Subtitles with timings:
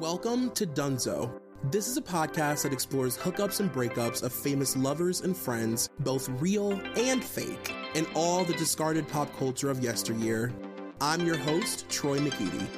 [0.00, 1.40] Welcome to Dunzo.
[1.72, 6.28] This is a podcast that explores hookups and breakups of famous lovers and friends, both
[6.40, 10.52] real and fake, and all the discarded pop culture of yesteryear.
[11.00, 12.68] I'm your host, Troy McEady.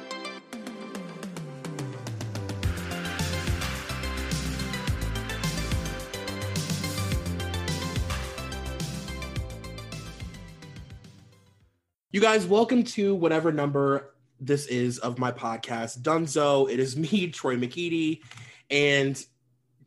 [12.09, 16.69] You guys, welcome to whatever number this is of my podcast, Dunzo.
[16.69, 18.21] It is me, Troy McEady,
[18.69, 19.23] and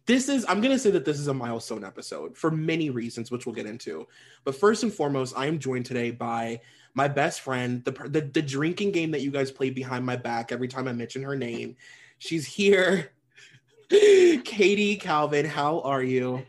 [0.06, 3.44] this is I'm gonna say that this is a milestone episode for many reasons, which
[3.46, 4.06] we'll get into.
[4.44, 6.60] But first and foremost, I am joined today by
[6.94, 10.52] my best friend, the the, the drinking game that you guys play behind my back
[10.52, 11.76] every time I mention her name.
[12.18, 13.10] She's here,
[13.90, 15.46] Katie Kalvin.
[15.46, 16.42] How are you?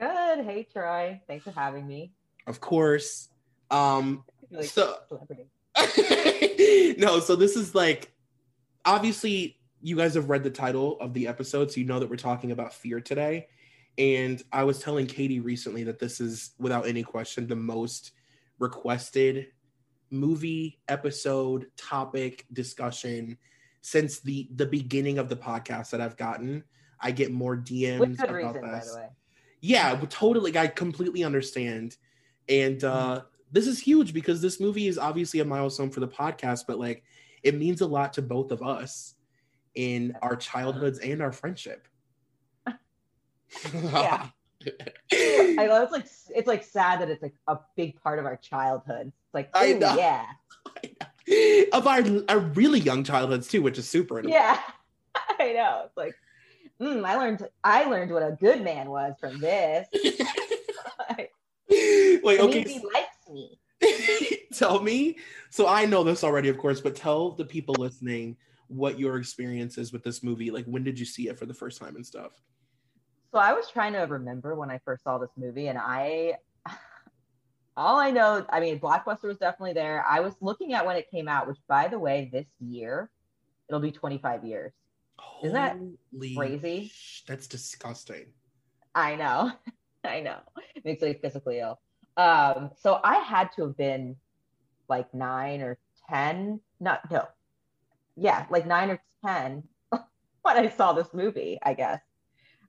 [0.00, 0.44] Good.
[0.44, 1.20] Hey, Troy.
[1.28, 2.12] Thanks for having me.
[2.46, 3.28] Of course.
[3.70, 5.46] Um, like So- celebrity.
[6.98, 8.12] no, so this is like
[8.84, 12.16] obviously you guys have read the title of the episode, so you know that we're
[12.16, 13.48] talking about fear today.
[13.98, 18.12] And I was telling Katie recently that this is without any question the most
[18.58, 19.48] requested
[20.10, 23.36] movie episode topic discussion
[23.80, 26.64] since the the beginning of the podcast that I've gotten.
[27.00, 29.08] I get more DMs With good about reason, by the way.
[29.60, 31.96] yeah totally i completely understand
[32.48, 33.26] and uh Mm-hmm.
[33.52, 37.04] This is huge because this movie is obviously a milestone for the podcast but like
[37.42, 39.14] it means a lot to both of us
[39.74, 41.86] in our childhoods and our friendship
[43.74, 44.28] Yeah.
[45.12, 48.36] I love it's like it's like sad that it's like a big part of our
[48.36, 49.08] childhood.
[49.08, 49.96] It's like, I know.
[49.96, 50.24] yeah,
[51.72, 54.60] of our, our really young childhoods too which is super yeah.
[55.40, 55.82] I know.
[55.86, 56.14] It's like,
[56.80, 59.88] mm, I learned I learned what a good man was from this.
[62.22, 62.80] wait okay he
[63.32, 63.58] me.
[64.52, 65.16] tell me
[65.50, 68.36] so i know this already of course but tell the people listening
[68.68, 71.54] what your experience is with this movie like when did you see it for the
[71.54, 72.32] first time and stuff
[73.32, 76.34] So I was trying to remember when I first saw this movie, and I,
[77.76, 80.04] all I know, I mean, Blockbuster was definitely there.
[80.06, 83.10] I was looking at when it came out, which, by the way, this year,
[83.68, 84.72] it'll be 25 years.
[85.42, 86.90] Isn't that Holy crazy?
[86.92, 88.26] sh- That's disgusting.
[88.94, 89.52] I know,
[90.04, 90.38] I know,
[90.74, 91.80] it makes me physically ill.
[92.16, 94.16] Um, so I had to have been
[94.88, 95.78] like nine or
[96.10, 97.26] 10, not, no,
[98.16, 99.62] yeah, like nine or 10
[100.42, 102.00] when I saw this movie, I guess,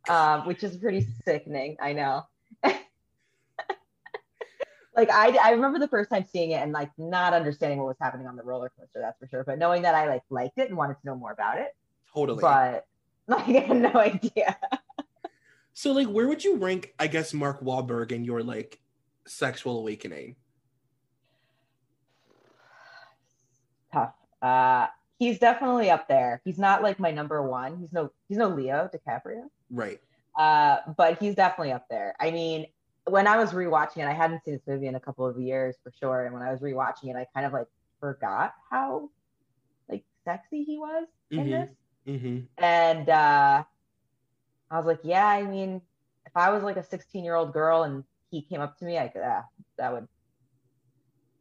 [0.09, 1.77] um, which is pretty sickening.
[1.81, 2.23] I know.
[4.95, 7.97] like I, I remember the first time seeing it and like not understanding what was
[7.99, 9.43] happening on the roller coaster, that's for sure.
[9.43, 11.75] But knowing that I like liked it and wanted to know more about it,
[12.13, 12.41] Totally.
[12.41, 12.85] but
[13.27, 14.57] like I had no idea.
[15.73, 18.79] so, like, where would you rank, I guess, Mark Wahlberg in your like
[19.25, 20.35] sexual awakening?
[23.91, 24.13] Tough.
[24.41, 24.87] Uh,
[25.19, 26.41] he's definitely up there.
[26.43, 27.77] He's not like my number one.
[27.79, 29.43] He's no, he's no Leo DiCaprio.
[29.69, 29.99] Right.
[30.37, 32.15] Uh, but he's definitely up there.
[32.19, 32.65] I mean,
[33.05, 35.75] when I was rewatching it, I hadn't seen this movie in a couple of years
[35.83, 36.25] for sure.
[36.25, 37.67] And when I was rewatching it, I kind of like
[37.99, 39.09] forgot how
[39.89, 41.49] like sexy he was in Mhm.
[41.49, 41.69] this.
[42.07, 42.63] Mm-hmm.
[42.63, 43.63] And uh,
[44.71, 45.81] I was like, yeah, I mean,
[46.25, 48.03] if I was like a 16 year old girl and
[48.33, 49.43] he came up to me, I could, uh,
[49.77, 50.07] that would,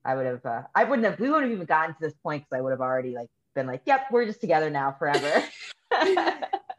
[0.04, 2.42] I would have, uh, I wouldn't have, we wouldn't have even gotten to this point
[2.42, 5.42] because I would have already like been like, yep, we're just together now forever.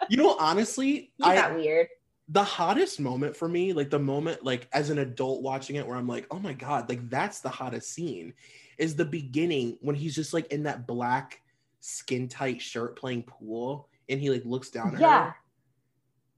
[0.09, 1.87] You know, honestly, I that weird?
[2.27, 5.95] the hottest moment for me, like the moment, like as an adult watching it, where
[5.97, 8.33] I'm like, oh my god, like that's the hottest scene,
[8.77, 11.41] is the beginning when he's just like in that black
[11.79, 15.25] skin tight shirt playing pool, and he like looks down at Yeah.
[15.27, 15.35] her.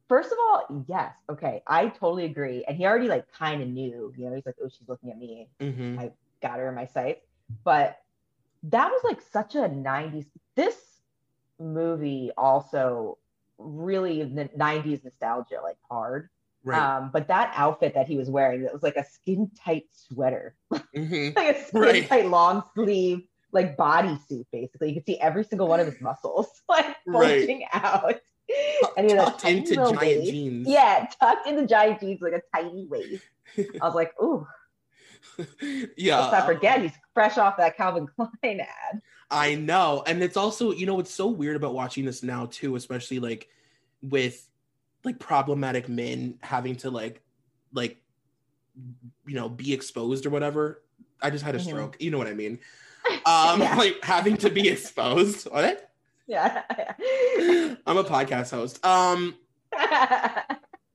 [0.07, 1.13] First of all, yes.
[1.29, 1.63] Okay.
[1.67, 2.63] I totally agree.
[2.67, 5.17] And he already like kind of knew, you know, he's like, oh, she's looking at
[5.17, 5.49] me.
[5.59, 6.07] Mm-hmm.
[6.41, 7.25] got her in my sights.
[7.63, 7.97] But
[8.63, 10.25] that was like such a 90s
[10.55, 10.75] this
[11.59, 13.17] movie also
[13.57, 16.29] really the 90s nostalgia like hard
[16.63, 16.81] Right.
[16.81, 20.55] um but that outfit that he was wearing that was like a skin tight sweater
[20.73, 21.35] Mhm.
[21.35, 22.07] like a skin Right.
[22.07, 23.21] tight long sleeve
[23.51, 27.39] like bodysuit basically you could see every single one of his muscles like Right.
[27.39, 28.15] bulging out
[28.97, 30.31] and he had a Tucked into giant waist.
[30.31, 30.67] jeans.
[30.67, 33.23] yeah tucked into giant jeans like a tiny waist
[33.57, 34.45] i was like ooh
[35.97, 36.19] yeah.
[36.19, 39.01] let's not forget he's fresh off that calvin klein ad
[39.31, 40.03] I know.
[40.05, 43.49] And it's also, you know, what's so weird about watching this now too, especially like
[44.03, 44.47] with
[45.03, 47.23] like problematic men having to like
[47.73, 47.97] like
[49.25, 50.83] you know be exposed or whatever.
[51.23, 51.63] I just had a Mhm.
[51.63, 51.97] stroke.
[51.99, 52.59] You know what I mean?
[53.25, 53.75] Um Yeah.
[53.79, 55.47] like having to be exposed.
[55.51, 55.89] What?
[56.27, 56.63] Yeah
[57.85, 58.83] I'm a podcast host.
[58.85, 59.35] Um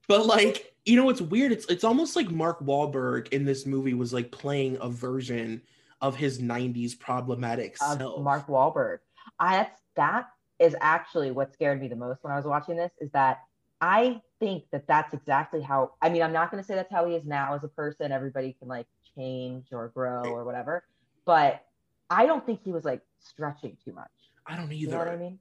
[0.09, 3.95] but like you know it's weird it's it's almost like mark Wahlberg in this movie
[3.95, 5.63] was like playing a version
[6.01, 8.99] of his 90s problematic of self Mark Wahlberg.
[9.39, 10.29] I that's that
[10.59, 13.41] is actually what scared me the most when I was watching this is that
[13.81, 17.07] I think that that's exactly how I mean I'm not going to say that's how
[17.07, 18.87] he is now as a person everybody can like
[19.17, 20.85] change or grow or whatever
[21.25, 21.65] but
[22.11, 24.11] I don't think he was like stretching too much.
[24.51, 25.39] I don't You either know what I mean?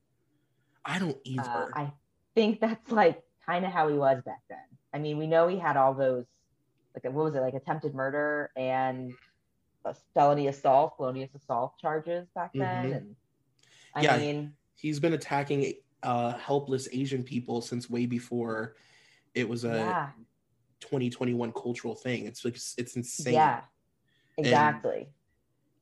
[0.85, 1.93] I don't either Uh, I
[2.35, 4.59] think that's like kind of how he was back then.
[4.93, 6.25] I mean, we know he had all those
[6.95, 9.13] like what was it like attempted murder and
[10.13, 12.93] felony assault, felonious assault charges back then, Mhm.
[12.95, 13.15] and
[13.95, 14.17] I Yeah.
[14.17, 18.77] mean, he's been attacking uh helpless asian people since way before
[19.33, 20.11] it was a yeah,
[20.79, 23.61] 2021 cultural thing it's like it's insane yeah,
[24.37, 25.09] exactly.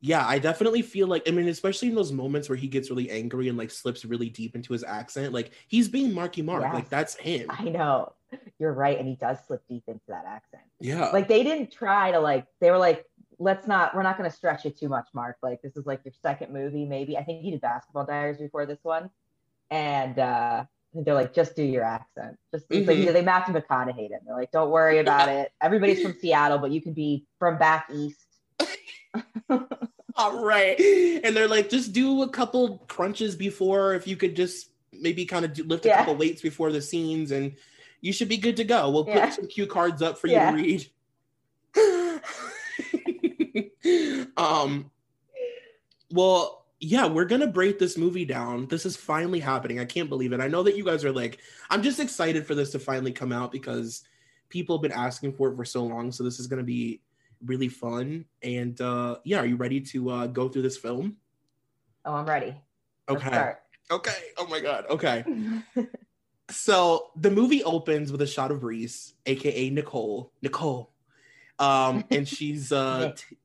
[0.00, 3.10] Yeah i definitely feel like i mean especially in those moments where he gets really
[3.10, 6.74] angry and like slips really deep into his accent like he's being marky mark Yes.
[6.74, 8.12] like that's him I know
[8.58, 10.62] you're right, and he does slip deep into that accent.
[10.80, 13.06] yeah Like they didn't try to like they were like,
[13.38, 15.36] let's not, we're not going to stretch it too much, Mark.
[15.42, 17.16] Like this is like your second movie, maybe.
[17.16, 19.08] I think he did Basketball Diaries before this one,
[19.70, 22.36] and uh they're like, just do your accent.
[22.52, 22.86] Just Mhm.
[22.86, 24.20] like they Matthew McConaughey it.
[24.26, 25.50] They're like, don't worry about it.
[25.62, 28.26] Everybody's from Seattle, but you can be from back east.
[30.18, 30.78] all right.
[31.24, 35.44] And they're like just do a couple crunches before if you could just maybe kind
[35.44, 35.98] of do, lift a Yeah.
[35.98, 37.54] couple weights before the scenes and
[38.00, 38.90] you should be good to go.
[38.90, 39.26] We'll Yeah.
[39.26, 40.86] put some cue cards up for you to read.
[44.36, 44.90] Um
[46.10, 48.66] well yeah we're gonna break this movie down.
[48.66, 49.80] This is finally happening.
[49.80, 50.40] I can't believe it.
[50.40, 51.38] I know that you guys are like
[51.70, 54.04] i'm just excited for this to finally come out because
[54.48, 56.12] people have been asking for it for so long.
[56.12, 57.00] So this is gonna be
[57.44, 61.16] really fun and uh yeah are you ready to uh go through this film
[62.04, 62.54] Oh, I'm ready.
[63.08, 63.52] Okay
[63.90, 65.24] okay oh my god okay
[66.50, 70.32] so the movie opens with a shot of Reese, aka Nicole.
[70.42, 70.92] Nicole.
[71.58, 73.36] Um, and she's uh t-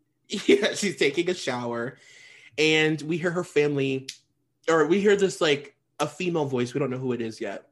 [0.53, 1.97] yeah, she's taking a shower,
[2.57, 4.07] and we hear her family,
[4.69, 6.73] or we hear this like a female voice.
[6.73, 7.67] We don't know who it is yet.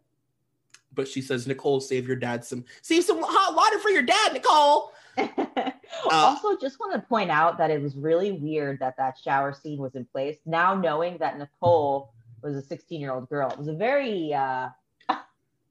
[0.94, 4.34] But she says, Nicole, save your dad some save some hot water for your dad,
[4.34, 4.92] Nicole.
[6.10, 9.80] also, just want to point out that it was really weird that that shower scene
[9.80, 10.38] was in place.
[10.46, 14.70] Now knowing that Nicole was a 16 year old girl, it was a very uh,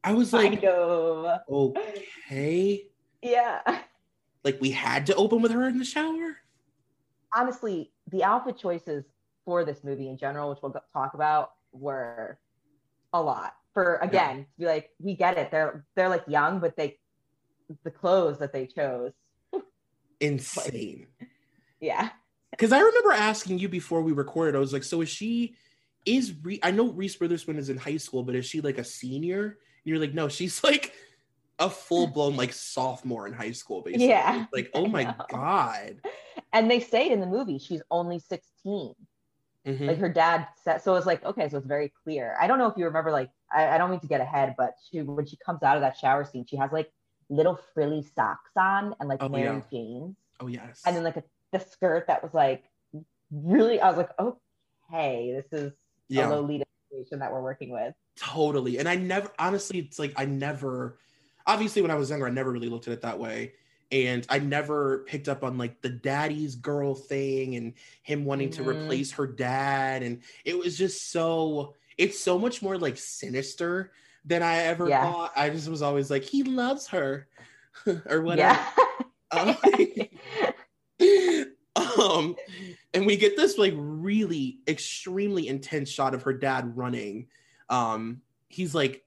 [0.04, 2.86] I was like, of okay.
[3.22, 3.60] yeah.
[4.44, 6.36] Like we had to open with her in the shower.
[7.34, 9.04] Honestly, the outfit choices
[9.44, 12.38] for this movie in general, which we'll talk about, were
[13.12, 13.54] a lot.
[13.74, 15.50] For again, to be like, we get it.
[15.50, 16.98] They're they're like young, but they
[17.84, 19.12] the clothes that they chose,
[20.20, 21.06] Insane.
[21.80, 22.10] yeah.
[22.50, 25.54] Because I remember asking you before we recorded, I was like, so is she,
[26.04, 28.84] is, Re- I know Reese Witherspoon is in high school, but is she like a
[28.84, 29.44] senior?
[29.44, 30.92] And you're like, no, she's like
[31.58, 34.08] a full blown like sophomore in high school, basically.
[34.08, 35.14] Yeah, Like, oh my.
[35.30, 36.00] God.
[36.52, 38.94] And they say in the movie she's only 16.
[39.66, 39.86] Mhm.
[39.88, 42.66] like her dad said so it's like okay so it's very clear i don't know
[42.68, 45.36] if you remember like I, I don't mean to get ahead but she when she
[45.36, 46.90] comes out of that shower scene she has like
[47.30, 49.62] little frilly socks on and like Oh, Mary yeah.
[49.70, 50.82] Jane's oh, yes.
[50.84, 52.64] and then like a, the skirt that was like
[53.30, 55.72] really I was like okay this is
[56.08, 56.28] yeah.
[56.28, 58.76] a Lolita situation that we're working with Totally.
[58.78, 60.98] And I never, honestly, it's like I never,
[61.46, 63.54] obviously, when I was younger, I never really looked at it that way.
[63.90, 67.72] And I never picked up on like the daddy's girl thing and
[68.02, 68.66] him wanting to Mhm.
[68.66, 70.02] replace her dad.
[70.02, 73.92] And it was just so, it's so much more like sinister
[74.24, 75.10] than I ever Yeah.
[75.10, 75.32] thought.
[75.36, 77.26] I just was always like, he loves her
[78.06, 78.58] or whatever.
[78.58, 78.66] yeah
[79.32, 79.56] Um,
[82.00, 82.36] um
[82.92, 87.28] and we get this like really extremely intense shot of her dad running
[87.68, 89.04] um he's like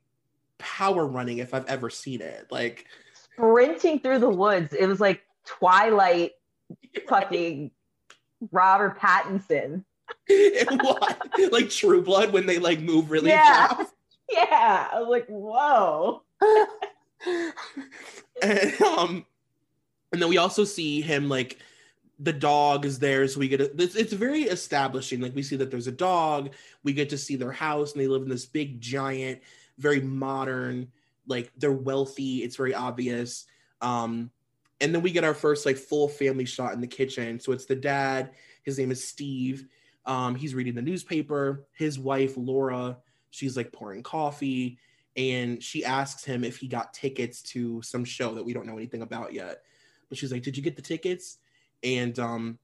[0.57, 2.85] power running if i've ever seen it like
[3.35, 6.31] sprinting through the woods it was like twilight
[7.07, 7.69] fucking
[8.51, 9.83] robert pattinson
[10.27, 11.27] what?
[11.51, 13.67] Like True Blood when they like move really Yeah.
[13.67, 13.92] fast.
[14.31, 14.87] Yeah.
[14.91, 16.23] I was like, whoa.
[18.41, 19.25] and um
[20.11, 21.57] and then we also see him like
[22.19, 25.55] the dog is there so we get a, it's, it's very establishing like we see
[25.55, 26.51] that there's a dog
[26.83, 29.41] we get to see their house and they live in this big giant
[29.77, 30.87] very modern
[31.27, 33.45] like they're wealthy it's very obvious
[33.81, 34.29] um
[34.81, 37.65] and then we get our first like full family shot in the kitchen so it's
[37.65, 38.31] the dad
[38.63, 39.65] his name is steve
[40.05, 42.97] um he's reading the newspaper his wife laura
[43.33, 44.77] she's like pouring coffee
[45.17, 48.77] and she asks him if he got tickets to some show that we don't know
[48.77, 49.63] anything about yet.
[50.07, 51.39] But she's like did you get the tickets?
[51.83, 52.59] And um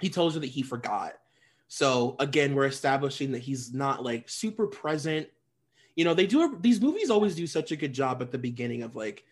[0.00, 1.14] he tells her that he forgot.
[1.68, 5.28] So again we're establishing that he's not like super present.
[5.94, 8.82] You know they do these movies always do such a good job at the beginning
[8.82, 9.24] of like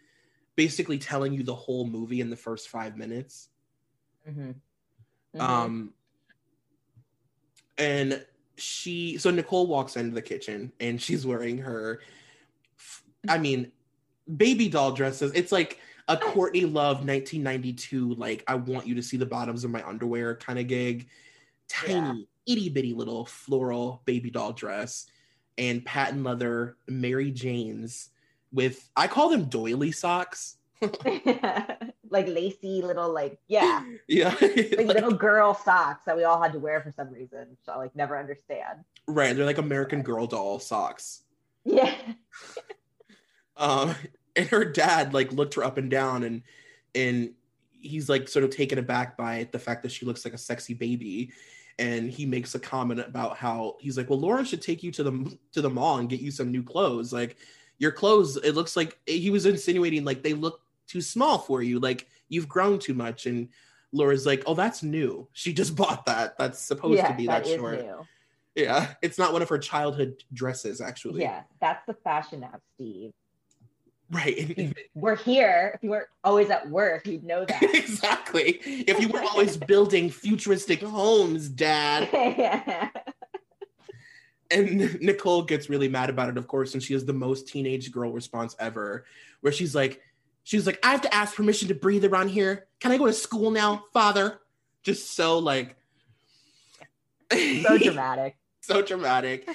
[0.55, 3.49] basically telling you the whole movie in the first five minutes.
[4.29, 5.41] Mm-hmm.
[5.41, 5.93] um
[7.77, 8.25] and
[8.57, 12.01] she so nicole walks into the kitchen and she's wearing her
[13.29, 13.71] i mean
[14.37, 15.33] baby doll dresses.
[15.35, 19.71] It's like a courtney love 1992 like i want you to see the bottoms of
[19.71, 21.09] my underwear kind of gig.
[21.69, 25.07] Tiny itty bitty little floral baby doll dress
[25.57, 28.11] and patent leather mary jane's
[28.53, 30.59] with i call them doily socks
[32.15, 33.85] like lacy little like yeah.
[34.09, 34.35] Yeah.
[34.41, 37.69] Like Like- little girl socks that we all had to wear for some reason which
[37.69, 38.85] i like never understand.
[39.07, 41.23] Right they're like american girl doll socks.
[41.65, 41.95] Yeah.
[43.57, 43.95] Um
[44.35, 46.43] and her dad like looked her up and down and
[46.95, 47.35] and
[47.71, 50.75] he's like sort of taken aback by the fact that she looks like a sexy
[50.75, 51.31] baby.
[51.79, 55.03] And he makes a comment about how he's like well laura should take you to
[55.05, 57.13] the to the mall and get you some new clothes.
[57.13, 57.37] Like
[57.79, 61.81] your clothes it looks like he was insinuating like they look too small for you
[61.81, 63.27] like you've grown too much.
[63.27, 63.49] And
[63.93, 65.29] laura's like oh that's new.
[65.33, 66.37] She just bought that.
[66.39, 67.83] That's supposed to be that that, short.
[67.83, 68.07] new.
[68.55, 71.23] Yeah it's not one of her childhood dresses actually.
[71.23, 73.13] Yeah that's the fashion app steve.
[74.11, 77.63] Right we're here if you weren't always at work you'd know that.
[77.63, 78.61] Exactly.
[78.65, 82.09] If you were always building futuristic homes, Dad.
[82.13, 82.91] yeah.
[84.51, 87.91] And Nicole gets really mad about it, of course, and she has the most teenage
[87.91, 89.05] girl response ever,
[89.41, 90.01] where she's like,
[90.45, 92.69] she's like, I have to ask permission to breathe around here.
[92.81, 94.41] Can I go to school now, father?
[94.83, 95.77] Just so like
[97.63, 99.49] so dramatic so dramatic.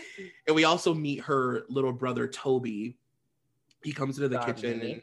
[0.48, 2.98] And we also meet her little brother Toby.
[3.84, 5.02] He comes into the Star the kitchen and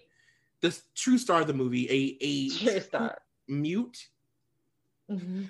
[0.61, 3.19] this true star of the movie, a a True star.
[3.49, 4.09] mute
[5.11, 5.47] Mhm.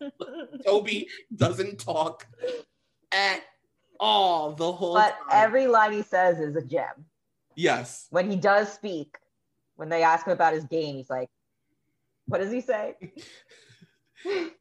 [0.66, 2.26] Toby doesn't talk
[3.12, 3.42] at
[4.00, 5.28] all the whole but time.
[5.30, 7.04] every line he says is a gem
[7.54, 8.06] yes.
[8.10, 9.18] when he does speak
[9.76, 11.30] when they ask him about his game he's like
[12.26, 12.94] what does he say?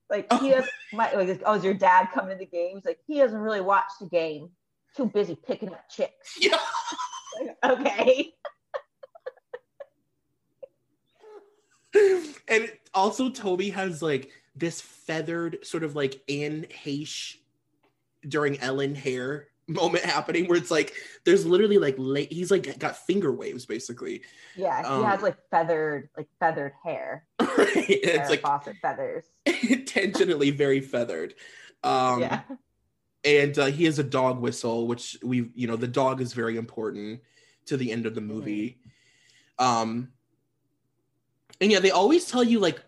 [0.10, 0.56] Like he oh.
[0.56, 3.42] has my like, oh is your dad coming to the game he's like he hasn't
[3.42, 4.50] really watched the game.
[4.96, 6.38] Too busy picking up chicks.
[6.40, 6.58] Yeah.
[7.40, 8.34] Like, okay.
[12.50, 17.38] And also Toby has like this feathered sort of like Anne Heche
[18.28, 20.94] during Ellen hair moment happening where it's like
[21.26, 24.22] there's literally like la- he's like got finger waves basically.
[24.56, 27.26] yeah he Um, has like feathered like feathered hair.
[27.40, 29.26] Right it's like Fawcett feathers.
[29.70, 31.34] intentionally very feathered.
[31.84, 32.42] Um yeah.
[33.24, 36.58] and uh, he has a dog whistle which we you know the dog is very
[36.58, 37.22] important
[37.68, 38.80] to the end of the movie.
[39.60, 40.10] Um
[41.62, 42.82] and yeah they always tell you like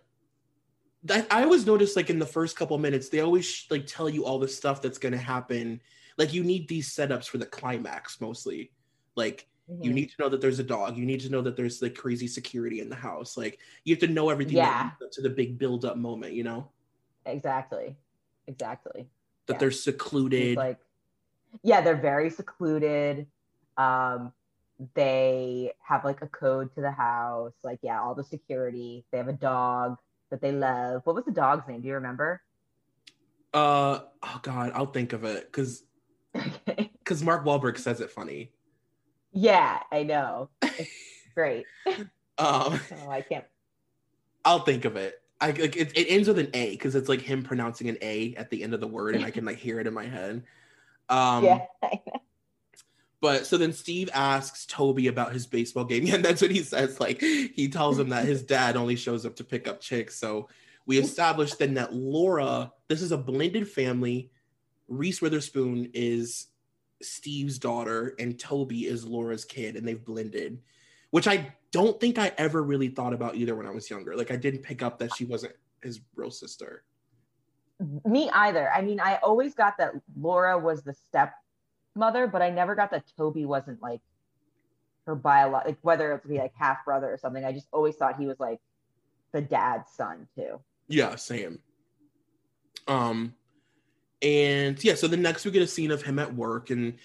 [1.03, 4.25] that i always notice like in the first couple minutes they always like tell you
[4.25, 5.79] all the stuff that's going to happen
[6.17, 8.71] like you need these setups for the climax mostly.
[9.15, 9.93] Like you Mhm.
[9.95, 10.97] need to know that there's a dog.
[10.97, 13.35] You need to know that there's like crazy security in the house.
[13.35, 14.91] Like you have to know everything Yeah.
[14.99, 16.71] that to the big build up moment you know?
[17.25, 17.95] Exactly.
[18.47, 19.09] Exactly.
[19.47, 19.59] That Yeah.
[19.59, 20.57] they're It's secluded.
[20.57, 20.79] like
[21.63, 23.27] yeah they're very secluded.
[23.77, 24.33] Um
[24.93, 27.53] they have like a code to the house.
[27.63, 29.05] Like yeah all the security.
[29.11, 29.97] They have a dog
[30.29, 31.01] that they love.
[31.05, 31.81] What was the dog's name?
[31.81, 32.41] Do you remember?
[33.53, 35.45] Uh oh god, I'll think of it.
[35.45, 35.83] Because
[36.35, 38.51] okay because Mark Wahlberg says it funny.
[39.31, 40.89] yeah i know it's
[41.35, 41.95] great Um,
[42.37, 43.45] oh i can't
[44.47, 45.19] I'll think of it.
[45.41, 48.35] I like it, it ends with an A because it's like him pronouncing an A
[48.35, 50.43] at the end of the word, and I can like hear it in my head.
[51.09, 51.65] Um, yeah
[53.21, 56.99] But so then Steve asks Toby about his baseball game, and that's what he says.
[56.99, 60.15] Like he tells him that his dad only shows up to pick up chicks.
[60.15, 60.47] So
[60.85, 64.29] we established then that Laura, this is a blended family.
[64.87, 66.47] Reese Witherspoon is
[67.01, 70.59] Steve's daughter, and Toby is Laura's kid, and they've blended,
[71.11, 74.15] which I don't think I ever really thought about either when I was younger.
[74.15, 76.83] Like I didn't pick up that she wasn't his real sister.
[78.05, 78.71] Me either.
[78.71, 83.03] I mean, I always got that Laura was the stepmother, but I never got that
[83.17, 84.01] Toby wasn't like
[85.05, 87.43] her biological, like whether it be like half brother or something.
[87.43, 88.59] I just always thought he was like
[89.33, 90.61] the dad's son too.
[90.87, 91.59] Yeah, same.
[92.87, 93.33] Um,
[94.21, 96.95] and yeah, so the next we get a scene of him at work, and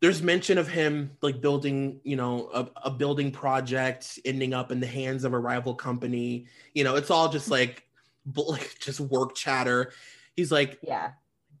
[0.00, 4.78] there's mention of him like building, you know, a, a building project ending up in
[4.80, 6.46] the hands of a rival company.
[6.74, 7.84] You know, it's all just like,
[8.36, 9.92] like just work chatter.
[10.36, 11.12] He's like, Yeah.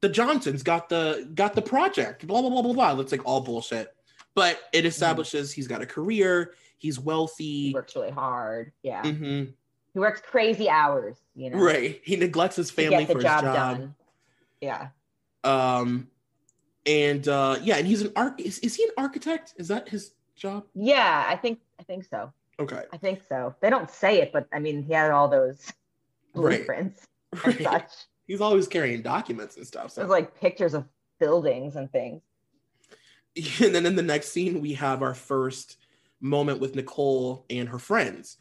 [0.02, 2.94] the Johnsons got the got the project, blah blah blah blah blah.
[2.94, 3.94] That's like all bullshit.
[4.34, 7.68] But it establishes he's got a career, he's wealthy.
[7.68, 8.72] He works really hard.
[8.82, 9.02] Yeah.
[9.02, 9.54] Mhm.
[9.94, 11.56] He works crazy hours, you know.
[11.56, 12.02] Right.
[12.04, 13.78] He neglects his family for job, his job.
[13.78, 13.94] done.
[14.60, 14.88] Yeah.
[15.44, 16.08] Um
[16.84, 19.54] and uh yeah, and he's an arch is, is he an architect?
[19.56, 20.64] Is that his job?
[20.74, 22.32] Yeah, I think I think so.
[22.58, 22.82] Okay.
[22.92, 23.54] I think so.
[23.60, 25.72] They don't say it, but I mean he had all those
[26.34, 26.66] Right.
[26.74, 26.92] and
[27.44, 27.62] Right.
[27.62, 27.90] such.
[28.26, 29.90] He's always carrying documents and stuff.
[29.90, 30.84] So There's like pictures of
[31.18, 32.22] buildings and things.
[33.62, 35.76] and then in the next scene we have our first
[36.20, 38.38] moment with nicole and her friends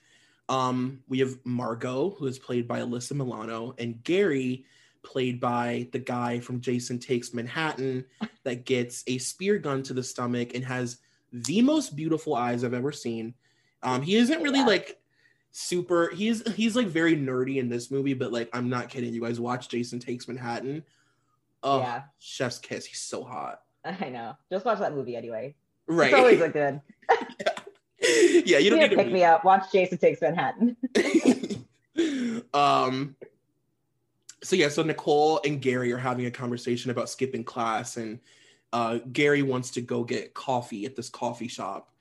[0.47, 4.63] um we have margo who is played by alyssa milano and gary
[5.05, 8.03] played by the guy from jason takes manhattan
[8.43, 10.97] that gets a spear gun to the stomach and has
[11.31, 13.33] the most beautiful eyes i've ever seen
[13.83, 14.65] um he isn't really Yeah.
[14.65, 14.99] like
[15.51, 19.21] super he's he's like very nerdy in this movie but like i'm not kidding you
[19.21, 20.83] guys watch jason takes manhattan
[21.63, 22.01] oh Yeah.
[22.19, 24.35] chef's kiss he's so hot I know.
[24.51, 25.53] Just watch that movie anyway.
[25.87, 26.81] right It's always a good.
[28.43, 29.45] yeah, you don't You need to pick me up.
[29.45, 30.75] Watch Jason Takes Manhattan.
[32.53, 33.15] um
[34.45, 38.19] so yeah so nicole and gary are having a conversation about skipping class and
[38.73, 41.91] uh gary wants to go get coffee at this coffee shop.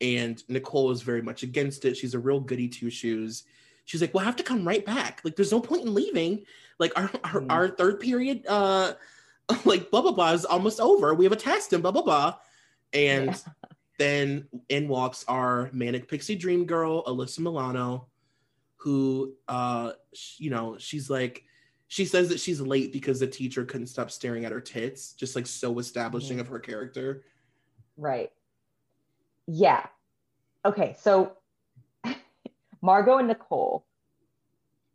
[0.00, 1.96] And nicole is very much against it.
[1.96, 3.44] She's a real goody two shoes.
[3.84, 5.20] She's like "We'll have to come right back.
[5.24, 6.44] Like there's no point in leaving.
[6.80, 7.46] Like our our, Mhm.
[7.50, 8.94] our third period uh
[9.64, 11.14] like blah blah blah is almost over.
[11.14, 12.34] We have a test and blah blah blah.
[12.92, 13.36] And Yeah.
[13.98, 18.08] then in walks our manic pixie dream girl alyssa milano
[18.78, 21.44] who uh sh- you know she's like
[21.94, 25.36] she says that she's late because the teacher couldn't stop staring at her tits just
[25.36, 26.40] like so establishing Mhm.
[26.40, 27.22] of her character
[27.96, 28.32] Right.
[29.46, 29.86] Yeah.
[30.64, 31.36] Okay, so
[32.82, 33.86] Margo and Nicole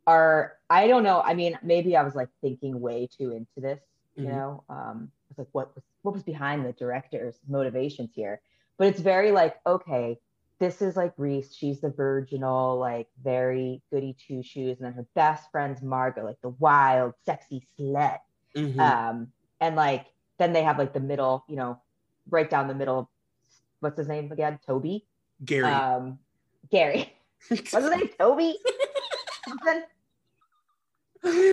[0.06, 1.22] are I don't know.
[1.22, 3.80] I mean, maybe I was like thinking way too into this,
[4.14, 4.32] you Mhm.
[4.32, 4.64] know.
[4.68, 8.42] Um I was like what was what was behind the director's motivations here?
[8.76, 10.18] But it's very like, okay,
[10.60, 15.06] this is like Reese, she's the virginal, like very goody two shoes, and then her
[15.14, 18.18] best friend's Margo, like the wild, sexy slut.
[18.54, 18.78] Mhm.
[18.78, 20.06] Um, and like
[20.38, 21.80] then they have like the middle, you know,
[22.28, 23.10] right down the middle.
[23.80, 24.58] What's his name again?
[24.66, 25.06] Toby.
[25.44, 26.18] gary Um,
[26.70, 27.12] Gary.
[27.48, 28.10] What's his name?
[28.18, 28.58] Toby.
[29.48, 29.82] Something.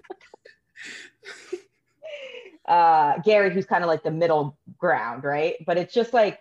[2.67, 5.55] Uh, Gary, who's kind of like the middle ground, right?
[5.65, 6.39] But it's just like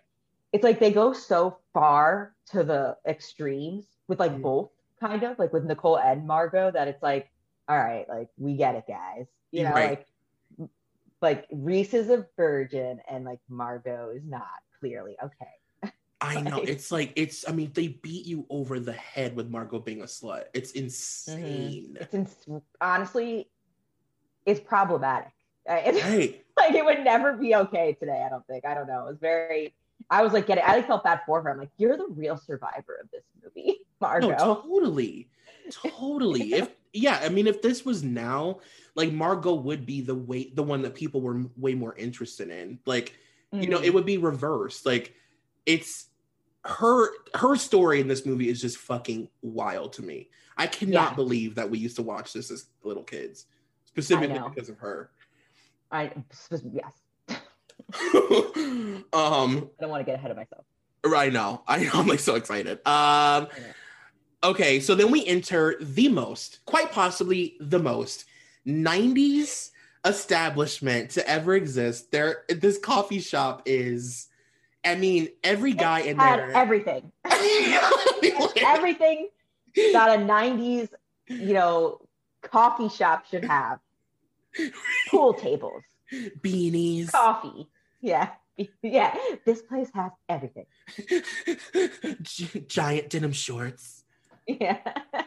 [0.53, 4.43] it's like they go so far to the extremes with like Mhm.
[4.43, 7.31] both kind of like with Nicole and Margo that it's like,
[7.69, 9.27] all right, like we get it, guys.
[9.51, 9.99] You know, Right.
[9.99, 10.69] like
[11.23, 14.47] like Reese is a virgin and like Margo is not
[14.81, 15.93] clearly okay.
[16.21, 19.79] i know it's like it's i mean they beat you over the head with margo
[19.79, 20.85] being a slut it's Mm-hmm.
[20.85, 22.47] insane It's ins-
[22.81, 23.51] honestly,
[24.47, 25.33] it's problematic.
[25.67, 28.23] It's right like it would never be okay today.
[28.25, 28.65] I don't think.
[28.65, 29.07] I don't know.
[29.07, 29.75] It was very.
[30.11, 30.65] I was like getting.
[30.67, 31.51] I like felt bad for her.
[31.51, 34.31] I'm like, you're the real survivor of this movie, Margo.
[34.31, 35.29] No, totally.
[35.71, 36.53] Totally.
[36.55, 38.61] if yeah, I mean if this was now,
[38.95, 42.79] like Margo would be the way the one that people were way more interested in.
[42.87, 43.17] Like,
[43.53, 43.95] you know, it mm.
[43.95, 44.87] would be reversed.
[44.87, 45.15] Like
[45.67, 46.07] it's
[46.65, 50.31] her her story in this movie is just fucking wild to me.
[50.57, 51.15] I cannot Yeah.
[51.15, 53.47] believe that we used to watch this as little kids,
[53.85, 55.11] specifically because of her.
[55.91, 56.13] I
[56.73, 56.93] yes.
[58.14, 60.64] um I don't want to get ahead of myself.
[61.05, 62.85] Right now, I, I'm like so excited.
[62.87, 63.49] Um,
[64.42, 68.25] okay, so then we enter the most, quite possibly the most,
[68.66, 69.70] 90s
[70.05, 72.11] establishment to ever exist.
[72.12, 74.29] There, this coffee shop is.
[74.85, 76.53] I mean, every guy in Had there.
[76.53, 77.11] everything.
[78.64, 79.29] Everything
[79.75, 80.88] that a '90s,
[81.27, 82.01] you know,
[82.42, 83.81] coffee shop should have.
[85.11, 85.83] Pool tables,
[86.40, 87.68] beanies, coffee.
[88.07, 88.29] Yeah,
[88.83, 89.14] yeah.
[89.45, 90.66] This place has everything.
[92.23, 94.05] Gi- giant denim shorts.
[94.47, 94.79] Yeah.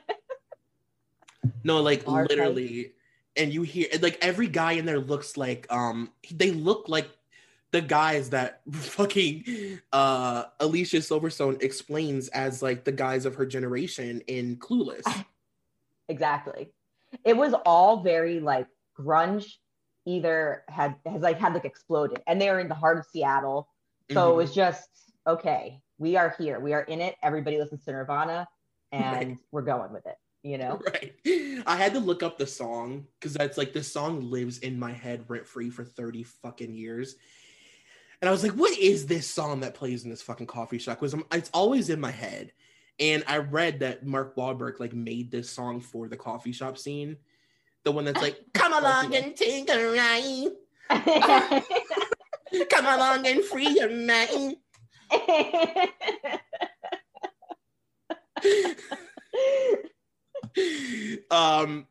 [1.63, 2.29] No, like fight.
[2.29, 2.93] literally,
[3.37, 7.09] and you hear like every guy in there looks like um they look like
[7.71, 14.21] the guys that fucking uh Alicia Silverstone explains as like the guys of her generation
[14.27, 15.05] in Clueless.
[16.09, 16.71] Exactly.
[17.23, 18.67] It was all very like
[18.99, 19.49] grunge
[20.09, 23.69] either had has like had like exploded and they were in the heart of Seattle.
[24.11, 24.35] So it Mhm.
[24.37, 24.89] was just
[25.27, 27.15] okay, we are here, we are in it.
[27.21, 28.47] Everybody listens to Nirvana
[28.91, 29.37] and Right.
[29.51, 30.81] we're going with it, you know?
[30.87, 31.13] Right.
[31.67, 34.91] I had to look up the song because that's like this song lives in my
[34.91, 37.15] head rent free for 30 fucking years.
[38.21, 40.99] And I was like, what is this song that plays in this fucking coffee shop?
[40.99, 42.51] Because it's always in my head.
[42.99, 47.17] And I read that Mark Wahlberg like made this song for the coffee shop scene.
[47.83, 50.51] The one that's like, come along and take a ride.
[52.71, 54.55] Come along and free your mind.
[61.31, 61.87] um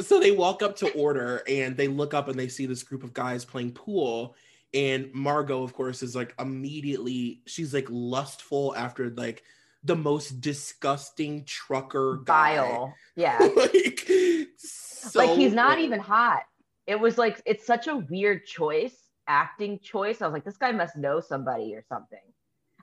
[0.00, 3.04] so they walk up to order and they look up and they see this group
[3.04, 4.34] of guys playing pool
[4.72, 9.44] and margot of course is like immediately she's like lustful after like
[9.84, 12.92] the most disgusting trucker guy.
[13.16, 13.38] Yeah.
[13.56, 14.08] like,
[14.56, 16.42] so like he's not even hot.
[16.86, 18.96] It was like it's such a weird choice,
[19.28, 20.22] acting choice.
[20.22, 22.18] I was like, this guy must know somebody or something.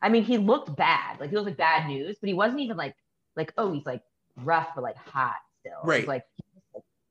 [0.01, 2.77] I mean, he looked bad, like he was like bad news, but he wasn't even
[2.77, 2.95] like
[3.35, 4.01] like oh he's like
[4.37, 5.79] rough but like hot still.
[5.83, 6.07] Right.
[6.07, 6.23] like,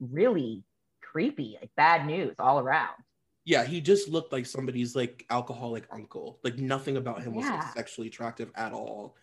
[0.01, 0.65] really
[1.03, 2.95] creepy, like bad news all around.
[3.45, 7.63] yeah he just looked like somebody's like alcoholic uncle like nothing about him was like,
[7.73, 9.17] sexually attractive at all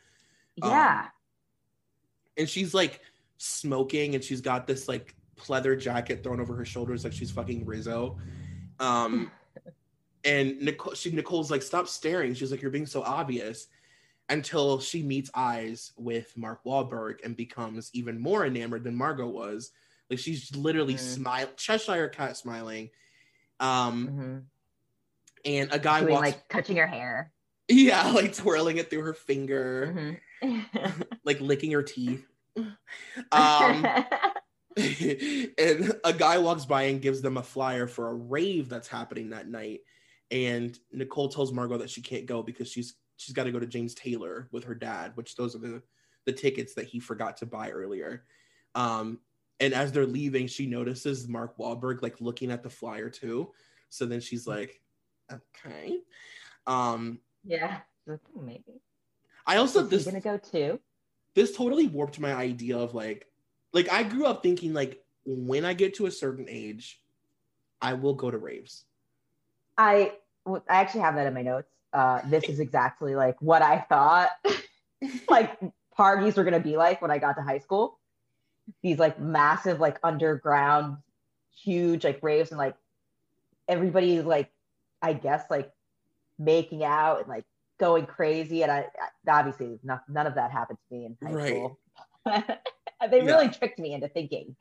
[0.62, 1.08] Um, Yeah.
[2.38, 3.02] and she's like
[3.38, 7.66] smoking and she's got this like pleather jacket thrown over her shoulders like she's fucking
[7.66, 8.18] Rizzo.
[8.80, 9.32] Um
[10.24, 12.34] and Nicole she Nicole's like stop staring.
[12.34, 13.68] She's like you're being so obvious
[14.30, 19.72] until she meets eyes with Mark Wahlberg and becomes even more enamored than Margo was.
[20.10, 21.00] Like she's literally Mhm.
[21.00, 22.90] smile Cheshire cat smiling.
[23.60, 24.44] Um Mhm.
[25.46, 27.32] and a guy Doing walks like touching her hair.
[27.70, 30.20] yeah, like twirling it through her finger, Mhm.
[31.24, 32.26] like licking her teeth.
[33.32, 33.86] Um
[34.78, 39.30] and a guy walks by and gives them a flyer for a rave that's happening
[39.30, 39.82] that night
[40.30, 43.66] and nicole tells margo that she can't go because she's she's got to go to
[43.66, 45.82] james taylor with her dad which those are the
[46.26, 48.24] the tickets that he forgot to buy earlier
[48.76, 49.20] um
[49.60, 53.52] and as they're leaving she notices mark Wahlberg like looking at the flyer too
[53.90, 54.80] so then she's like
[55.32, 55.98] okay
[56.68, 57.80] um yeah.
[58.36, 58.82] Maybe.
[59.48, 60.80] I also Is this gonna go too?
[61.34, 63.28] this totally warped my idea of like
[63.74, 67.00] like I grew up thinking like when I get to a certain age,
[67.82, 68.86] I will go to raves.
[69.78, 70.14] I
[70.48, 71.70] I actually have that in my notes.
[71.94, 74.30] Uh, this is exactly like what I thought
[75.30, 75.60] like
[75.96, 78.00] parties were gonna be like when I got to high school.
[78.82, 80.98] These like massive, like underground,
[81.56, 82.76] huge like raves and like
[83.68, 84.50] everybody like
[85.02, 85.72] I guess like
[86.40, 87.46] making out and like
[87.80, 88.64] going crazy.
[88.64, 88.86] And I,
[89.28, 91.48] I obviously not, none of that happened to me in high Right.
[91.48, 91.80] school.
[92.26, 93.52] they really Yeah.
[93.52, 94.56] tricked me into thinking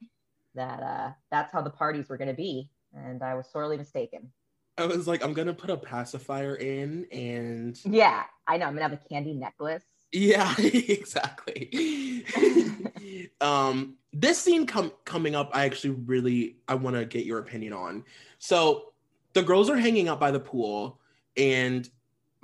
[0.55, 4.33] that uh, that's how the parties were gonna be, and I was sorely mistaken.
[4.79, 8.66] I was like, I'm gonna put a pacifier in and Yeah, I know.
[8.66, 9.85] I'm gonna have a candy necklace.
[10.12, 12.24] yeah, exactly.
[13.40, 17.72] um this scene com- coming up, I actually really I want to get your opinion
[17.72, 18.05] on.
[18.38, 18.92] So
[19.35, 21.00] the girls are hanging out by the pool
[21.37, 21.88] and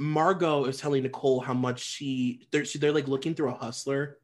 [0.02, 4.18] Margot is telling Nicole how much she they're she, they're like looking through a hustler.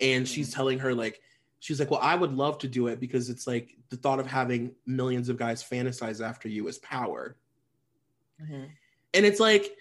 [0.00, 0.32] And mm-hmm.
[0.32, 1.20] she's telling her like
[1.58, 4.28] she's like well I would love to do it because it's like the thought of
[4.28, 7.36] having millions of guys fantasize after you is power.
[8.40, 8.66] Mm-hmm.
[9.14, 9.76] And it's like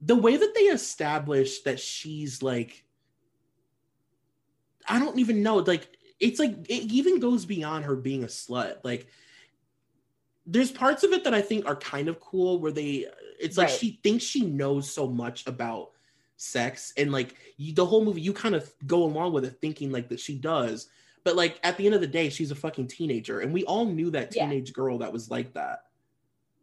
[0.00, 2.84] the way that they establish that she's like
[4.88, 5.58] I don't even know.
[5.58, 5.86] Like
[6.18, 8.78] it's like it even goes beyond her being a slut.
[8.82, 9.06] Like
[10.52, 13.06] there's parts of it that I think are kind of cool where they
[13.40, 13.78] it's like Right.
[13.78, 15.90] she thinks she knows so much about
[16.36, 19.92] sex and like you, the whole movie you kind of go along with it thinking
[19.92, 20.88] like that she does
[21.22, 23.84] but like at the end of the day she's a fucking teenager and we all
[23.84, 24.44] knew that Yeah.
[24.46, 25.84] teenage girl that was like that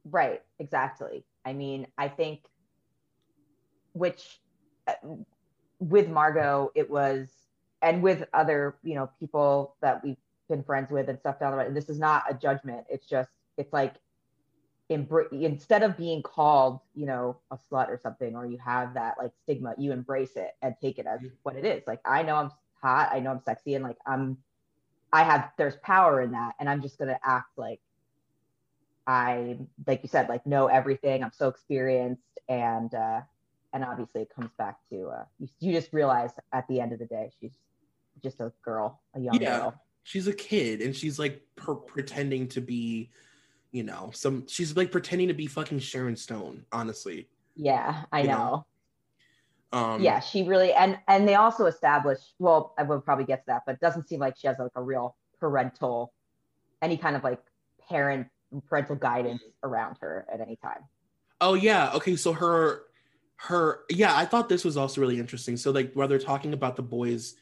[0.10, 1.26] Right, exactly.
[1.44, 2.46] I mean, I think
[3.94, 4.40] which
[4.88, 4.94] uh,
[5.80, 7.28] with Margo, it was,
[7.82, 10.16] and with other, you know, people that we've
[10.50, 11.68] been friends with and stuff down the road.
[11.68, 12.86] And this is not a judgment.
[12.90, 13.96] It's just, it's like,
[14.90, 19.16] embr- instead of being called, you know, a slut or something, or you have that
[19.18, 21.32] like stigma, you embrace it and take it as Mhm.
[21.44, 21.84] what it is.
[21.88, 24.38] Like, I know I'm hot, I know I'm sexy, and like, I'm,
[25.12, 27.82] I have, there's power in that, and I'm just gonna act like
[29.06, 31.24] I, like you said, like know everything.
[31.24, 33.22] I'm so experienced, and uh,
[33.74, 37.00] and obviously it comes back to uh, you, you just realize at the end of
[37.00, 37.58] the day she's
[38.22, 39.60] just a girl, a young Yeah.
[39.60, 39.82] girl.
[40.04, 43.12] she's a kid and she's like per- pretending to be
[43.72, 48.28] you know some she's like pretending to be fucking sharon stone honestly Yeah, I You
[48.28, 48.66] know.
[49.74, 49.80] know?
[49.80, 52.20] um yeah, she really and and they also establish.
[52.40, 54.72] Well, I will probably get to that, but it doesn't seem like she has like
[54.76, 56.14] a real parental
[56.82, 57.42] any kind of like
[57.90, 58.28] parent
[58.70, 60.84] parental guidance around her at any time.
[61.42, 61.92] Oh yeah.
[61.94, 62.16] Okay.
[62.16, 62.84] So her,
[63.36, 64.16] her, yeah.
[64.16, 65.58] I thought this was also really interesting.
[65.58, 67.36] So like, while they're talking about the boys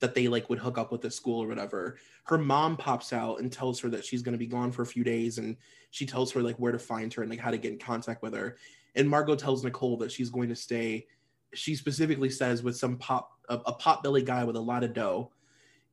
[0.00, 3.40] that they like would hook up with at school or whatever, her mom pops out
[3.40, 5.56] and tells her that she's going to be gone for a few days, and
[5.90, 8.22] she tells her like where to find her and like how to get in contact
[8.22, 8.56] with her.
[8.94, 11.06] And Margo tells Nicole that she's going to stay.
[11.54, 14.92] She specifically says with some pop a, a pot belly guy with a lot of
[14.92, 15.30] dough,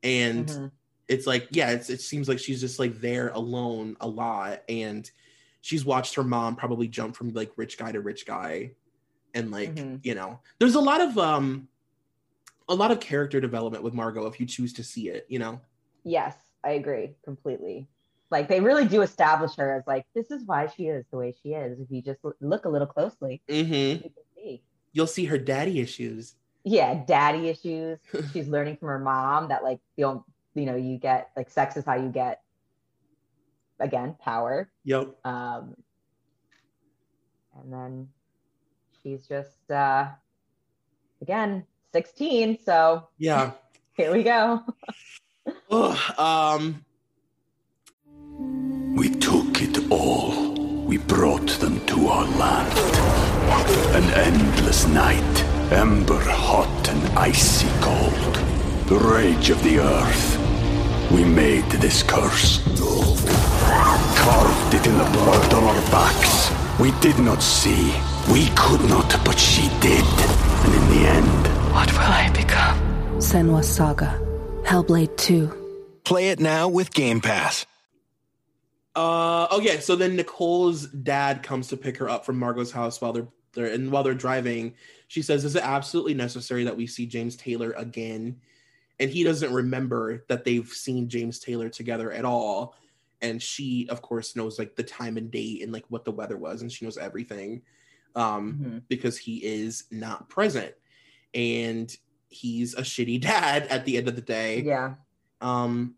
[0.03, 0.47] and.
[0.47, 0.71] Mhm.
[1.09, 5.11] it's like yeah it's, it seems like she's just like there alone a lot and
[5.59, 8.71] she's watched her mom probably jump from like rich guy to rich guy
[9.33, 9.99] and like Mhm.
[10.01, 11.67] you know there's a lot of um
[12.69, 15.59] a lot of character development with margo if you choose to see it you know
[16.03, 17.87] Yes, I agree completely.
[18.29, 21.33] Like they really do establish her as like this is why she is the way
[21.43, 21.79] she is.
[21.79, 23.73] If you just look a little closely, mm-hmm.
[23.73, 24.63] you can see.
[24.91, 27.99] you'll see her daddy issues Yeah, daddy issues.
[28.33, 30.23] She's learning from her mom that like you don't,
[30.55, 32.41] you know, you get like sex is how you get
[33.79, 34.69] again power.
[34.83, 35.75] yep Um,
[37.59, 38.07] and then
[39.01, 40.07] she's just uh,
[41.21, 42.57] again 16.
[42.65, 43.51] So yeah
[43.97, 44.61] here we go.
[45.71, 46.83] Ugh, um
[48.95, 50.53] We took it all.
[50.85, 52.73] We brought them to our land.
[53.99, 55.35] An endless night,
[55.71, 58.35] ember hot and icy cold.
[58.87, 60.25] The rage of the earth.
[61.11, 62.61] We made this curse.
[64.23, 66.51] Carved it in the blood on our backs.
[66.79, 67.93] We did not see.
[68.31, 70.05] We could not, but she did.
[70.63, 72.77] And in the end, What will I become?
[73.19, 74.19] Senua's Saga.
[74.63, 76.01] Hellblade 2.
[76.03, 77.65] Play it now with Game Pass.
[78.95, 79.79] Uh oh yeah.
[79.79, 83.65] So then Nicole's dad comes to pick her up from Margo's house while they're they're
[83.73, 84.75] and while they're driving,
[85.07, 88.39] she says, "Is it absolutely necessary that we see James Taylor again?"
[88.99, 92.75] And he doesn't remember that they've seen James Taylor together at all.
[93.21, 96.37] And she, of course, knows like the time and date and like what the weather
[96.37, 97.63] was, and she knows everything
[98.15, 98.81] um, Mhm.
[98.89, 100.75] because he is not present,
[101.33, 101.95] and
[102.29, 104.61] he's a shitty dad at the end of the day.
[104.61, 104.95] Yeah.
[105.41, 105.95] Um,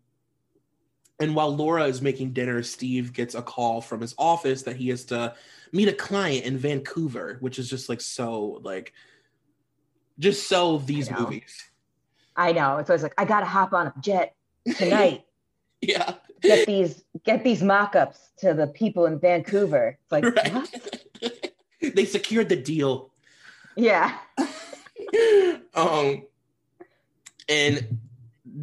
[1.18, 4.88] and while Laura is making dinner, Steve gets a call from his office that he
[4.88, 5.34] has to
[5.72, 8.92] meet a client in Vancouver, which is just like so like
[10.18, 11.20] just so these know.
[11.20, 11.62] movies.
[12.36, 12.76] I know.
[12.78, 14.34] It's always like, I gotta hop on a jet
[14.76, 15.22] tonight.
[15.82, 16.14] Yeah.
[16.40, 19.98] get these get these mock-ups to the people in Vancouver.
[20.02, 20.52] It's like, Right.
[20.54, 21.52] what?
[21.94, 23.12] they secured the deal.
[23.76, 24.16] Yeah.
[25.74, 26.22] um
[27.48, 27.98] and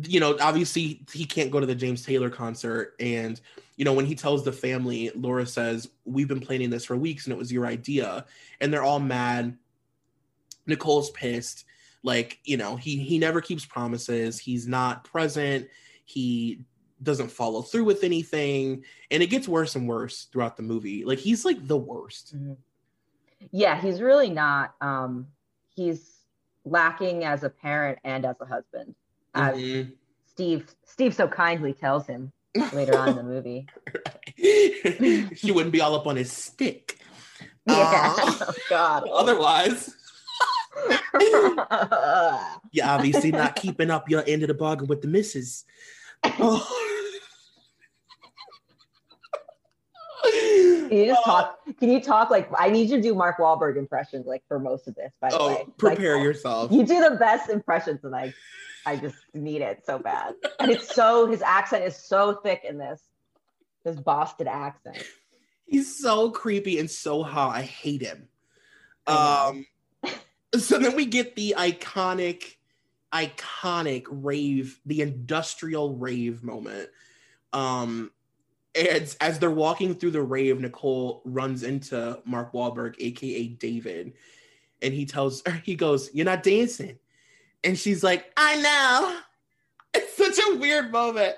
[0.03, 2.95] you know obviously he can't go to the james taylor concert.
[2.99, 3.39] And
[3.75, 7.25] you know when he tells the family laura says we've been planning this for weeks
[7.25, 8.25] and it was your idea.
[8.61, 9.57] And they're all mad.
[10.65, 11.65] Nicole's pissed.
[12.03, 14.39] Like you know he he never keeps promises.
[14.39, 15.67] He's not present.
[16.05, 16.65] He
[17.03, 18.83] doesn't follow through with anything.
[19.11, 21.05] And it gets worse and worse throughout the movie.
[21.05, 22.35] Like he's like the worst.
[23.51, 25.27] Yeah, he's really not um
[25.69, 26.12] he's
[26.65, 28.95] lacking as a parent and as a husband.
[29.33, 29.93] As Mhm.
[30.27, 32.31] Steve Steve so kindly tells him
[32.73, 33.67] later on in the movie.
[35.35, 36.99] she wouldn't be all up on his stick.
[37.65, 38.13] Yeah.
[38.17, 39.07] Uh, oh God.
[39.09, 39.95] otherwise,
[42.71, 45.63] you're obviously not keeping up your end of the bargain with the missus.
[46.25, 46.89] Oh.
[50.93, 51.59] Can you just Uh, talk?
[51.79, 54.87] Can you talk like I need you to do Mark Wahlberg impressions like for most
[54.87, 55.63] of this, by the way.
[55.67, 56.71] oh, prepare Like, yourself.
[56.71, 58.31] You do the best impressions, and I,
[58.85, 60.35] I just need it so bad.
[60.59, 63.01] And it's so his accent is so thick in this,
[63.83, 65.03] this Boston accent.
[65.65, 67.55] He's so creepy and so hot.
[67.55, 68.27] I hate him.
[69.07, 69.65] Um,
[70.55, 72.57] so then we get the iconic,
[73.11, 76.89] iconic rave, the industrial rave moment.
[77.51, 78.11] Um,
[78.75, 84.13] and as they're walking through the rave, Nicole runs into Mark Wahlberg, aka David,
[84.81, 86.97] and he tells her, he goes, "You're not dancing,"
[87.63, 89.19] and she's like, "I know."
[89.95, 91.35] It's such a weird moment.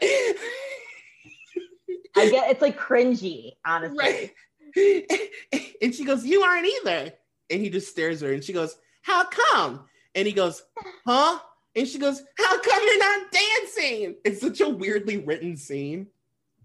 [2.16, 3.98] I get it's like cringy, honestly.
[3.98, 4.32] Right.
[5.82, 7.14] and she goes, You aren't either.
[7.50, 9.86] And he just stares at her and she goes, How come?
[10.14, 10.64] And he goes,
[11.06, 11.40] Huh?
[11.76, 14.16] And she goes, How come you're not dancing?
[14.24, 16.08] It's such a weirdly written scene.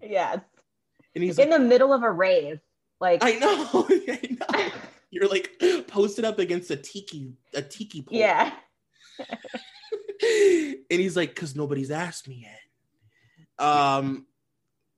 [0.01, 0.41] Yes.
[1.15, 2.61] And he's In like, the middle of a rave.
[3.01, 3.87] Like I know.
[3.91, 4.69] I know.
[5.11, 5.51] You're like
[5.89, 8.17] posted up against a tiki, a tiki pole.
[8.19, 8.53] yeah.
[9.19, 13.67] and he's like, because nobody's asked me yet.
[13.67, 14.27] Um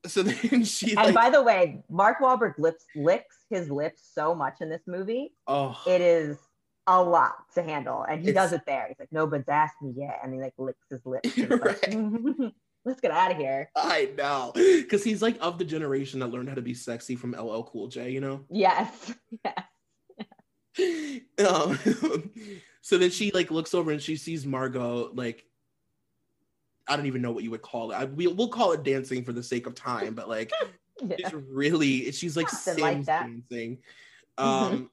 [0.05, 4.35] so then she And like, by the way, Mark Wahlberg lips licks his lips so
[4.35, 5.33] much in this movie.
[5.47, 6.37] oh It is
[6.85, 8.03] a lot to handle.
[8.03, 8.85] And he does it there.
[8.89, 10.19] He's like, nobody's asked me yet.
[10.23, 11.37] And he like licks his lips.
[11.37, 12.53] Like,
[12.85, 13.69] let's get out of here.
[13.75, 14.51] I know.
[14.55, 17.87] Because he's like of the generation that learned how to be sexy from LL Cool
[17.87, 18.41] J, you know?
[18.49, 19.13] Yes.
[20.77, 21.21] Yes.
[21.47, 21.77] um,
[22.81, 25.45] so then she like looks over and she sees Margo like
[26.87, 27.95] I don't even know what you would call it.
[27.95, 30.51] I, we, we'll call it dancing for the sake of time, but like
[31.01, 31.15] Yeah.
[31.19, 32.47] it's really she's like
[32.79, 33.79] like dancing.
[34.37, 34.89] Um,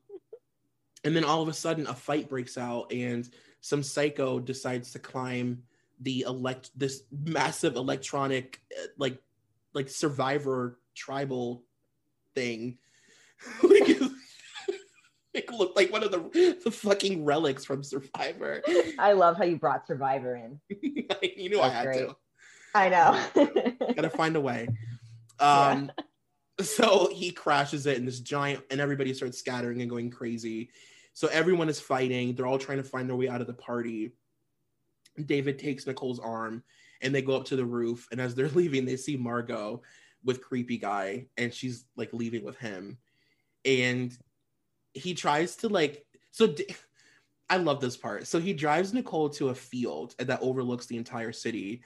[1.05, 3.27] and then all of a sudden a fight breaks out and
[3.63, 5.63] some psycho decides to climb
[6.01, 9.19] the elect this massive electronic uh, like
[9.75, 11.65] like survivor tribal
[12.35, 12.79] thing.
[13.63, 13.89] like,
[15.35, 18.63] it looked like one of the the fucking relics from Survivor.
[18.99, 20.61] I love how you brought Survivor in.
[21.23, 22.09] you knew I That's had great.
[22.09, 22.17] to.
[22.75, 23.95] I know.
[23.95, 24.69] gotta find a way.
[25.41, 25.91] Um,
[26.61, 30.71] so he crashes it, and this giant, and everybody starts scattering and going crazy.
[31.15, 32.35] So everyone is fighting.
[32.35, 34.13] They're all trying to find their way out of the party.
[35.27, 36.63] David takes Nicole's arm,
[37.03, 38.09] and they go up to the roof.
[38.13, 39.83] And as they're leaving, they see Margo
[40.25, 42.99] with creepy guy, and she's like leaving with him.
[43.65, 44.17] And
[44.93, 46.49] he tries to like so.
[46.49, 46.75] D-
[47.49, 48.29] I love this part.
[48.29, 51.83] So he drives Nicole to a field that overlooks the entire city.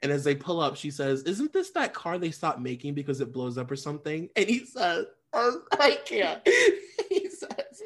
[0.00, 3.20] And as they pull up, she says, Isn't this that car they stopped making because
[3.20, 4.28] it blows up or something?
[4.36, 6.40] And he says, "Oh, I can't.
[7.08, 7.82] he says,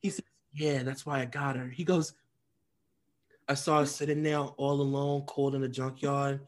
[0.00, 0.22] he says,
[0.54, 1.68] Yeah, that's why I got her.
[1.68, 2.14] He goes,
[3.48, 6.46] I saw her sitting there all alone, cold in the junkyard.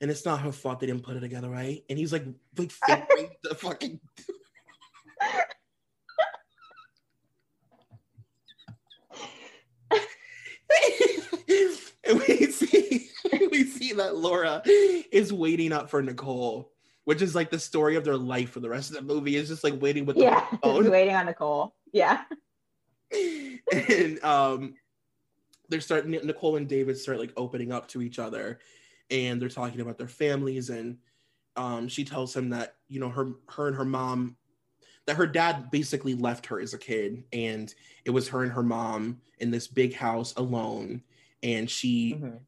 [0.00, 1.82] And it's not her fault they didn't put it together, right?
[1.88, 2.26] And he's like,
[2.58, 2.72] like
[3.42, 4.00] the fucking
[12.04, 13.08] and we see
[13.50, 16.72] we see that Laura is waiting up for Nicole,
[17.04, 19.36] which is like the story of their life for the rest of the movie.
[19.36, 20.46] Is just like waiting with the yeah.
[20.62, 20.90] Phone.
[20.90, 21.74] waiting on Nicole.
[21.92, 22.22] Yeah.
[23.72, 24.74] and um,
[25.68, 26.10] they're starting.
[26.10, 28.58] Nicole and David start like opening up to each other,
[29.10, 30.70] and they're talking about their families.
[30.70, 30.98] And
[31.56, 34.36] um, she tells him that you know her her and her mom
[35.06, 37.74] that her dad basically left her as a kid and
[38.04, 41.02] it was her and her mom in this big house alone
[41.42, 42.40] and she Mhm.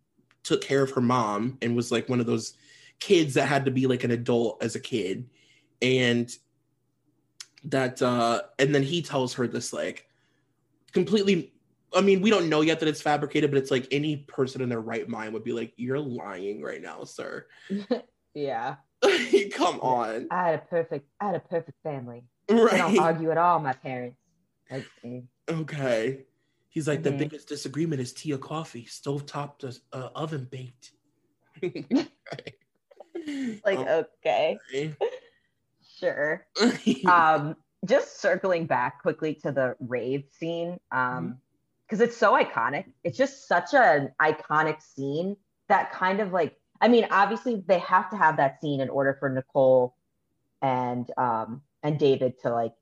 [0.42, 2.54] took care of her mom and was like one of those
[2.98, 5.28] kids that had to be like an adult as a kid
[5.82, 6.38] and
[7.64, 10.08] that uh and then he tells her this like
[10.92, 11.52] completely
[11.96, 14.68] i mean we don't know yet that it's fabricated but it's like any person in
[14.68, 17.46] their right mind would be like you're lying right now sir
[18.34, 18.76] Yeah.
[19.52, 22.24] come on I had a perfect I had a perfect family.
[22.48, 24.18] They don't argue at all, my parents.
[24.70, 26.26] Like, mm, okay
[26.68, 27.18] he's like the Mhm.
[27.18, 30.92] biggest disagreement is tea or coffee stovetop to uh, oven baked
[31.62, 32.58] like
[33.64, 34.94] Oh, okay, okay.
[35.98, 36.46] sure.
[37.06, 37.56] um
[37.86, 41.38] just circling back quickly to the rave scene um
[41.86, 42.84] because it's so iconic.
[43.04, 45.36] It's just such an iconic scene
[45.68, 49.16] that kind of like i mean obviously they have to have that scene in order
[49.18, 49.96] for nicole
[50.62, 52.72] and um and david to like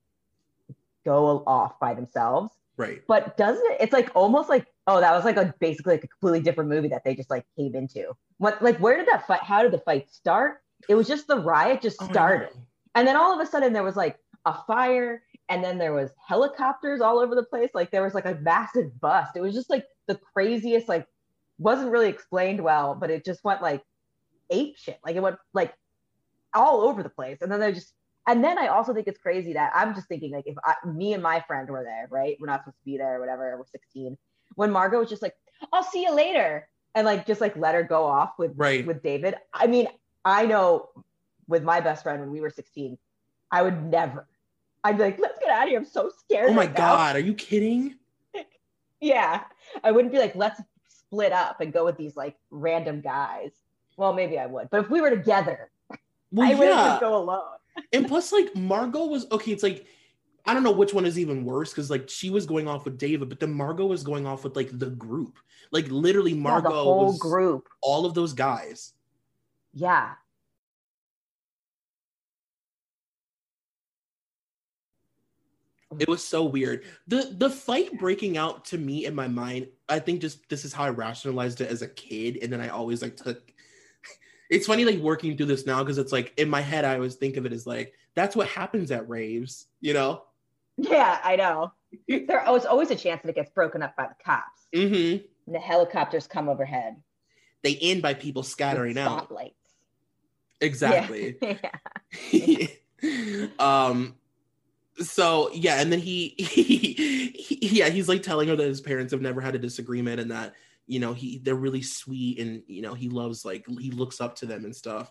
[1.04, 2.52] go off by themselves.
[2.76, 3.02] Right.
[3.06, 6.08] But doesn't it it's like almost like oh that was like a basically like a
[6.08, 8.12] completely different movie that they just like came into.
[8.38, 10.62] What like where did that fight how did the fight start?
[10.88, 12.54] It was just the riot just Oh, started.
[12.54, 12.62] know.
[12.96, 16.10] and then all of a sudden there was like a fire and then there was
[16.26, 17.70] helicopters all over the place.
[17.74, 19.36] Like there was like a massive bust.
[19.36, 21.06] It was just like the craziest like
[21.58, 23.82] wasn't really explained well but it just went like
[24.50, 24.98] ape shit.
[25.04, 25.72] Like it went like
[26.54, 27.38] all over the place.
[27.40, 27.92] And then they just
[28.26, 31.12] and then i also think it's crazy that i'm just thinking like if I, me
[31.12, 32.36] and my friend were there right?
[32.40, 33.54] We're not supposed to be there or whatever.
[33.58, 34.16] We're 16
[34.54, 35.34] when margo was just like
[35.72, 38.86] i'll see you later and like just like let her go off with right.
[38.86, 39.34] with David.
[39.52, 39.88] I mean,
[40.24, 40.88] I know
[41.48, 42.96] with my best friend when we were 16,
[43.50, 44.26] I would never.
[44.84, 45.78] I'd be like, let's get out of here.
[45.78, 46.50] I'm so scared.
[46.50, 47.96] oh my right now." god are you kidding
[49.00, 49.42] Yeah.
[49.82, 53.50] I wouldn't be like, let's split up and go with these like random guys.
[53.96, 54.70] Well, maybe I would.
[54.70, 55.70] But if we were together,
[56.32, 57.42] well I wouldn't just go alone.
[57.92, 59.84] and plus like margo was okay it's like
[60.46, 62.96] i don't know which one is even worse because like she was going off with
[62.96, 65.40] david but then margo was going off with like the group
[65.72, 67.66] like literally Yeah, margo the whole was group.
[67.82, 68.92] all of those guys
[69.72, 70.12] Yeah.
[76.00, 79.98] It was so weird the the fight breaking out to me in my mind i
[79.98, 83.02] think just this is how i rationalized it as a kid and then i always
[83.02, 83.52] like took
[84.50, 87.14] it's funny like working through this now because it's like in my head i always
[87.16, 90.22] think of it as like that's what happens at raves you know
[90.76, 91.72] Yeah, I know.
[92.08, 94.66] There was always a chance that it gets broken up by the cops.
[94.74, 96.96] mm-hmm And the helicopters come overhead.
[97.62, 99.30] they end by people scattering out
[100.60, 101.36] exactly
[102.32, 102.66] Yeah.
[103.58, 104.16] um
[104.98, 109.12] so yeah and then he, he, he yeah he's like telling her that his parents
[109.12, 110.54] have never had a disagreement and that
[110.86, 114.36] you know he they're really sweet and you know he loves like he looks up
[114.36, 115.10] to them and stuff.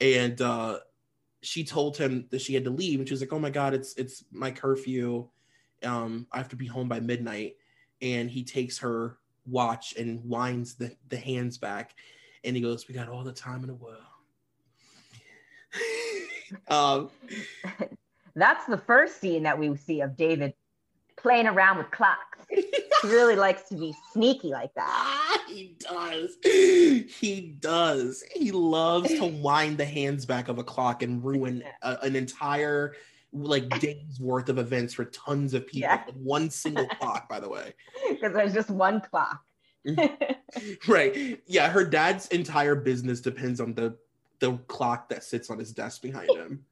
[0.00, 0.78] And uh
[1.42, 3.74] she told him that she had to leave and she was like oh my god
[3.74, 5.28] it's it's my curfew.
[5.82, 7.56] Um i have to be home by midnight.
[8.02, 11.94] And he takes her watch and winds the, the hands back
[12.42, 14.02] and he goes we got all the time in the world.
[16.68, 17.10] Um
[18.36, 20.54] That's the first scene that we see of David
[21.16, 22.38] playing around with clocks.
[22.50, 22.64] he
[23.04, 24.86] really likes to be sneaky like that.
[24.88, 26.36] Ah, he does.
[26.44, 28.22] He does.
[28.34, 32.94] He loves to wind the hands back of a clock and ruin a, an entire
[33.32, 35.88] like days worth of events for tons of people.
[35.88, 36.04] Yeah.
[36.14, 37.74] One single clock, by the way.
[38.08, 39.40] Because there's just one clock.
[40.86, 41.40] Right.
[41.46, 43.96] Yeah, her dad's entire business depends on the
[44.40, 46.64] the clock that sits on his desk behind him.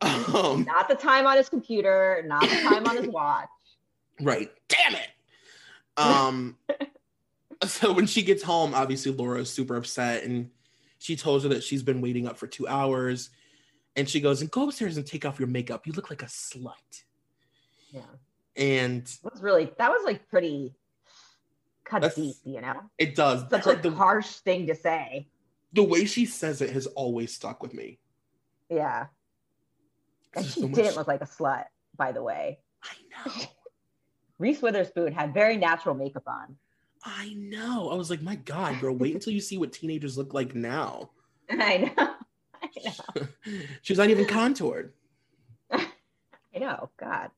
[0.00, 3.48] Um, not the time on his computer, not the time on his watch.
[4.20, 4.50] Right.
[4.68, 5.08] Damn it.
[5.96, 6.56] Um
[7.64, 10.50] so when she gets home, obviously Laura is super upset and
[10.98, 13.30] she tells her that she's been waiting up for two hours.
[13.96, 15.86] And she goes, and go upstairs and take off your makeup.
[15.86, 17.02] You look like a slut.
[17.90, 18.02] Yeah.
[18.56, 20.74] And It was really that was like pretty
[21.84, 22.80] cut deep, you know.
[22.98, 23.44] it does.
[23.50, 25.26] Such a the, harsh thing to say.
[25.72, 27.98] The way she says it has always stuck with me.
[28.70, 29.06] Yeah.
[30.34, 31.64] And she so much- didn't look like a slut,
[31.96, 32.58] by the way.
[32.82, 32.94] I
[33.26, 33.32] know.
[34.38, 36.56] Reese Witherspoon had very natural makeup on.
[37.04, 37.90] I know.
[37.90, 41.10] I was like, my God, girl, wait until you see what teenagers look like now.
[41.50, 42.14] I know.
[42.62, 43.26] I know.
[43.82, 44.92] She's not even contoured.
[45.70, 46.90] I know.
[46.98, 47.30] God.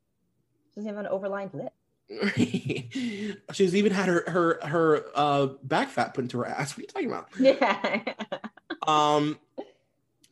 [0.75, 1.73] She doesn't have an overlined lip.
[3.53, 6.77] She's even had her her her uh back fat put into her ass.
[6.77, 7.29] What are you talking about?
[7.39, 8.15] Yeah.
[8.87, 9.39] Um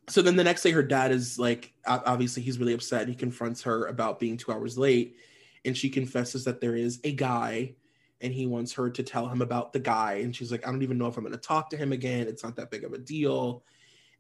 [0.09, 3.15] so then the next day her dad is like obviously he's really upset and he
[3.15, 5.17] confronts her about being 2 hours late
[5.65, 7.75] and she confesses that there is a guy
[8.21, 10.83] and he wants her to tell him about the guy and she's like I don't
[10.83, 12.27] even know if I'm going to talk to him again.
[12.27, 13.63] It's not that big of a deal.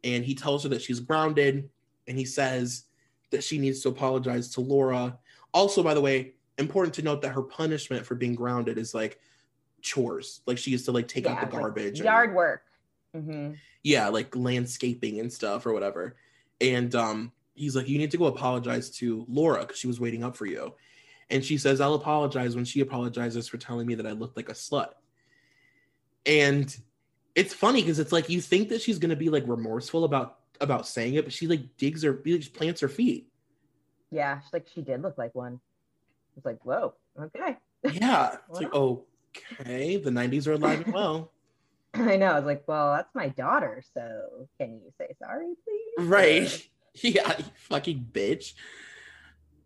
[0.04, 1.68] And he tells her that she's grounded
[2.06, 2.84] and he says
[3.30, 5.18] that she needs to apologize to Laura.
[5.52, 9.18] Also by the way, important to note that her punishment for being grounded is like
[9.80, 10.40] chores.
[10.46, 11.98] Like she used to like take Yeah, out the it's like garbage.
[12.00, 12.62] and- Yard work.
[13.14, 13.52] hmm
[13.84, 16.16] yeah like landscaping and stuff or whatever
[16.60, 20.24] and um he's like you need to go apologize to laura because she was waiting
[20.24, 20.74] up for you
[21.30, 24.48] and she says i'll apologize when she apologizes for telling me that i looked like
[24.48, 24.90] a slut
[26.26, 26.76] and
[27.36, 30.86] it's funny because it's like you think that she's gonna be like remorseful about about
[30.86, 33.28] saying it but she like digs her she just plants her feet
[34.10, 34.40] Yeah.
[34.40, 35.60] She's like, she did look like one.
[36.38, 37.56] It's like, whoa, okay.
[37.92, 41.32] yeah it's like okay the 90s are alive and well
[41.94, 42.26] I know.
[42.26, 43.82] I was like, well, that's my daughter.
[43.94, 46.06] So can you say sorry, please?
[46.06, 46.68] right
[47.02, 48.54] yeah you fucking bitch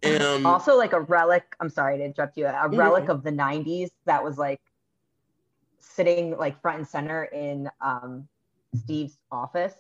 [0.05, 1.55] um also, like a relic.
[1.61, 2.47] I'm sorry to interrupt you.
[2.47, 4.61] A relic of the '90s that was like
[5.79, 8.27] sitting like front and center in um,
[8.75, 9.75] Steve's office.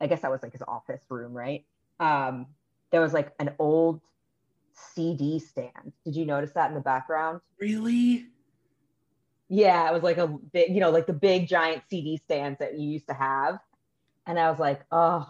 [0.00, 1.64] I guess that was like his office room, right?
[1.98, 2.46] Um,
[2.90, 4.00] there was like an old
[4.94, 5.92] CD stand.
[6.04, 7.40] Did you notice that in the background?
[7.60, 8.26] really
[9.48, 12.78] Yeah, it was like a big, you know, like the big giant CD stands that
[12.78, 13.58] you used to have.
[14.26, 15.26] And I was like, oh,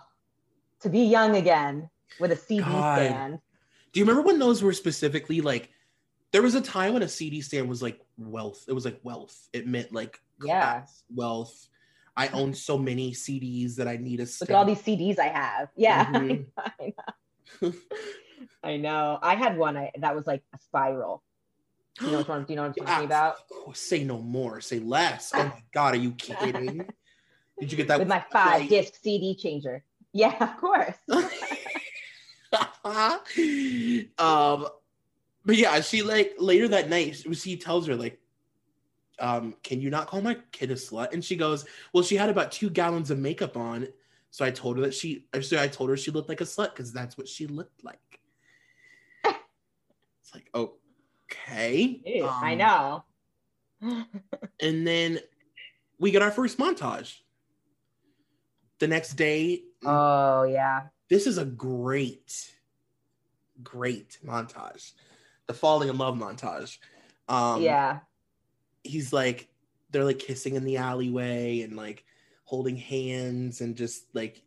[0.83, 1.89] to be young again
[2.19, 2.97] with a CD God.
[2.99, 3.39] stand.
[3.93, 5.71] Do you remember when those were specifically like?
[6.33, 8.65] There was a time when a CD stand was like wealth.
[8.69, 9.49] It was like wealth.
[9.53, 10.85] It meant like Yeah.
[11.13, 11.67] wealth.
[12.17, 14.27] I own so many CDs that I need a.
[14.41, 15.71] Look at all these CDs I have.
[15.77, 16.47] Yeah, Mhm.
[16.57, 16.95] I
[17.63, 17.73] know.
[18.63, 19.19] I know.
[19.23, 21.23] I had one I, that was like a spiral.
[22.01, 23.37] You know what I'm, do you know what I'm talking about?
[23.53, 24.61] Oh, say no more.
[24.61, 25.33] Say less.
[25.35, 26.79] Oh my god, are you kidding?
[26.79, 26.85] Me?
[27.59, 29.85] Did you get that With my five disc CD changer.
[30.13, 30.97] Yeah, of course.
[34.19, 34.67] um,
[35.45, 38.19] but yeah, she like later that night, she tells her like,
[39.19, 42.31] um, "Can you not call my kid a slut?" And she goes, "Well, she had
[42.31, 43.89] about two gallons of makeup on,
[44.31, 46.71] so I told her that she, so I told her she looked like a slut
[46.71, 48.20] because that's what she looked like."
[50.31, 50.51] It's like,
[51.29, 53.05] okay, Ew, I Um, know.
[54.61, 55.21] and then
[55.99, 57.17] we get our first montage.
[58.79, 60.85] The next day, Oh yeah.
[61.09, 62.51] this is a great,
[63.63, 64.93] great montage.
[65.47, 66.79] The falling in love montage.
[67.29, 68.01] Um, yeah.
[68.85, 69.49] he's like,
[69.91, 72.05] they're like kissing in the alleyway and like
[72.45, 74.43] holding hands and just like,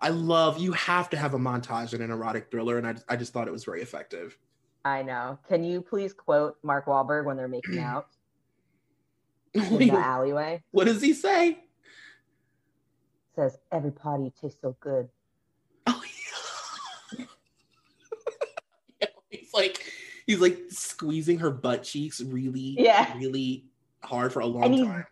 [0.00, 0.58] I love.
[0.58, 3.48] You have to have a montage in an erotic thriller, and I, I just thought
[3.48, 4.36] it was very effective.
[4.84, 5.38] I know.
[5.48, 8.06] Can you please quote Mark Wahlberg when they're making out
[9.52, 10.62] what, in the alleyway?
[10.72, 11.58] what does he say?
[13.36, 15.08] Says every party tastes so good.
[15.86, 16.02] Oh,
[17.18, 17.26] yeah.
[19.30, 19.80] he's like,
[20.26, 23.16] he's like squeezing her butt cheeks really, Yeah.
[23.16, 23.64] really
[24.02, 25.06] hard for a long And time.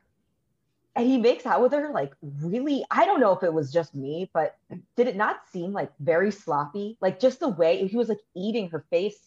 [0.97, 2.13] and he makes out with her like
[2.43, 4.55] really i don't know if it was just me but
[4.97, 8.69] did it not seem like very sloppy like just the way he was like eating
[8.69, 9.19] her face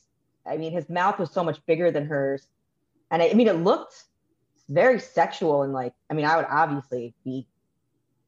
[0.48, 2.48] i mean his mouth was so much bigger than hers
[3.12, 4.04] and i, I mean it looked
[4.70, 7.48] very sexual and like i mean i would obviously be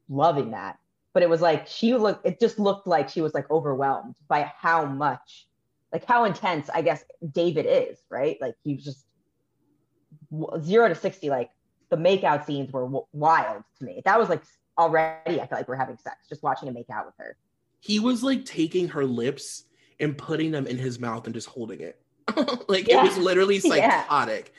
[0.09, 0.77] loving that
[1.13, 4.51] but it was like she looked it just looked like she was like overwhelmed by
[4.57, 5.47] how much
[5.91, 9.05] like how intense i guess david is right like he was just
[10.61, 11.49] zero to 60 like
[11.89, 14.01] the makeout scenes were w- wild to me.
[14.05, 14.43] That was like
[14.77, 17.37] already, I feel like we're having sex just watching him make out with her.
[17.79, 19.63] He was like taking her lips
[19.99, 21.99] and putting them in his mouth and just holding it.
[22.67, 22.99] like Yeah.
[22.99, 24.03] it was literally Yeah.
[24.03, 24.53] psychotic.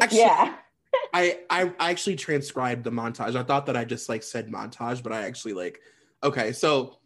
[0.00, 0.54] Actually, yeah,
[1.14, 3.36] I, I I actually transcribed the montage.
[3.36, 5.80] I thought that I just like said montage, but I actually like
[6.22, 6.98] okay, so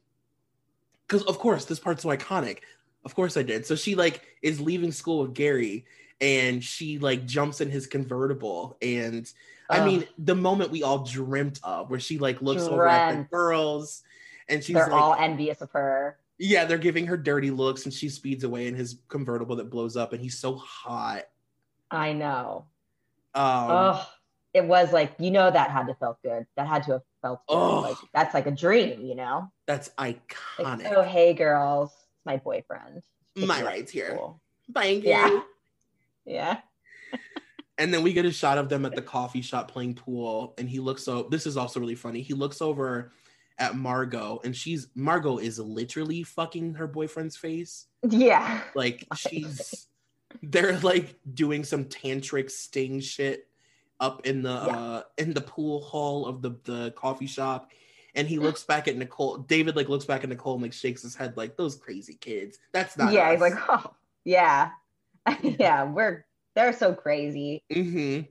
[1.06, 2.58] because of course this part's so iconic.
[3.04, 3.66] Of course I did.
[3.66, 5.84] So she like is leaving school with Gary
[6.20, 9.30] and she like jumps in his convertible and
[9.68, 13.24] I mean the moment we all dreamt of where she like looks over at the
[13.24, 14.02] girls
[14.48, 16.18] and she's they're like all envious of her.
[16.44, 19.96] Yeah, they're giving her dirty looks and she speeds away in his convertible that blows
[19.96, 21.22] up and he's so hot.
[21.90, 22.66] I know.
[23.34, 24.10] Um Oh,
[24.52, 26.46] it was like you know that had to felt good.
[26.56, 27.54] That had to have felt good.
[27.56, 27.82] Ugh.
[27.84, 29.50] Like that's like a dream, you know.
[29.66, 30.92] that's Like iconic.
[30.96, 33.02] oh hey girls, it's my boyfriend.
[33.36, 34.10] Take My me out rights to here.
[34.16, 34.40] school."
[34.74, 35.10] Thank you.
[35.10, 35.40] Yeah.
[36.24, 36.58] Yeah.
[37.78, 40.54] And then we get a shot of them at the coffee shop playing pool.
[40.56, 41.28] And he looks over.
[41.28, 42.22] This is also really funny.
[42.22, 43.10] He looks over
[43.58, 47.86] at Margo, and she's Margo is literally fucking her boyfriend's face.
[48.08, 48.62] Yeah.
[48.74, 49.86] Like she's
[50.42, 53.48] they're like doing some tantric sting shit
[54.00, 54.76] up in the Yeah.
[54.78, 57.70] uh in the pool hall of the the coffee shop.
[58.14, 59.38] And he looks back at Nicole.
[59.38, 62.58] David like looks back at Nicole and like shakes his head like those crazy kids.
[62.72, 63.32] That's not yeah, us.
[63.32, 63.92] he's like, oh
[64.24, 64.70] yeah.
[65.42, 66.24] yeah, we're
[66.54, 67.62] they're so crazy.
[67.72, 68.26] Mm-hmm.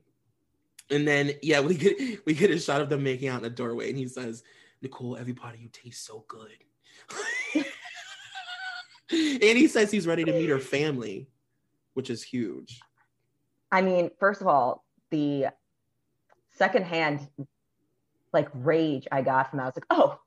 [0.93, 3.49] And then yeah, we get we get a shot of them making out in the
[3.49, 4.43] doorway, and he says,
[4.81, 6.51] "Nicole, every everybody, you taste so good."
[9.11, 11.29] and he says he's ready to meet her family,
[11.93, 12.79] which is huge.
[13.71, 15.47] I mean, first of all, the
[16.57, 17.27] secondhand
[18.33, 20.19] like rage I got from that I was like, oh,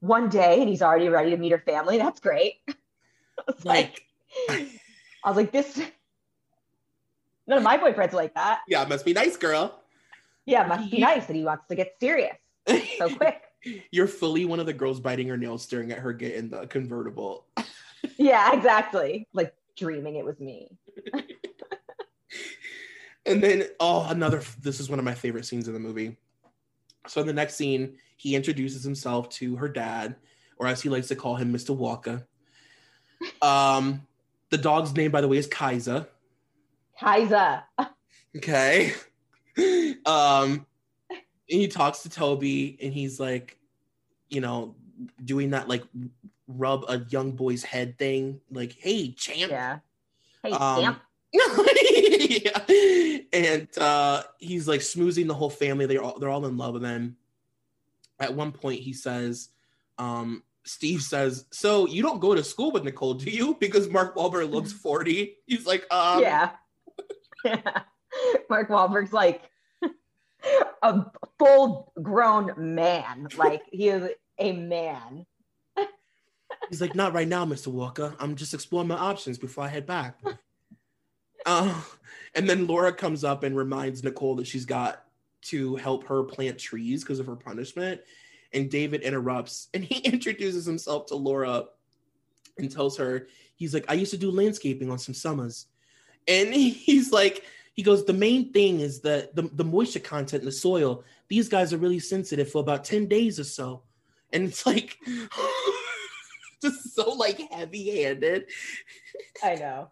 [0.00, 1.98] one day and he's already ready to meet her family.
[1.98, 2.54] That's great.
[2.68, 2.74] I
[3.46, 4.02] was like,
[4.48, 4.68] Like,
[5.24, 5.78] I was like, this
[7.46, 8.60] none of my boyfriends are like that.
[8.68, 9.82] yeah, must be nice, girl.
[10.46, 12.36] Yeah, must be nice that he wants to get serious
[12.98, 13.42] so quick.
[13.90, 16.66] You're fully one of the girls biting her nails, staring at her get in the
[16.66, 17.46] convertible.
[18.16, 19.28] yeah, exactly.
[19.32, 20.70] Like dreaming it was me.
[23.26, 24.42] And then, oh, another.
[24.60, 26.16] This is one of my favorite scenes in the movie.
[27.06, 30.16] So in the next scene, he introduces himself to her dad,
[30.58, 31.74] or as he likes to call him, Mr.
[31.74, 32.26] Walker.
[33.42, 34.06] Um,
[34.50, 36.08] the dog's name, by the way, is Kaiser.
[36.98, 37.62] Kaiser.
[38.36, 38.94] Okay.
[40.06, 40.66] um,
[41.58, 43.58] he talks to Toby, and he's like,
[44.28, 44.76] you know,
[45.24, 45.82] doing that like
[46.46, 49.78] rub a young boy's head thing, like, "Hey, champ." Yeah.
[50.42, 51.00] Hey, Um, Stamp.
[51.32, 53.18] yeah.
[53.32, 55.86] And uh, he's like smoozing the whole family.
[55.86, 57.16] They're all they're all in love with him.
[58.18, 59.48] At one point, he says,
[59.98, 64.16] um, Steve says, "So you don't go to school with Nicole, do you?" Because Mark
[64.16, 65.36] Wahlberg looks forty.
[65.46, 66.50] He's like, um, yeah.
[67.44, 67.82] yeah.
[68.48, 69.42] Mark Wahlberg's like
[70.82, 71.04] a
[71.40, 73.28] full grown man.
[73.36, 75.26] Like he is a man.
[76.68, 78.14] He's like, "Not right now, Mister Walker.
[78.20, 80.20] I'm just exploring my options before I head back."
[81.46, 81.80] uh,
[82.34, 85.04] and then Laura comes up and reminds Nicole that she's got
[85.42, 88.00] to help her plant trees because of her punishment.
[88.52, 91.64] And David interrupts and he introduces himself to Laura
[92.58, 95.66] and tells her, he's like, I used to do landscaping on some summers.
[96.28, 97.44] And he's like,
[97.74, 101.48] he goes, the main thing is that the, the moisture content in the soil, these
[101.48, 103.82] guys are really sensitive for about 10 days or so.
[104.32, 104.98] And it's like,
[106.62, 108.46] just so like heavy handed.
[109.42, 109.90] I know.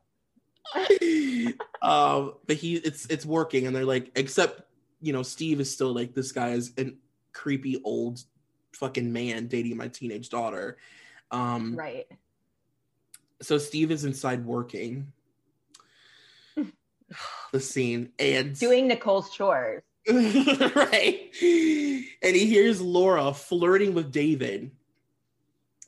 [1.83, 4.63] um, but he it's it's working, and they're like, except
[5.01, 6.93] you know, Steve is still like this guy is a
[7.33, 8.23] creepy old
[8.73, 10.77] fucking man dating my teenage daughter.
[11.31, 12.07] Um, Right.
[13.41, 15.13] so Steve is inside working.
[17.53, 19.83] the scene and Doing Nicole's chores.
[20.09, 24.71] right, and he hears Laura flirting with David,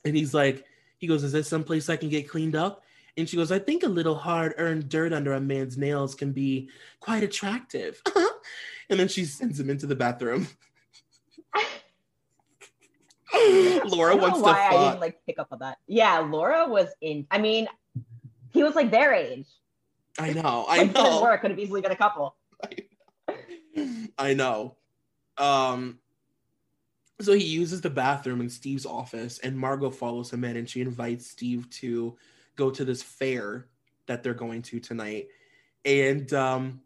[0.04, 0.64] and he's like,
[0.98, 2.84] he goes, "Is there someplace I can get cleaned up?"
[3.16, 6.32] And she goes, I think a little hard earned dirt under a man's nails can
[6.32, 8.00] be quite attractive.
[8.88, 10.48] and then she sends him into the bathroom.
[13.84, 15.78] Laura wants to why I didn't like pick up on that.
[15.86, 17.26] Yeah, Laura was in.
[17.30, 17.68] I mean,
[18.52, 19.46] he was like their age.
[20.20, 21.22] I know, I know.
[21.22, 21.40] work.
[21.40, 22.36] Could have easily been a couple.
[24.18, 24.76] I know.
[25.38, 25.98] Um,
[27.20, 30.80] so he uses the bathroom in Steve's office, and Margo follows him in, and she
[30.80, 32.16] invites Steve to
[32.56, 33.66] go to this fair
[34.06, 35.28] that they're going to tonight.
[35.84, 36.80] And um,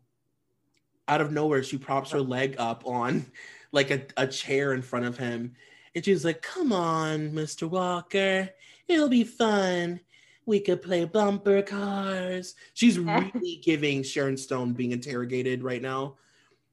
[1.09, 3.27] out of nowhere, she props her leg up on
[3.73, 5.55] like a, a chair in front of him,
[5.95, 7.69] and she's like, "Come on, Mr.
[7.69, 8.51] Walker,
[8.89, 10.01] it'll be fun."
[10.47, 12.55] We could play bumper cars.
[12.75, 16.17] She's really giving Sharon Stone being interrogated right now.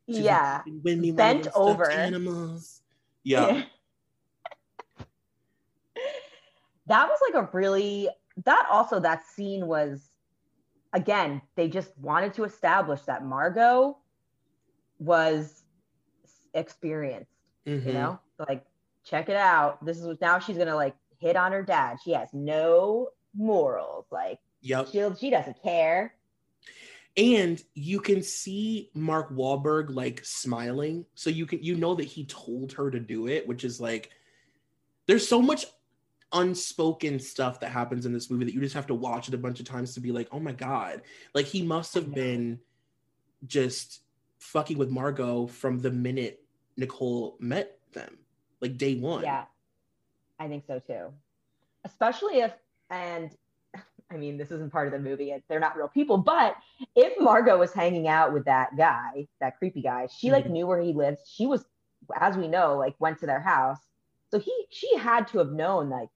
[0.09, 0.61] She's yeah.
[0.65, 1.89] "You win me Bent over.
[1.89, 2.81] animals.
[3.23, 3.63] Yeah.
[6.87, 8.09] that was like a really
[8.45, 10.09] that also that scene was
[10.93, 13.97] again they just wanted to establish that margo
[14.99, 15.63] was
[16.53, 17.31] experienced
[17.65, 17.85] Mhm.
[17.85, 18.19] you know
[18.49, 18.65] like
[19.05, 22.29] check it out this is now she's gonna like hit on her dad she has
[22.33, 24.87] no morals like Yep.
[24.91, 26.13] she, she doesn't care
[27.17, 31.05] And you can see Mark Wahlberg like smiling.
[31.15, 34.11] So you can you know that he told her to do it, which is like
[35.07, 35.65] there's so much
[36.33, 39.37] unspoken stuff that happens in this movie that you just have to watch it a
[39.37, 41.01] bunch of times to be like, oh my God.
[41.33, 42.59] Like he must have been
[43.45, 44.01] just
[44.39, 46.43] fucking with Margo from the minute
[46.77, 48.17] Nicole met them.
[48.61, 49.23] Like day one.
[49.23, 49.45] Yeah,
[50.39, 51.11] I think so too.
[51.83, 52.53] Especially if,
[52.91, 53.31] and
[54.11, 56.57] I mean, this isn't part of the movie, they're not real people, but
[56.95, 60.49] if Margo was hanging out with that guy, that creepy guy, she like Mhm.
[60.51, 61.19] knew where he lived.
[61.25, 61.65] She was,
[62.19, 63.79] as we know, like went to their house.
[64.29, 66.09] So he, she had to have known like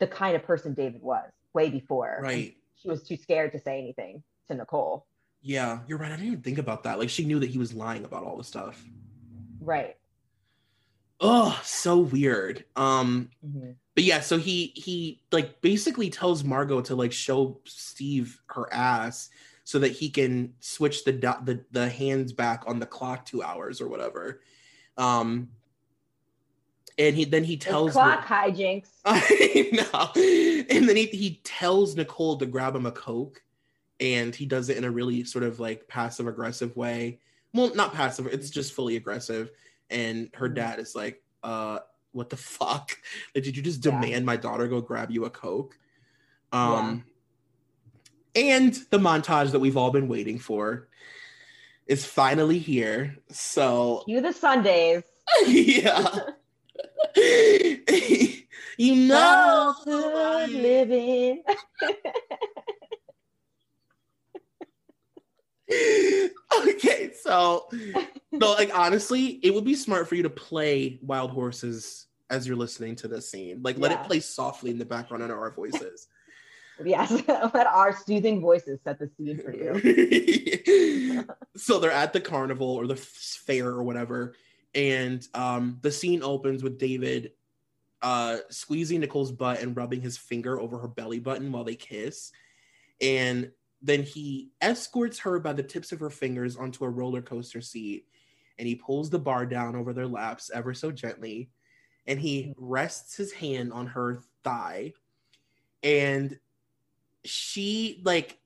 [0.00, 2.18] the kind of person David was way before.
[2.20, 2.56] Right.
[2.74, 5.06] She was too scared to say anything to Nicole.
[5.42, 6.10] Yeah, you're right.
[6.10, 6.98] I didn't even think about that.
[6.98, 8.82] Like she knew that he was lying about all the stuff.
[9.60, 9.96] Right.
[11.20, 12.64] Oh, so weird.
[12.76, 13.76] Um, Mhm.
[13.94, 19.28] but yeah, so he he like basically tells Margo to like show Steve her ass
[19.64, 23.42] so that he can switch the do- the the hands back on the clock two
[23.42, 24.40] hours or whatever.
[24.96, 25.50] Um,
[26.98, 28.88] and he then he tells clock hijinks.
[29.04, 30.66] I know.
[30.74, 33.42] And then he, he tells Nicole to grab him a Coke.
[34.00, 37.20] And he does it in a really sort of like passive aggressive way.
[37.52, 39.50] Well, not passive, it's just fully aggressive.
[39.90, 40.54] And her Mhm.
[40.54, 41.80] dad is like, uh,
[42.12, 42.96] what the fuck?
[43.34, 44.00] Like, did you just Yeah.
[44.00, 45.78] demand my daughter go grab you a Coke?
[46.52, 47.04] Um
[48.34, 50.88] and the montage that we've all been waiting for
[51.86, 53.16] is finally here.
[53.30, 55.02] So you the Sundays.
[55.46, 56.18] yeah.
[58.76, 61.42] you know Childhood living.
[66.66, 67.68] okay, so
[68.32, 72.56] no, like honestly, it would be smart for you to play Wild Horses as you're
[72.56, 73.60] listening to this scene.
[73.62, 74.00] Like let Yeah.
[74.02, 76.06] it play softly in the background under our voices.
[76.82, 81.26] Yes, let our soothing voices set the scene for you.
[81.54, 84.34] so they're at the carnival or the fair or whatever,
[84.74, 87.32] and um, the scene opens with David
[88.00, 92.32] uh, squeezing Nicole's butt and rubbing his finger over her belly button while they kiss,
[93.02, 93.50] and
[93.82, 98.06] then he escorts her by the tips of her fingers onto a roller coaster seat,
[98.58, 101.50] and he pulls the bar down over their laps ever so gently,
[102.06, 104.92] and he rests his hand on her thigh,
[105.82, 106.38] and
[107.24, 108.38] she like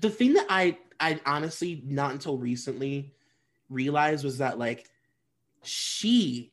[0.00, 3.14] the thing that I I honestly not until recently
[3.68, 4.90] realized was that like
[5.62, 6.52] she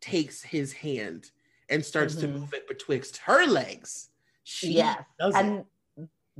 [0.00, 1.30] takes his hand
[1.68, 2.32] and starts to Mhm.
[2.32, 4.08] move it betwixt her legs.
[4.42, 5.38] She Yes, does it.
[5.38, 5.64] and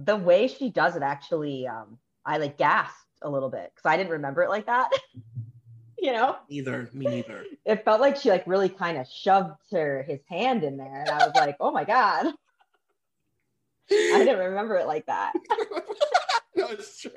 [0.04, 3.96] the way she does it actually, um, I like gasped a little bit because I
[3.96, 4.90] didn't remember it like that.
[5.98, 7.44] you know, Neither, me neither.
[7.64, 11.10] it felt like she like really kind of shoved her his hand in there, and
[11.10, 12.32] I was like, oh my god,
[13.90, 15.32] I didn't remember it like that.
[16.56, 17.12] no, it's true.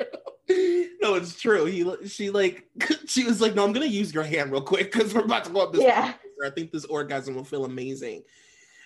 [1.01, 1.65] No, it's true.
[1.65, 2.67] He, she like,
[3.07, 5.51] she was like, "No, I'm gonna use your hand real quick because we're about to
[5.51, 5.83] go up this.
[5.83, 6.13] Yeah,
[6.45, 8.23] I think this orgasm will feel amazing."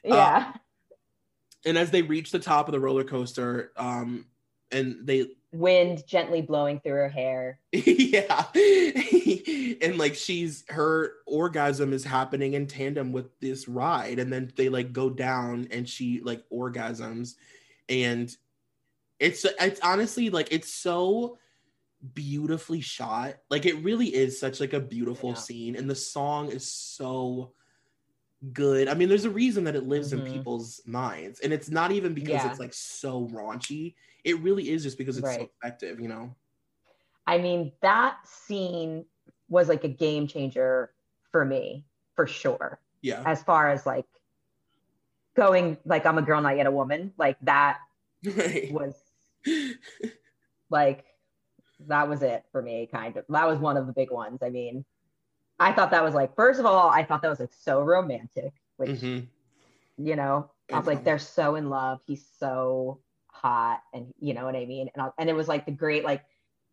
[0.04, 0.54] yeah.
[1.66, 4.26] And as they reach the top of the roller coaster, um,
[4.72, 7.60] and they Wind gently blowing through her hair.
[7.72, 8.46] yeah
[9.82, 14.68] and like she's her orgasm is happening in tandem with this ride and then they
[14.68, 17.36] like go down and she like orgasms
[17.88, 18.36] and
[19.20, 21.38] it's it's honestly like it's so
[22.14, 25.36] beautifully shot like it really is such like a beautiful Yeah.
[25.36, 27.54] scene and the song is so
[28.54, 30.32] good i mean there's a reason that it lives in Mhm.
[30.32, 32.50] people's minds and it's not even because Yeah.
[32.52, 36.36] it's like so raunchy it really is just because it's so effective you know
[37.30, 39.06] I mean, that scene
[39.50, 40.94] was like a game changer
[41.32, 41.84] for me,
[42.16, 42.80] for sure.
[43.02, 44.06] yeah As far as like
[45.36, 47.14] going, like I'm a girl, not yet a woman.
[47.18, 47.80] Like that
[48.24, 48.72] Right.
[48.72, 48.96] was
[50.70, 51.06] like
[51.88, 53.26] that was it for me, kind of.
[53.30, 54.40] That was one of the big ones.
[54.42, 54.86] I mean,
[55.60, 58.54] I thought that was like, first of all, I thought that was like so romantic,
[58.78, 59.28] which Mhm.
[59.98, 62.00] you know, I was like, they're so in love.
[62.06, 64.90] He's so hot, and you know what I mean.
[64.94, 66.24] And I, and it was like the great like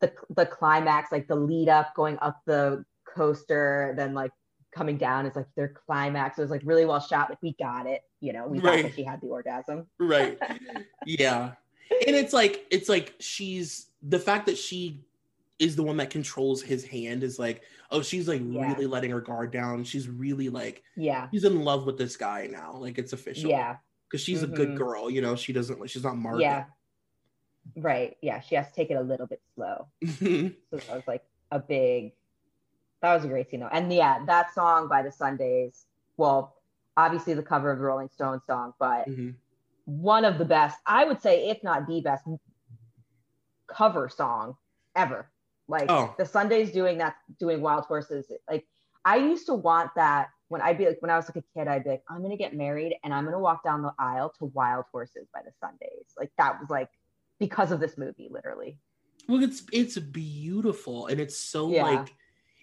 [0.00, 4.32] the the climax, like the lead up going up the coaster, then like
[4.72, 6.36] coming down is like their climax.
[6.36, 7.30] It was like really well shot.
[7.30, 8.02] Like we got it.
[8.20, 8.80] You know, we Right.
[8.82, 9.86] thought that she had the orgasm.
[9.98, 10.38] right
[11.06, 11.52] yeah
[12.06, 15.04] and it's like it's like she's the fact that she
[15.58, 18.72] is the one that controls his hand is like oh she's like Yeah.
[18.72, 21.28] really letting her guard down she's really like Yeah.
[21.30, 23.76] she's in love with this guy now like it's official Yeah.
[24.08, 24.76] because she's a good Mhm.
[24.78, 26.64] girl you know she doesn't like she's not marked Yeah.
[27.76, 28.16] Right.
[28.20, 28.40] Yeah.
[28.40, 29.86] She has to take it a little bit slow.
[30.02, 32.12] So that was like a big
[33.00, 33.68] that was a great scene though.
[33.72, 35.86] And yeah, that song by the Sundays,
[36.16, 36.56] well,
[36.96, 39.34] obviously the cover of the Rolling Stones song, but Mhm.
[39.86, 42.24] one of the best, I would say, if not the best
[43.66, 44.56] cover song
[44.94, 45.30] ever.
[45.68, 46.14] Like Oh.
[46.18, 48.30] the Sundays doing that, doing Wild Horses.
[48.50, 48.66] Like
[49.04, 51.68] I used to want that when I'd be like, when I was like a kid,
[51.68, 54.46] I'd be like, I'm gonna get married and I'm gonna walk down the aisle to
[54.46, 56.06] Wild Horses by the Sundays.
[56.18, 56.90] Like that was like
[57.38, 58.78] because of this movie, literally.
[59.28, 61.82] well it's it's beautiful and it's so Yeah.
[61.84, 62.14] like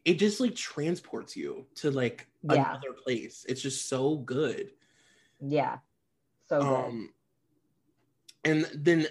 [0.05, 2.69] it just like transports you to like Yeah.
[2.71, 4.71] another place it's just so good
[5.39, 5.79] Yeah.
[6.47, 6.85] So good.
[6.85, 7.13] um
[8.43, 9.07] and then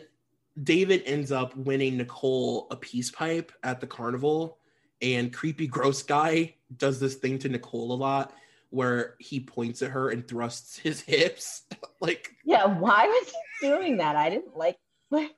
[0.63, 4.59] david ends up winning nicole a peace pipe at the carnival
[5.03, 8.33] and creepy gross guy does this thing to nicole a lot
[8.71, 11.65] where he points at her and thrusts his hips
[12.01, 14.17] like Yeah, why was he doing that?
[14.17, 14.79] I didn't like
[15.11, 15.33] like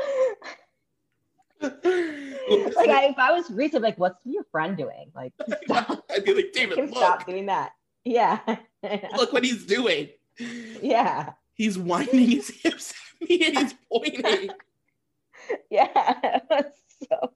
[1.60, 5.10] like I, if I was Reese, be like, what's your friend doing?
[5.14, 5.32] Like
[5.64, 7.72] stop, i'd be like david look stop doing that.
[8.04, 8.40] Yeah.
[9.16, 10.08] look what he's doing
[10.38, 11.32] yeah.
[11.58, 14.50] He's winding his hips at me and he's pointing
[15.70, 16.40] Yeah.
[17.10, 17.32] So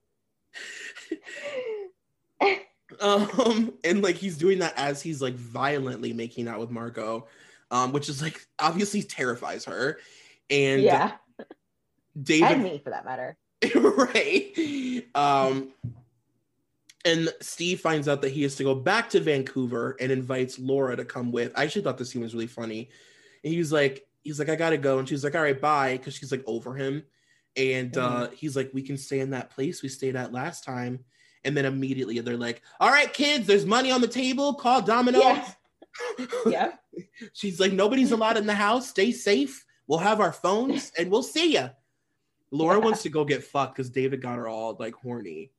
[3.01, 7.27] um and like he's doing that as he's like violently making out with margo
[7.70, 9.99] um which is like obviously terrifies her
[10.51, 11.12] and yeah.
[12.20, 13.37] david And me for that matter.
[13.75, 15.68] right um
[17.05, 20.97] and steve finds out that he has to go back to vancouver and invites laura
[20.97, 22.91] to come with i actually thought this scene was really funny
[23.45, 25.97] and he was like he's like i gotta go and she's like all right bye
[25.97, 27.03] because she's like over him
[27.57, 31.05] and uh he's like we can stay in that place we stayed at last time
[31.45, 35.23] and then immediately they're like all right kids there's money on the table call domino's
[35.23, 35.49] Yeah.
[36.47, 36.73] Yeah.
[37.33, 41.23] she's like nobody's allowed in the house stay safe we'll have our phones and we'll
[41.23, 41.68] see ya
[42.51, 42.85] laura Yeah.
[42.85, 45.51] wants to go get fucked because david got her all like horny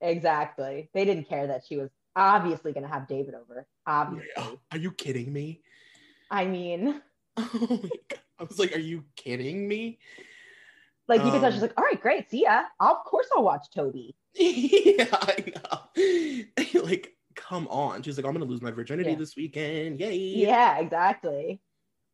[0.00, 0.90] Exactly.
[0.92, 3.66] They didn't care that she was obviously gonna have David over.
[3.86, 4.28] Obviously.
[4.70, 5.62] are you kidding me
[6.30, 7.00] I mean,
[7.36, 8.20] oh my God.
[8.38, 9.98] i was like are you kidding me
[11.06, 12.62] like you tell Um, she's like, all right, great, see ya.
[12.80, 14.14] I'll, of course I'll watch Toby.
[14.34, 15.52] yeah i
[16.74, 19.16] know like come on she's like i'm gonna lose my virginity Yeah.
[19.16, 21.60] this weekend yay Yeah, exactly.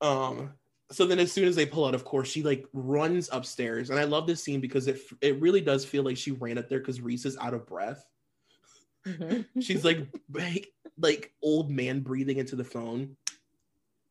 [0.01, 0.55] Um,
[0.91, 3.91] so then as soon as they pull out, of course, she like runs upstairs.
[3.91, 6.69] And I love this scene because it it really does feel like she ran up
[6.69, 8.03] there because Reese is out of breath.
[9.07, 9.45] Mhm.
[9.61, 10.69] She's like like,
[10.99, 13.17] like old man breathing into the phone.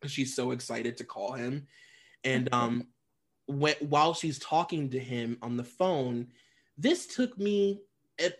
[0.08, 1.68] She's so excited to call him.
[2.24, 2.88] And um
[3.46, 6.28] when while she's talking to him on the phone,
[6.78, 7.82] this took me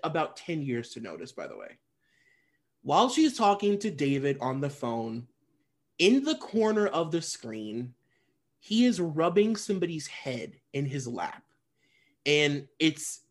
[0.04, 1.78] about 10 years to notice, by the way.
[2.82, 5.28] While she's talking to David on the phone,
[5.98, 7.94] in the corner of the screen,
[8.60, 11.44] he is rubbing somebody's head in his lap.
[12.26, 13.22] And it's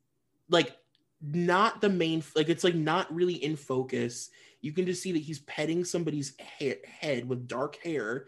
[0.51, 0.77] like
[1.23, 4.31] not the main, like it's like not really in focus.
[4.61, 8.27] You can just see that he's petting somebody's he- head with dark hair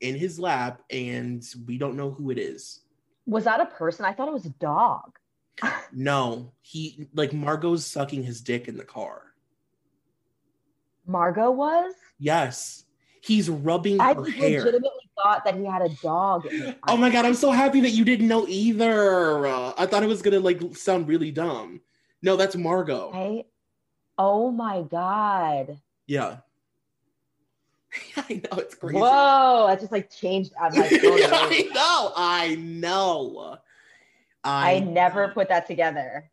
[0.00, 2.80] in his lap, and we don't know who it is.
[3.26, 4.04] Was that a person?
[4.04, 5.18] I thought it was a dog.
[5.92, 9.22] No, he like Margo's sucking his dick in the car.
[11.06, 11.94] Margo was?
[12.18, 12.84] Yes,
[13.22, 14.58] he's rubbing I her hair.
[14.58, 16.46] legitimately thought that he had a dog.
[16.46, 19.46] in Oh my god, I'm so happy that you didn't know either.
[19.46, 21.80] Uh, I thought it was gonna like sound really dumb.
[22.22, 23.10] No, that's Margo.
[23.14, 23.44] I,
[24.18, 25.80] oh my god.
[26.06, 26.38] Yeah.
[28.16, 28.98] I know it's crazy.
[28.98, 30.80] Whoa, that just like changed my tone.
[31.02, 32.12] Oh I know.
[32.16, 33.58] I know.
[34.44, 36.30] I, I never put that together.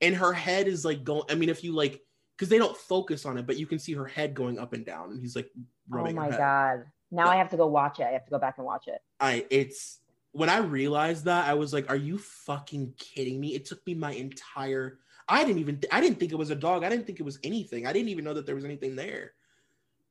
[0.00, 1.24] and her head is like going.
[1.28, 2.00] I mean, if you like,
[2.36, 4.84] because they don't focus on it, but you can see her head going up and
[4.84, 6.16] down, and he's like Oh rubbing.
[6.16, 6.38] her my head.
[6.38, 6.84] god.
[7.10, 8.04] Now I have to go watch it.
[8.04, 9.00] I have to go back and watch it.
[9.20, 10.00] I it's
[10.32, 13.94] when I realized that I was like, "Are you fucking kidding me?" It took me
[13.94, 14.98] my entire.
[15.28, 15.80] I didn't even.
[15.90, 16.84] I didn't think it was a dog.
[16.84, 17.86] I didn't think it was anything.
[17.86, 19.32] I didn't even know that there was anything there.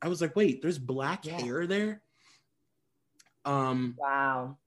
[0.02, 1.40] I was like, "Wait, there's black Yeah.
[1.40, 2.02] hair there."
[3.46, 4.58] Um, Wow.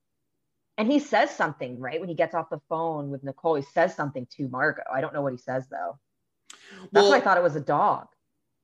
[0.77, 3.55] and he says something right when he gets off the phone with Nicole.
[3.55, 4.83] He says something to Margo.
[4.91, 5.99] I don't know what he says though.
[6.49, 8.07] That's Well- why I thought it was a dog.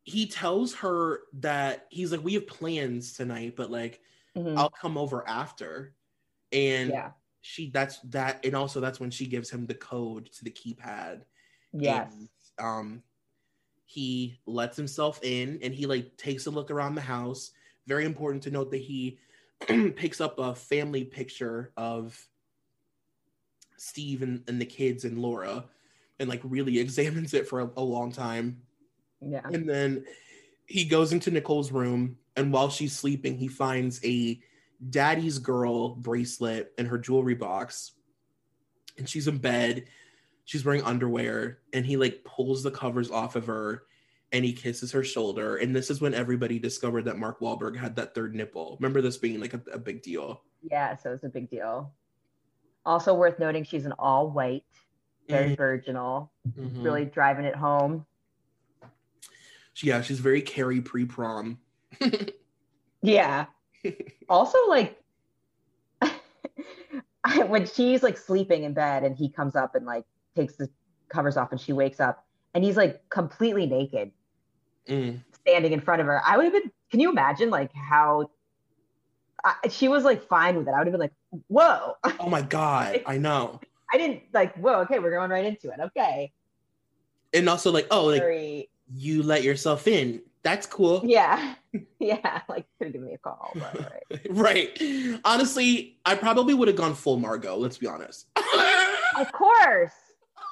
[0.06, 4.02] he tells her that he's like, we have plans tonight, but like
[4.36, 4.58] Mhm.
[4.58, 5.96] I'll come over after.
[6.52, 7.14] And yeah.
[7.40, 11.24] she that's that and also that's when she gives him the code to the keypad.
[11.74, 12.12] Yes.
[12.14, 13.04] And, um
[13.86, 17.52] he lets himself in and he like takes a look around the house.
[17.86, 19.20] Very important to note that he
[19.96, 22.20] picks up a family picture of
[23.78, 25.66] Steve and, and the kids and Laura
[26.20, 28.62] and like really examines it for a, a long time.
[29.22, 29.42] Yeah.
[29.46, 30.06] And then
[30.66, 34.40] he goes into Nicole's room, and while she's sleeping, he finds a
[34.90, 37.92] daddy's girl bracelet in her jewelry box.
[38.98, 39.86] And she's in bed.
[40.46, 43.84] She's wearing underwear, and he like pulls the covers off of her
[44.32, 45.58] and he kisses her shoulder.
[45.58, 48.78] And this is when everybody discovered that Mark Wahlberg had that third nipple.
[48.80, 50.42] Remember this being like a, a big deal.
[50.70, 50.96] Yeah.
[50.98, 51.94] So it's a big deal.
[52.84, 54.64] Also worth noting, she's an all white,
[55.30, 55.58] very Mhm.
[55.58, 56.84] virginal, Mhm.
[56.84, 58.06] really driving it home.
[59.82, 61.60] Yeah, she's very Carrie pre prom.
[63.06, 63.48] Yeah.
[64.30, 64.98] also, like
[67.48, 70.06] when she's like sleeping in bed and he comes up and like
[70.36, 70.70] takes the
[71.10, 74.12] covers off and she wakes up and he's like completely naked
[74.90, 75.22] Mm.
[75.34, 76.22] standing in front of her.
[76.26, 76.70] I would have been.
[76.92, 78.30] Can you imagine like how
[79.46, 80.72] I, she was like fine with it?
[80.72, 81.14] I would have been like,
[81.48, 83.62] "Whoa!" Oh my God, I know.
[83.94, 85.80] I didn't like, "Whoa!" Okay, we're going right into it.
[85.80, 86.34] Okay,
[87.34, 90.22] And also, like, oh, like, very you let yourself in.
[90.44, 91.02] That's cool.
[91.06, 91.56] yeah,
[92.00, 92.42] yeah.
[92.50, 94.20] Like could have given me a call, right.
[94.30, 95.20] right.
[95.24, 98.28] Honestly, I probably would have gone full Margo, let's be honest.
[99.16, 99.94] Of course.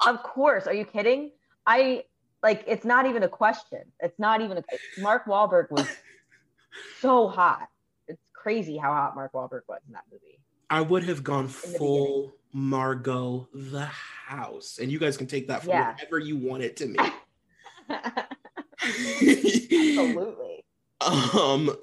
[0.06, 0.68] Of course.
[0.68, 1.32] Are you kidding?
[1.66, 2.06] I
[2.44, 3.82] like it's not even a question.
[4.00, 4.64] It's not even a
[5.00, 5.88] Mark Wahlberg was
[7.00, 7.68] so hot.
[8.08, 10.40] It's crazy how hot Mark Wahlberg was in that movie.
[10.70, 14.80] I would have gone full Margo the house.
[14.82, 15.92] And you guys can take that for Yeah.
[15.92, 16.98] whatever you want it to me.
[20.00, 20.64] Absolutely.
[21.02, 21.76] um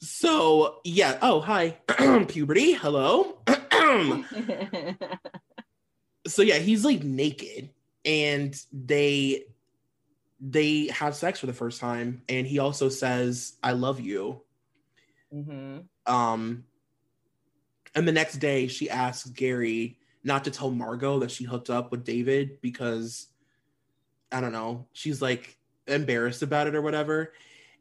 [0.00, 1.18] so yeah.
[1.22, 1.78] Oh, hi.
[2.28, 2.72] Puberty.
[2.72, 3.38] Hello.
[6.26, 7.70] so yeah, he's like naked
[8.04, 9.44] and they
[10.40, 14.42] they have sex for the first time and he also says I love you.
[15.32, 16.64] hmm Um
[17.94, 21.90] and the next day she asks Gary not to tell Margo that she hooked up
[21.90, 23.28] with David because
[24.32, 25.56] I don't know, she's like
[25.86, 27.32] embarrassed about it or whatever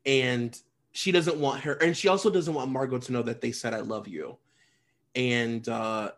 [0.05, 0.57] and
[0.91, 3.73] she doesn't want her and she also doesn't want Margo to know that they said
[3.73, 4.37] I love you.
[5.15, 6.11] And uh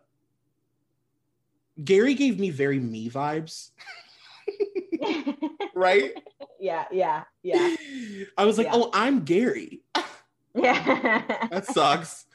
[1.83, 3.71] Gary gave me very me vibes,
[5.75, 6.13] right?
[6.59, 7.75] yeah, yeah, yeah.
[8.37, 8.73] I was like, Yeah.
[8.75, 9.81] "Oh, I'm Gary."
[10.53, 11.23] Yeah.
[11.51, 12.25] That sucks.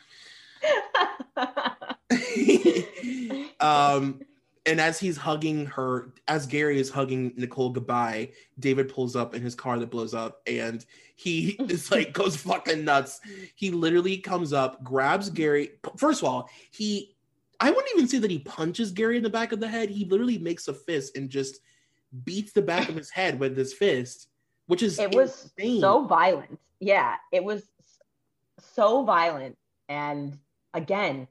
[3.61, 4.21] um
[4.67, 9.43] and as he's hugging her as gary is hugging nicole goodbye david pulls up in
[9.43, 10.85] his car that blows up and
[11.17, 13.21] he is like goes fucking nuts
[13.55, 17.17] he literally comes up grabs gary first of all he
[17.61, 20.05] i wouldn't even say that he punches gary in the back of the head he
[20.07, 21.59] literally makes a fist and just
[22.25, 24.31] beats the back of his head with his fist
[24.71, 25.81] which is it was insane.
[25.81, 26.61] so violent.
[26.79, 27.65] Yeah, it was
[28.77, 29.59] so violent,
[29.89, 30.39] and
[30.73, 31.27] again,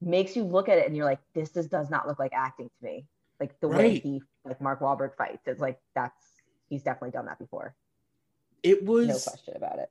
[0.00, 2.68] makes you look at it and you're like, this is, does not look like acting
[2.68, 3.04] to me.
[3.40, 6.24] Like the way he, like Mark Wahlberg fights, it's like that's
[6.68, 7.74] he's definitely done that before.
[8.62, 9.90] it was No question about it.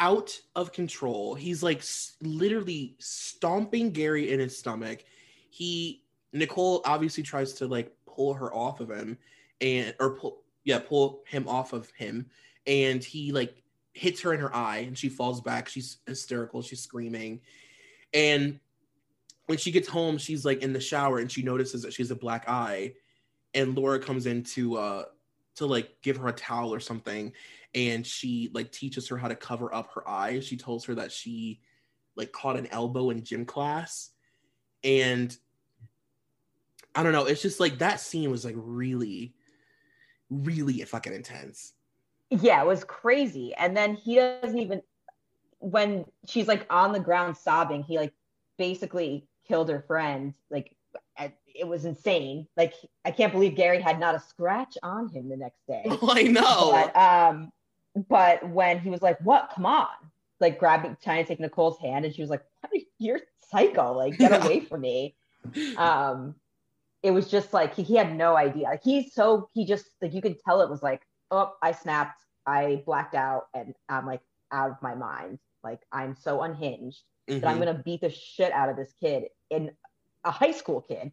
[0.00, 1.34] Out of control.
[1.34, 5.04] He's like s- literally stomping Gary in his stomach.
[5.50, 9.18] He Nicole obviously tries to like pull her off of him
[9.60, 12.26] and or pull yeah, pull him off of him
[12.66, 15.68] and he like hits her in her eye and she falls back.
[15.68, 17.40] She's hysterical, she's screaming.
[18.12, 18.58] And
[19.46, 22.10] when she gets home, she's like in the shower and she notices that she has
[22.10, 22.94] a black eye
[23.54, 25.04] and Laura comes in to uh
[25.56, 27.32] to like give her a towel or something
[27.74, 30.46] and she like teaches her how to cover up her eyes.
[30.46, 31.60] She tells her that she
[32.16, 34.10] like caught an elbow in gym class.
[34.84, 35.36] And
[36.94, 39.34] I don't know, it's just like that scene was like really,
[40.30, 41.72] really fucking intense.
[42.30, 43.54] Yeah, it was crazy.
[43.54, 44.82] And then he doesn't even
[45.58, 48.12] when she's like on the ground sobbing, he like
[48.58, 50.34] basically killed her friend.
[50.50, 50.76] Like
[51.54, 52.46] it was insane.
[52.56, 52.74] Like
[53.04, 55.84] I can't believe Gary had not a scratch on him the next day.
[56.08, 56.70] I know.
[56.70, 57.52] But um,
[58.08, 59.50] but when he was like, "What?
[59.54, 59.88] Come on!"
[60.40, 62.42] Like grabbing, trying to take Nicole's hand, and she was like,
[62.98, 63.92] "You're psycho!
[63.92, 65.16] Like get away from me!"
[65.76, 66.34] Um,
[67.02, 68.64] it was just like he, he had no idea.
[68.64, 72.20] Like he's so he just like you could tell it was like, "Oh, I snapped,
[72.46, 75.38] I blacked out, and I'm like out of my mind.
[75.62, 77.66] Like I'm so unhinged that I'm Mhm.
[77.66, 79.70] gonna beat the shit out of this kid in
[80.24, 81.12] a high school kid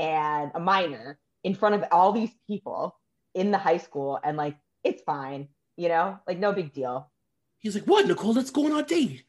[0.00, 2.98] and a minor in front of all these people
[3.34, 7.10] in the high school and like it's fine, you know, like no big deal.
[7.58, 8.32] He's like, "What, Nicole?
[8.32, 9.24] Let's go on our date."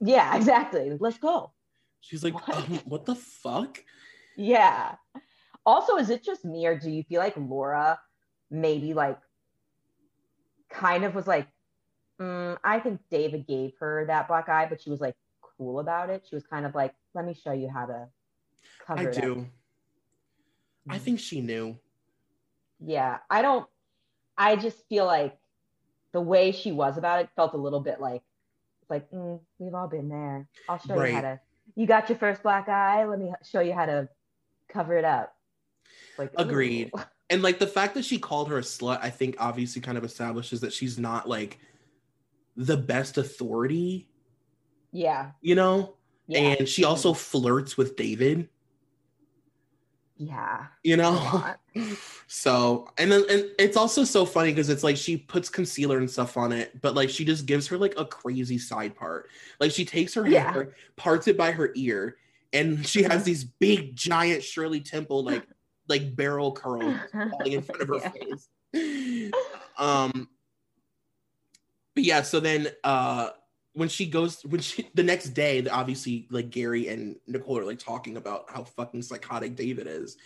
[0.00, 0.94] Yeah, exactly.
[1.00, 1.52] Let's go.
[2.02, 2.56] She's like, What?
[2.56, 3.82] um, "What the fuck?"
[4.36, 4.96] Yeah.
[5.64, 7.98] Also, is it just me or do you feel like Laura
[8.50, 9.18] maybe like
[10.70, 11.48] kind of was like,
[12.20, 16.10] mm, I think David gave her that black eye, but she was like cool about
[16.10, 16.26] it.
[16.28, 18.08] She was kind of like, let me show you how to
[18.86, 19.38] cover I it up."
[20.88, 21.78] I think she knew.
[22.84, 23.18] Yeah.
[23.30, 23.66] I don't,
[24.36, 25.36] I just feel like
[26.12, 28.22] the way she was about it felt a little bit like,
[28.88, 30.46] like, mm, we've all been there.
[30.68, 31.40] I'll show you how to,
[31.74, 33.04] you got your first black eye.
[33.04, 34.08] Let me show you how to
[34.68, 35.34] cover it up.
[36.18, 36.90] Like, Agreed.
[36.96, 37.00] ooh.
[37.28, 40.04] And like the fact that she called her a slut, I think obviously kind of
[40.04, 41.58] establishes that she's not like
[42.56, 44.06] the best authority,
[44.92, 45.32] Yeah.
[45.40, 45.96] you know?
[46.28, 46.38] Yeah.
[46.38, 48.48] And she also flirts with David,
[50.16, 50.66] yeah.
[50.82, 51.44] you know?
[52.26, 56.10] So, and then and it's also so funny because it's like she puts concealer and
[56.10, 59.28] stuff on it, but like she just gives her like a crazy side part.
[59.60, 60.50] Like she takes her Yeah.
[60.52, 62.16] hair, parts it by her ear,
[62.54, 63.24] and she has Mhm.
[63.26, 65.46] these big giant Shirley Temple like
[65.88, 68.10] like barrel curls falling in front of her Yeah.
[68.72, 69.32] face.
[69.78, 70.30] Um
[71.94, 73.28] but yeah, so then uh
[73.76, 77.78] when she goes when she the next day, obviously like Gary and Nicole are like
[77.78, 80.16] talking about how fucking psychotic David is.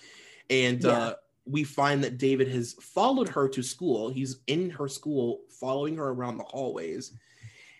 [0.49, 0.91] And Yeah.
[0.91, 1.15] uh
[1.47, 4.09] we find that David has followed her to school.
[4.09, 7.13] He's in her school, following her around the hallways.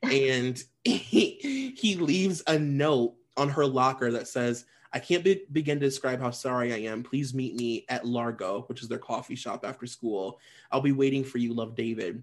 [0.03, 5.79] And he, he leaves a note on her locker that says, I can't be- begin
[5.79, 7.03] to describe how sorry I am.
[7.05, 10.41] Please meet me at Largo, which is their coffee shop after school.
[10.73, 12.23] I'll be waiting for you, love David.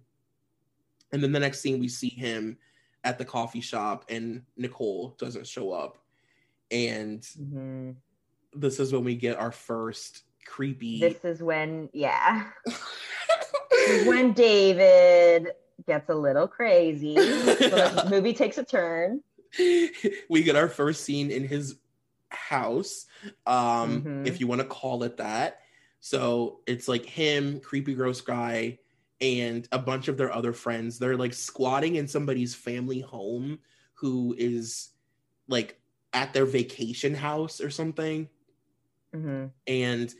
[1.14, 2.58] And then the next scene, we see him
[3.04, 5.98] at the coffee shop, and Nicole doesn't show up.
[6.72, 7.96] And Mhm.
[8.54, 11.00] this is when we get our first creepy.
[11.00, 12.50] This is when, yeah,
[13.90, 15.52] is when David
[15.86, 17.16] gets a little crazy.
[17.16, 19.22] So movie takes a turn.
[20.30, 21.80] we get our first scene in his
[22.30, 23.06] house
[23.46, 24.28] um Mhm.
[24.28, 25.62] if you want to call it that
[26.02, 28.78] so it's like him creepy gross guy
[29.20, 31.00] and a bunch of their other friends.
[31.00, 33.60] They're like squatting in somebody's family home
[33.94, 34.90] who is
[35.48, 35.80] like
[36.14, 38.30] at their vacation house or something.
[39.16, 39.52] Mhm.
[39.66, 40.14] and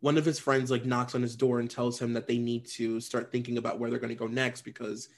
[0.00, 2.66] one of his friends like knocks on his door and tells him that they need
[2.66, 5.08] to start thinking about where they're going to go next because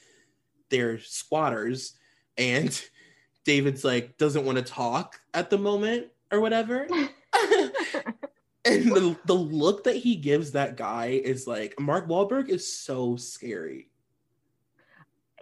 [0.70, 1.94] they're squatters.
[2.38, 2.80] And
[3.44, 6.86] david's like doesn't want to talk at the moment or whatever
[8.66, 13.16] and the, the look that he gives that guy is like mark Wahlberg is so
[13.16, 13.88] scary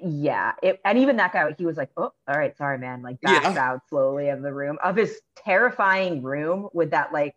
[0.02, 3.20] Yeah, it, and even that guy, he was like, "Oh, all right, sorry, man." Like
[3.20, 3.70] backed Yeah.
[3.70, 7.36] out slowly of the room of his terrifying room with that like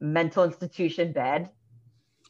[0.00, 1.50] mental institution bed,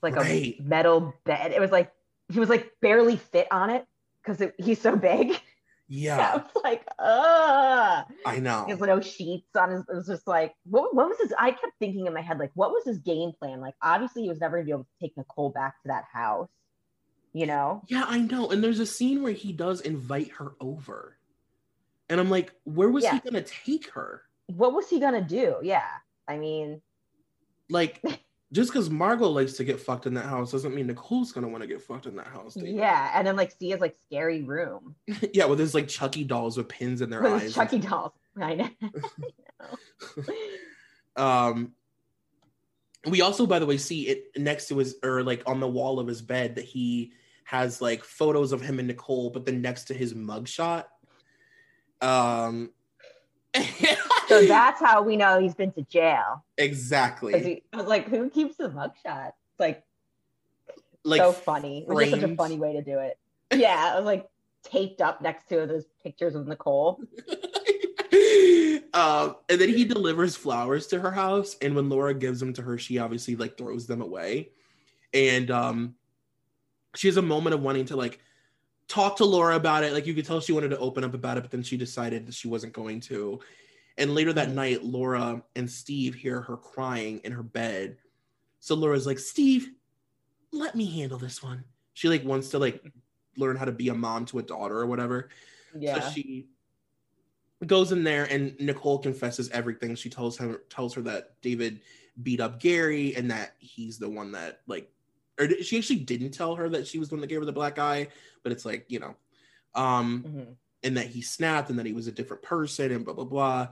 [0.03, 0.57] like Right.
[0.59, 1.53] a metal bed.
[1.53, 1.93] It was like
[2.29, 3.87] he was like barely fit on it
[4.23, 5.41] because he's so big.
[5.89, 9.81] Yeah I was like, "Ugh." i know He has no sheets on his.
[9.89, 11.33] It was just like, what, what was his?
[11.39, 13.61] I kept thinking in my head, like, what was his game plan?
[13.61, 16.49] Like, obviously, he was never gonna be able to take Nicole back to that house,
[17.33, 17.83] you know?
[17.89, 21.17] yeah i know and there's a scene where he does invite her over
[22.11, 25.57] and i'm like where was he gonna take her What was he gonna do?
[25.63, 25.89] Yeah,
[26.29, 26.83] I mean,
[27.71, 28.03] like
[28.53, 31.63] just because Margo likes to get fucked in that house doesn't mean Nicole's gonna want
[31.63, 32.55] to get fucked in that house.
[32.55, 32.77] David.
[32.77, 34.95] yeah, and then like see his like scary room
[35.33, 37.55] yeah, well, there's like Chucky dolls with pins in their with eyes.
[37.55, 38.13] Chucky dolls.
[38.41, 38.69] I know.
[41.17, 41.73] um,
[43.07, 45.99] we also, by the way, see it next to his or like on the wall
[45.99, 47.13] of his bed that he
[47.45, 50.85] has like photos of him and Nicole, but then next to his mugshot.
[52.01, 52.71] Um,
[54.29, 56.45] so that's how we know he's been to jail.
[56.59, 59.33] exactly he- I was like, who keeps the mugshot?
[59.59, 59.85] Like
[61.05, 61.83] like so funny.
[61.83, 63.19] It was just such a funny way to do it.
[63.53, 64.29] Yeah, it was like
[64.63, 67.03] taped up next to those pictures of Nicole.
[68.95, 72.63] um, and then he delivers flowers to her house, and when Laura gives them to
[72.63, 74.51] her, she obviously like throws them away,
[75.13, 75.95] and um,
[76.95, 78.21] she has a moment of wanting to like
[78.89, 79.93] talk to Laura about it.
[79.93, 82.27] Like you could tell she wanted to open up about it, but then she decided
[82.27, 83.41] that she wasn't going to.
[83.99, 84.55] And later that mm.
[84.55, 87.97] night, Laura and Steve hear her crying in her bed.
[88.61, 89.71] So Laura's like, Steve,
[90.53, 91.65] let me handle this one.
[91.95, 92.83] She like wants to like
[93.37, 95.29] learn how to be a mom to a daughter or whatever.
[95.79, 96.01] Yeah.
[96.01, 96.47] So she
[97.67, 99.95] goes in there and Nicole confesses everything.
[99.95, 101.81] She tells him tells her that David
[102.23, 104.92] beat up Gary and that he's the one that like
[105.39, 107.53] or she actually didn't tell her that she was the one that gave her the
[107.53, 108.09] black eye,
[108.43, 109.17] but it's like, you know,
[109.75, 110.57] um Mhm.
[110.83, 113.69] and that he snapped and that he was a different person and blah blah blah.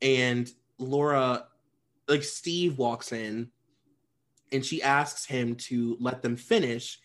[0.00, 1.46] And Laura
[2.08, 3.50] like Steve walks in
[4.52, 7.00] and she asks him to let them finish.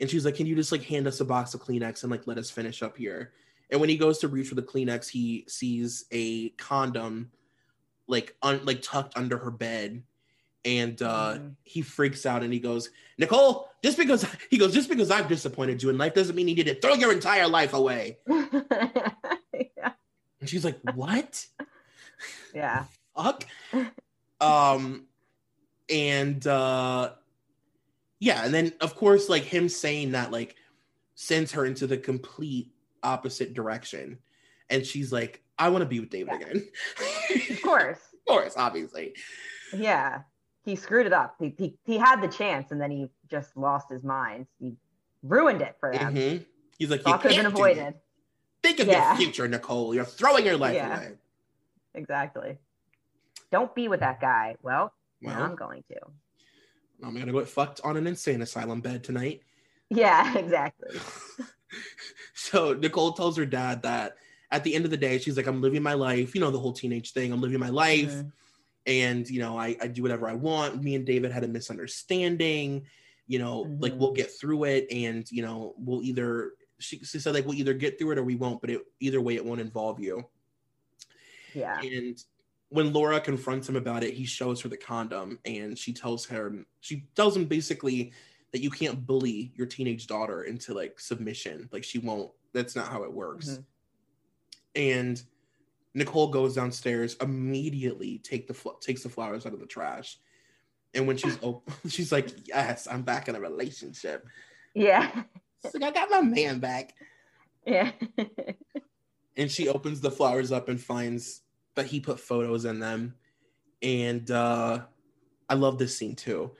[0.00, 2.26] And she's like, Can you just like hand us a box of Kleenex and like
[2.26, 3.32] let us finish up here?
[3.70, 7.30] And when he goes to reach for the Kleenex, he sees a condom
[8.06, 10.02] like un- like tucked under her bed.
[10.64, 11.54] And uh Mhm.
[11.62, 15.82] he freaks out and he goes, Nicole, just because he goes, just because I've disappointed
[15.82, 18.18] you in life doesn't mean you need to throw your entire life away.
[18.28, 19.92] yeah.
[20.40, 21.46] And she's like, What?
[22.54, 22.84] yeah.
[23.16, 23.44] fuck?
[24.40, 25.06] um
[25.90, 27.12] and uh
[28.20, 30.56] yeah, and then of course like him saying that like
[31.14, 34.18] sends her into the complete opposite direction.
[34.70, 36.46] And she's like, I want to be with David Yeah.
[36.48, 36.68] again.
[37.50, 37.98] Of course.
[38.14, 39.14] of course, obviously.
[39.76, 40.22] Yeah.
[40.64, 41.36] He screwed it up.
[41.38, 44.46] He, he, he had the chance and then he just lost his mind.
[44.58, 44.74] He
[45.22, 46.14] ruined it for them.
[46.14, 46.46] Mhm.
[46.78, 47.94] He's like, All could have been avoided.
[48.62, 49.08] Think of Yeah.
[49.10, 49.94] your future, Nicole.
[49.94, 50.96] You're throwing your life Yeah.
[50.96, 51.12] away.
[51.94, 52.58] Exactly.
[53.52, 54.56] Don't be with that guy.
[54.62, 54.92] Well,
[55.22, 55.98] Well, I'm going to.
[57.02, 59.42] I'm gonna get fucked on an insane asylum bed tonight.
[59.90, 60.98] Yeah, exactly.
[62.34, 64.16] so Nicole tells her dad that
[64.50, 66.58] at the end of the day, she's like, I'm living my life, you know, the
[66.58, 67.32] whole teenage thing.
[67.32, 68.10] I'm living my life.
[68.12, 68.32] Mhm.
[68.86, 70.82] And, you know, I, I do whatever I want.
[70.82, 72.84] Me and David had a misunderstanding,
[73.26, 73.98] you know, like Mhm.
[73.98, 74.86] we'll get through it.
[74.90, 78.24] And, you know, we'll either, she, she said, like, we'll either get through it or
[78.24, 80.28] we won't, but it, either way, it won't involve you.
[81.54, 81.80] Yeah.
[81.80, 82.22] And
[82.68, 86.66] when Laura confronts him about it, he shows her the condom and she tells her,
[86.80, 88.12] she tells him basically
[88.52, 91.68] that you can't bully your teenage daughter into like submission.
[91.72, 93.48] Like she won't, that's not how it works.
[93.48, 93.64] Mhm.
[94.76, 95.22] And
[95.94, 100.18] Nicole goes downstairs, immediately take the takes the flowers out of the trash.
[100.92, 104.26] And when she's open, she's like, Yes, I'm back in a relationship.
[104.74, 105.10] Yeah.
[105.62, 106.94] She's like, I got my man back.
[107.64, 107.92] Yeah.
[109.36, 111.42] and she opens the flowers up and finds
[111.74, 113.14] that he put photos in them
[113.82, 114.80] and uh
[115.48, 116.50] i love this scene too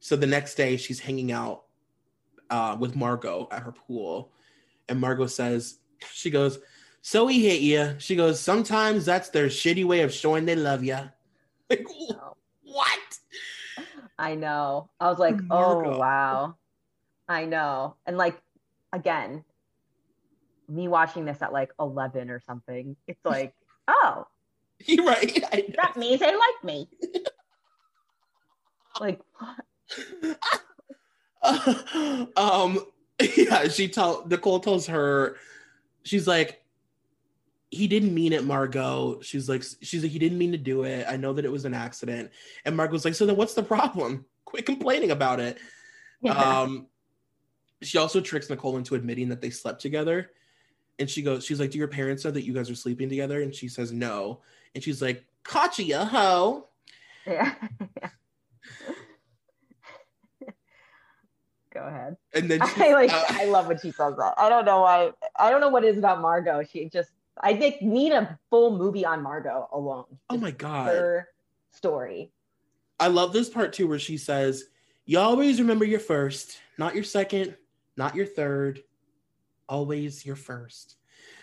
[0.00, 1.64] so the next day she's hanging out
[2.50, 4.32] uh with margo at her pool
[4.88, 5.78] and margo says
[6.12, 6.58] she goes
[7.06, 10.82] so he hit you she goes sometimes that's their shitty way of showing they love
[10.82, 10.98] you
[11.70, 11.86] like
[12.76, 12.98] what?
[14.18, 14.90] I know.
[15.00, 16.56] I was like, oh wow.
[17.28, 17.96] I know.
[18.06, 18.40] And like
[18.92, 19.44] again,
[20.68, 23.54] me watching this at like 11 or something, it's like,
[23.88, 24.26] oh,
[24.86, 25.44] you're right.
[25.76, 26.88] That means they like me.
[29.00, 29.20] like,
[32.36, 32.84] um
[33.20, 35.36] yeah she tell nicole tells her
[36.02, 36.60] she's like
[37.70, 41.06] he didn't mean it margo she's like she's like he didn't mean to do it
[41.08, 42.30] i know that it was an accident
[42.64, 45.58] and margo's like so then what's the problem quit complaining about it
[46.22, 46.32] yeah.
[46.32, 46.86] um
[47.82, 50.30] she also tricks nicole into admitting that they slept together
[50.98, 53.42] and she goes she's like do your parents know that you guys are sleeping together
[53.42, 54.40] and she says no
[54.74, 56.68] and she's like caught you ho
[57.26, 57.54] yeah.
[61.74, 62.16] Go ahead.
[62.32, 64.32] and then she, I like uh, I love when she says that.
[64.38, 66.62] I don't know why I don't know what it is about Margo.
[66.62, 67.10] She just
[67.42, 70.06] I think need a full movie on Margo alone.
[70.30, 71.28] oh my god her
[71.72, 72.30] story.
[72.98, 74.64] I love this part too, where she says,
[75.04, 77.56] "You always remember your first, not your second,
[77.96, 78.82] not your third,
[79.68, 80.96] always your first.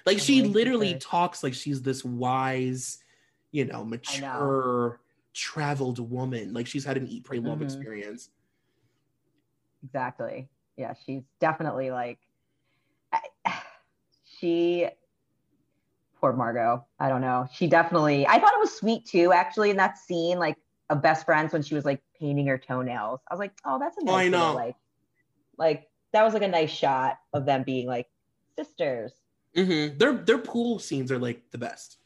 [0.06, 2.98] Like she Always literally talks like she's this wise,
[3.52, 5.00] you know, mature,
[5.34, 6.54] traveled woman.
[6.54, 7.64] Like she's had an eat, pray, love Mhm.
[7.66, 8.30] experience.
[9.84, 10.50] Exactly.
[10.78, 12.20] Yeah, she's definitely like
[13.12, 13.30] I-
[14.26, 14.90] she
[16.24, 16.86] poor Margo.
[17.02, 17.50] I don't know.
[17.54, 20.56] She definitely I thought it was sweet too, actually, in that scene, like
[20.90, 23.20] of best friends when she was like painting her toenails.
[23.30, 24.54] I was like, oh, that's a nice I know.
[24.54, 24.76] like
[25.58, 28.08] like that was like a nice shot of them being like
[28.58, 29.12] sisters.
[29.58, 30.00] Mhm.
[30.00, 31.98] Their their pool scenes are like the best.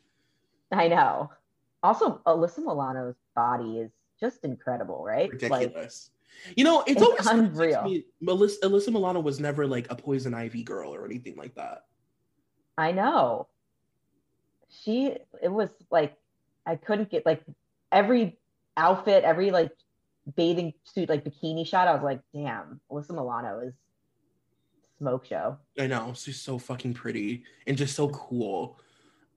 [0.71, 1.29] I know.
[1.83, 5.29] Also, Alyssa Milano's body is just incredible, right?
[5.43, 6.09] Like Ridiculous.
[6.55, 7.83] you know, it's, it's always unreal.
[7.83, 11.83] Me, Alyssa, Alyssa Milano was never like a poison ivy girl or anything like that.
[12.79, 13.47] I know.
[14.69, 16.15] She it was like
[16.65, 17.41] I couldn't get like
[17.91, 18.37] every
[18.75, 19.71] outfit, every like
[20.35, 21.87] bathing suit, like bikini shot.
[21.87, 23.73] I was like, damn, Alyssa Milano is
[24.97, 25.57] smoke show.
[25.79, 28.79] I know she's so fucking pretty and just so cool.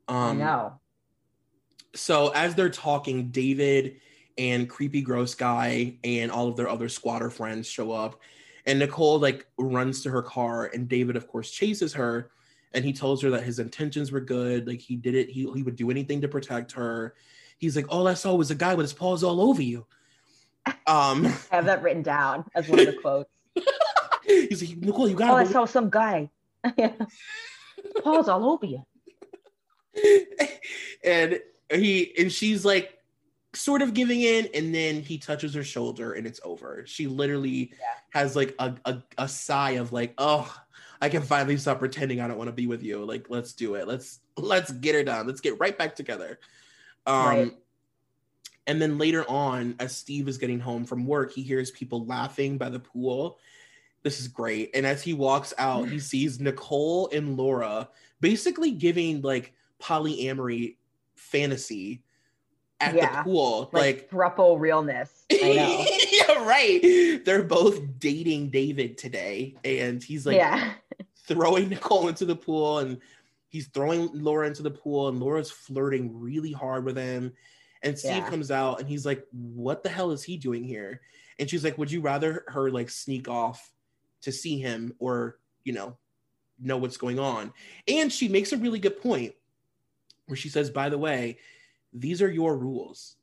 [0.08, 0.80] Um, I know.
[1.94, 4.00] So as they're talking, David
[4.38, 8.20] and creepy gross guy and all of their other squatter friends show up,
[8.66, 12.30] and Nicole like runs to her car, and David of course chases her,
[12.72, 15.62] and he tells her that his intentions were good, like he did it, he he
[15.62, 17.14] would do anything to protect her.
[17.58, 19.86] He's like, all I saw was a guy with his paws all over you.
[20.86, 23.30] Um, I have that written down as one of the quotes.
[24.24, 25.32] he's like, Nicole, you oh, gotta.
[25.32, 26.30] I believe-" saw some guy.
[28.02, 28.84] Paul's all over you.
[31.04, 31.40] and
[31.72, 32.98] he and she's like
[33.54, 36.84] sort of giving in, and then he touches her shoulder and it's over.
[36.86, 37.72] She literally
[38.10, 40.52] has like a, a, a sigh of like, oh,
[41.00, 43.04] I can finally stop pretending I don't want to be with you.
[43.04, 43.88] Like, let's do it.
[43.88, 45.26] Let's let's get her done.
[45.26, 46.38] Let's get right back together.
[47.06, 47.52] Um Right.
[48.66, 52.58] and then later on, as Steve is getting home from work, he hears people laughing
[52.58, 53.38] by the pool.
[54.02, 54.70] This is great.
[54.74, 57.88] And as he walks out, he sees Nicole and Laura
[58.20, 60.76] basically giving like polyamory
[61.16, 62.02] fantasy
[62.80, 63.18] at Yeah.
[63.18, 63.70] the pool.
[63.72, 65.24] Like, Like, thruple realness.
[65.30, 65.86] I know.
[66.12, 67.24] yeah, right.
[67.24, 70.72] They're both dating David today, and he's like yeah.
[71.30, 73.00] Throwing Nicole into the pool, and
[73.48, 77.34] he's throwing Laura into the pool, and Laura's flirting really hard with him.
[77.82, 78.30] And Steve Yeah.
[78.30, 81.00] comes out, and he's like, "What the hell is he doing here?"
[81.38, 83.72] And she's like, "Would you rather her like sneak off
[84.22, 85.98] to see him, or you know,
[86.58, 87.54] know what's going on?"
[87.88, 89.34] And she makes a really good point,
[90.26, 91.38] where she says, "By the way,
[91.92, 93.16] these are your rules."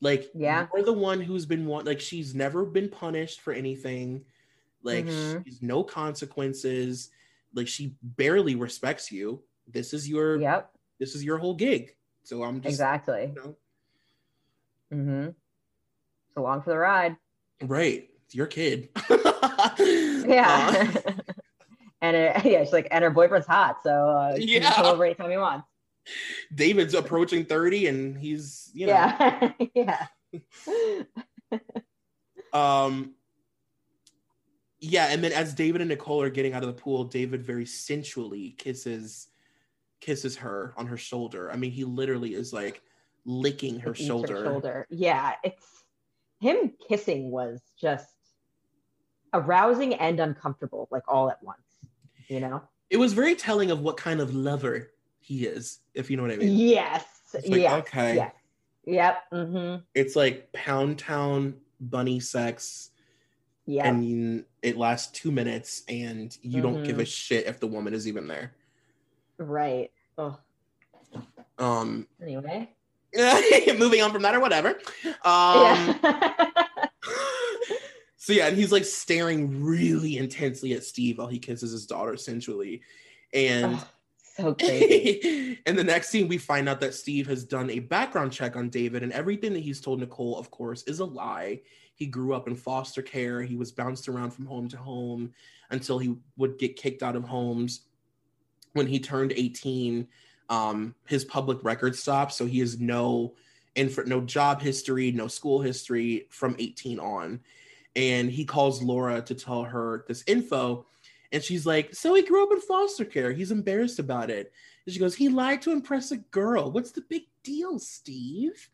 [0.00, 0.68] Like, Yeah.
[0.74, 1.86] you're the one who's been one.
[1.86, 4.26] Like, she's never been punished for anything.
[4.82, 5.44] Like, Mhm.
[5.44, 7.10] she's no consequences.
[7.54, 9.42] Like, she barely respects you.
[9.66, 10.70] This is your Yep.
[11.00, 11.94] this is your whole gig.
[12.24, 13.32] So I'm just Exactly.
[13.34, 13.56] you know,
[14.92, 15.28] Mm-hmm.
[16.34, 17.16] So long for the ride.
[17.62, 18.08] right.
[18.26, 18.88] It's your kid.
[20.26, 20.90] Yeah.
[21.06, 21.10] Uh,
[22.00, 24.72] and it, yeah, she's like, and her boyfriend's hot, so uh, can Yeah.
[24.72, 25.66] come over anytime he wants.
[26.54, 29.52] David's approaching 30 and he's, you know, Yeah.
[29.74, 30.06] yeah.
[32.52, 33.14] um
[34.84, 37.66] yeah, and then as David and Nicole are getting out of the pool, David very
[37.66, 39.28] sensually kisses
[40.00, 41.50] kisses her on her shoulder.
[41.50, 42.82] I mean, he literally is like
[43.24, 44.44] licking her Eats her shoulder.
[44.44, 44.86] shoulder.
[44.90, 45.66] Yeah, it's
[46.40, 48.08] him kissing was just
[49.32, 51.60] arousing and uncomfortable, like all at once.
[52.28, 52.62] You know?
[52.90, 54.90] It was very telling of what kind of lover
[55.20, 56.56] he is, if you know what I mean.
[56.56, 57.04] Yes.
[57.32, 57.72] Like, yes.
[57.72, 58.14] okay.
[58.16, 58.34] Yes.
[58.86, 59.22] Yep.
[59.32, 59.82] Mm-hmm.
[59.94, 62.90] It's like Pound Town bunny sex,
[63.66, 63.88] Yeah.
[63.88, 68.06] and it lasts two minutes, and you don't give a shit if the woman is
[68.06, 68.52] even there.
[69.38, 69.90] right.
[70.18, 70.38] Oh.
[71.58, 72.70] Um, Anyway.
[73.78, 74.70] moving on from that or whatever.
[75.24, 76.48] Um, yeah.
[78.16, 82.16] so yeah, and he's like staring really intensely at Steve while he kisses his daughter
[82.16, 82.82] sensually,
[83.32, 83.76] and.
[83.76, 83.88] Oh,
[84.36, 85.60] so crazy.
[85.64, 88.68] and the next scene, we find out that Steve has done a background check on
[88.68, 91.60] David, and everything that he's told Nicole, of course, is a lie.
[91.94, 93.42] He grew up in foster care.
[93.42, 95.32] He was bounced around from home to home
[95.70, 97.82] until he would get kicked out of homes.
[98.72, 100.08] When he turned 18,
[100.50, 103.34] um, his public record stopped, so he has no
[103.76, 107.40] inf- no job history, no school history from 18 on.
[107.96, 110.86] And he calls Laura to tell her this info.
[111.30, 113.32] And she's like, So he grew up in foster care.
[113.32, 114.52] He's embarrassed about it.
[114.84, 116.70] And she goes, He lied to impress a girl.
[116.72, 118.68] What's the big deal, Steve?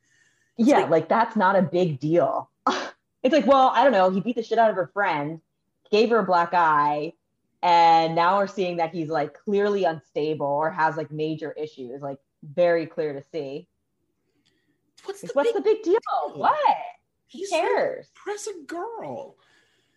[0.56, 2.50] Yeah, like- like that's not a big deal.
[3.22, 4.10] it's like, well, I don't know.
[4.10, 5.40] He beat the shit out of her friend,
[5.90, 7.12] gave her a black eye,
[7.62, 12.18] and now we're seeing that he's like clearly unstable or has like major issues, like
[12.42, 13.68] very clear to see.
[15.04, 15.94] What's the, Like, What's big the big deal?
[15.94, 16.38] deal?
[16.40, 16.54] What?
[17.32, 18.06] Who He's trying to cares?
[18.16, 19.36] impress a girl.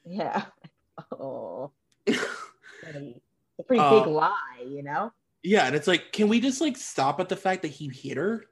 [0.05, 0.45] Yeah.
[1.11, 1.71] Oh,
[2.05, 3.21] pretty,
[3.59, 5.11] a pretty big um, lie, you know?
[5.41, 8.15] yeah, and it's like, can we just like stop at the fact that he hit
[8.17, 8.45] her?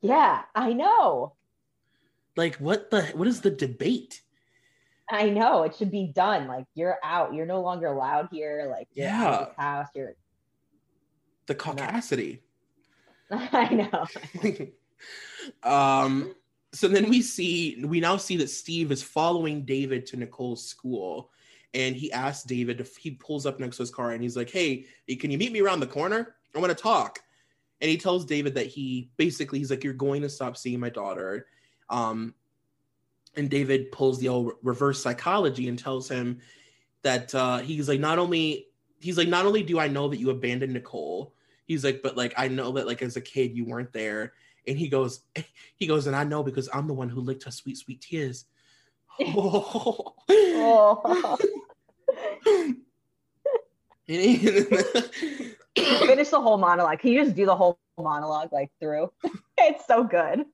[0.00, 1.34] Yeah, I know.
[2.36, 4.22] Like, what the what is the debate?
[5.10, 5.64] I know.
[5.64, 6.48] It should be done.
[6.48, 7.34] Like you're out.
[7.34, 8.66] You're no longer allowed here.
[8.70, 9.44] Like you're out of Yeah.
[9.44, 9.88] this house.
[9.94, 10.14] You're.
[11.46, 12.40] The caucasity.
[13.30, 14.68] I know.
[15.68, 16.34] um
[16.72, 21.32] so then we see we now see that steve is following david to nicole's school
[21.74, 24.48] and he asks david if he pulls up next to his car and he's like
[24.48, 24.86] hey
[25.18, 27.18] can you meet me around the corner i want to talk
[27.80, 30.90] and he tells david that he basically he's like you're going to stop seeing my
[30.90, 31.46] daughter
[31.92, 32.34] um
[33.36, 36.40] and david pulls the old reverse psychology and tells him
[37.02, 38.66] that uh he's like not only
[39.00, 41.34] he's like not only do i know that you abandoned nicole
[41.66, 44.32] he's like but like i know that like as a kid you weren't there
[44.66, 45.20] and he goes
[45.76, 48.46] he goes and i know because i'm the one who licked her sweet sweet tears
[49.20, 50.14] oh.
[50.28, 51.38] Oh.
[54.08, 54.40] Finish
[56.28, 56.98] the whole monologue.
[56.98, 59.12] Can you just do the whole monologue like through?
[59.56, 60.44] it's so good.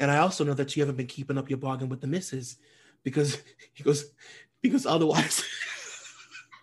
[0.00, 2.56] And i also know that you haven't been keeping up your bargain with the missus
[3.02, 3.38] because
[3.72, 4.12] he goes
[4.62, 5.42] because otherwise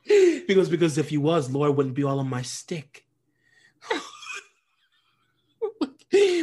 [0.48, 3.06] because because if you was laura wouldn't be all on my stick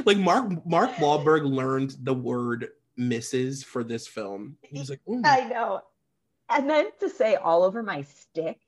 [0.05, 5.23] like mark mark Wahlberg learned the word misses for this film he was like "Ooh."
[5.25, 5.81] I know.
[6.51, 8.59] And then to say all over my stick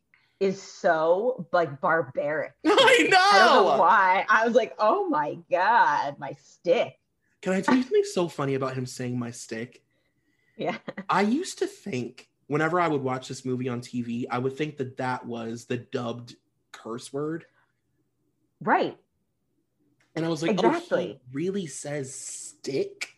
[0.41, 2.53] is so like barbaric.
[2.67, 3.19] I know.
[3.19, 3.79] I don't know.
[3.79, 4.25] why.
[4.29, 6.95] I was like, oh my God, my stick.
[7.43, 9.83] Can I tell you something so funny about him saying my stick?
[10.57, 10.79] Yeah.
[11.09, 14.77] I used to think whenever I would watch this movie on TV, I would think
[14.79, 16.37] that that was the dubbed
[16.71, 17.45] curse word.
[18.61, 18.97] Right.
[20.15, 21.07] And I was like, oh, Exactly.
[21.07, 23.09] he really says stick?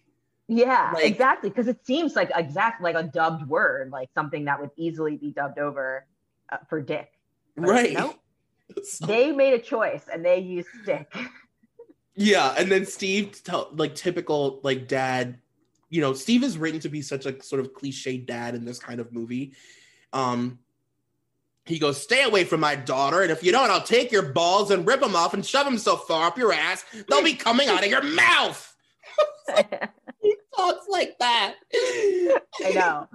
[0.49, 1.51] Yeah, Like- exactly.
[1.51, 5.33] Because it seems like exact like a dubbed word, like something that would easily be
[5.33, 6.07] dubbed over
[6.51, 7.11] uh, for dick.
[7.57, 7.93] But right.
[7.93, 8.17] nope.
[8.85, 11.13] So- They made a choice and they used stick.
[12.15, 12.55] yeah.
[12.57, 15.39] And then Steve, tell, like typical like dad,
[15.91, 18.79] you know, Steve is written to be such a sort of cliche dad in this
[18.79, 19.55] kind of movie.
[20.13, 20.59] Um,
[21.67, 24.71] he goes, Stay away from my daughter, and if you don't, I'll take your balls
[24.71, 27.69] and rip them off and shove them so far up your ass, they'll be coming
[27.69, 28.77] out of your mouth.
[30.21, 31.55] He talks like that.
[31.73, 33.09] I know.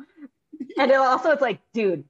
[0.78, 2.06] And it also, it's like, dude,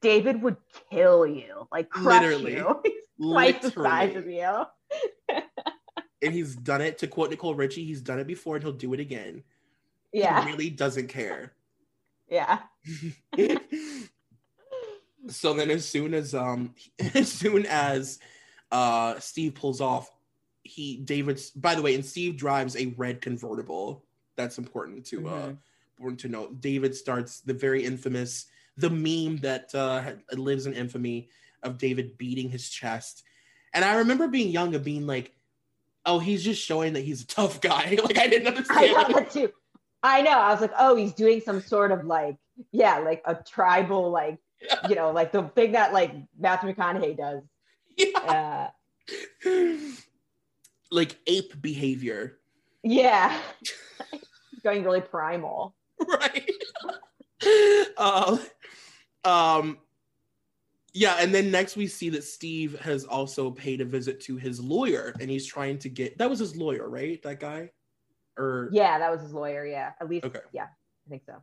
[0.00, 0.56] David would
[0.90, 2.56] kill you, like crush Literally.
[2.56, 2.82] you.
[3.20, 4.62] Twice the size of you.
[6.22, 8.92] And he's done it to quote Nicole Richie, he's done it before and he'll do
[8.94, 9.42] it again.
[10.12, 11.52] Yeah, He really doesn't care.
[12.28, 12.60] yeah,
[15.28, 16.74] so then as soon as um
[17.14, 18.18] as soon as
[18.72, 20.10] uh Steve pulls off,
[20.62, 24.04] he David's by the way, and Steve drives a red convertible.
[24.36, 25.58] That's important to uh Mhm.
[25.98, 26.60] important to note.
[26.60, 31.28] David starts the very infamous the meme that uh lives in infamy
[31.62, 33.24] of David beating his chest.
[33.74, 35.32] And I remember being young and being like,
[36.06, 37.98] oh, he's just showing that he's a tough guy.
[38.04, 38.96] like I didn't understand.
[38.96, 39.50] I know that too.
[40.02, 40.38] I know.
[40.38, 42.36] I was like, oh, he's doing some sort of like,
[42.72, 44.38] yeah, like a tribal, like,
[44.88, 47.42] you know, like the thing that like Matthew McConaughey does.
[47.96, 48.70] Yeah.
[49.44, 49.50] Uh,
[50.90, 52.38] like ape behavior.
[52.82, 53.38] yeah,
[54.64, 55.74] going really primal.
[56.06, 56.50] right
[57.98, 58.40] um
[59.24, 59.78] um
[60.92, 64.60] yeah and then next we see that steve has also paid a visit to his
[64.60, 67.70] lawyer and he's trying to get that was his lawyer right that guy
[68.36, 69.66] or Yeah, that was his lawyer.
[69.66, 70.24] Yeah, at least.
[70.24, 70.40] Okay.
[70.52, 71.42] Yeah, I think so.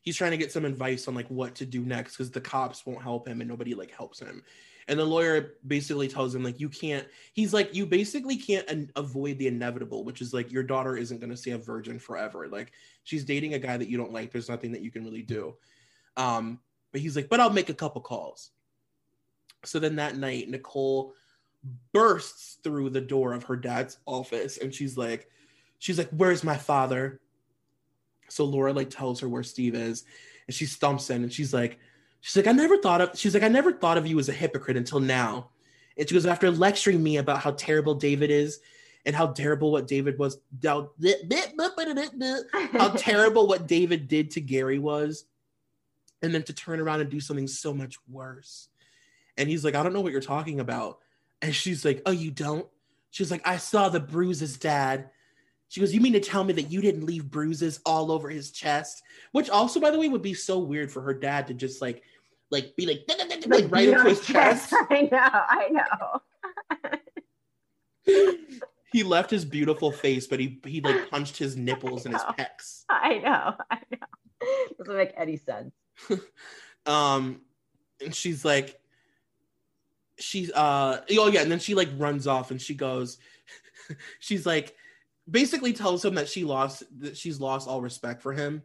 [0.00, 2.84] he's trying to get some advice on like what to do next because the cops
[2.84, 4.42] won't help him and nobody like helps him
[4.88, 8.90] and the lawyer basically tells him like you can't he's like you basically can't an-
[8.96, 12.48] avoid the inevitable which is like your daughter isn't going to stay a virgin forever
[12.48, 12.72] like
[13.04, 15.54] she's dating a guy that you don't like there's nothing that you can really do
[16.16, 16.58] um
[16.92, 18.50] but he's like but i'll make a couple calls
[19.64, 21.14] so then that night nicole
[21.92, 25.28] bursts through the door of her dad's office and she's like
[25.78, 27.20] she's like where's my father
[28.28, 30.04] so Laura like tells her where Steve is,
[30.46, 31.78] and she stumps in, and she's like,
[32.20, 34.32] she's like, I never thought of, she's like, I never thought of you as a
[34.32, 35.50] hypocrite until now.
[35.96, 38.60] And she goes after lecturing me about how terrible David is,
[39.06, 40.90] and how terrible what David was, how,
[42.72, 45.26] how terrible what David did to Gary was,
[46.22, 48.68] and then to turn around and do something so much worse.
[49.36, 50.98] And he's like, I don't know what you're talking about.
[51.42, 52.66] And she's like, Oh, you don't?
[53.10, 55.10] She's like, I saw the bruises, Dad.
[55.68, 58.50] She goes, You mean to tell me that you didn't leave bruises all over his
[58.50, 59.02] chest?
[59.32, 62.02] Which also, by the way, would be so weird for her dad to just like,
[62.50, 63.00] like be like,
[63.46, 64.72] like right into his chest.
[64.90, 65.18] I know.
[65.22, 66.20] I know.
[68.94, 72.84] He left his beautiful face, but he he like punched his nipples and his pecs.
[72.88, 73.54] I know.
[73.68, 74.46] I know.
[74.78, 75.74] Doesn't make any sense.
[76.86, 77.40] Um,
[78.00, 78.78] and she's like,
[80.18, 83.18] she's uh, oh yeah, and then she like runs off and she goes,
[84.20, 84.74] she's like,
[85.30, 88.62] basically tells him that she lost that she's lost all respect for him.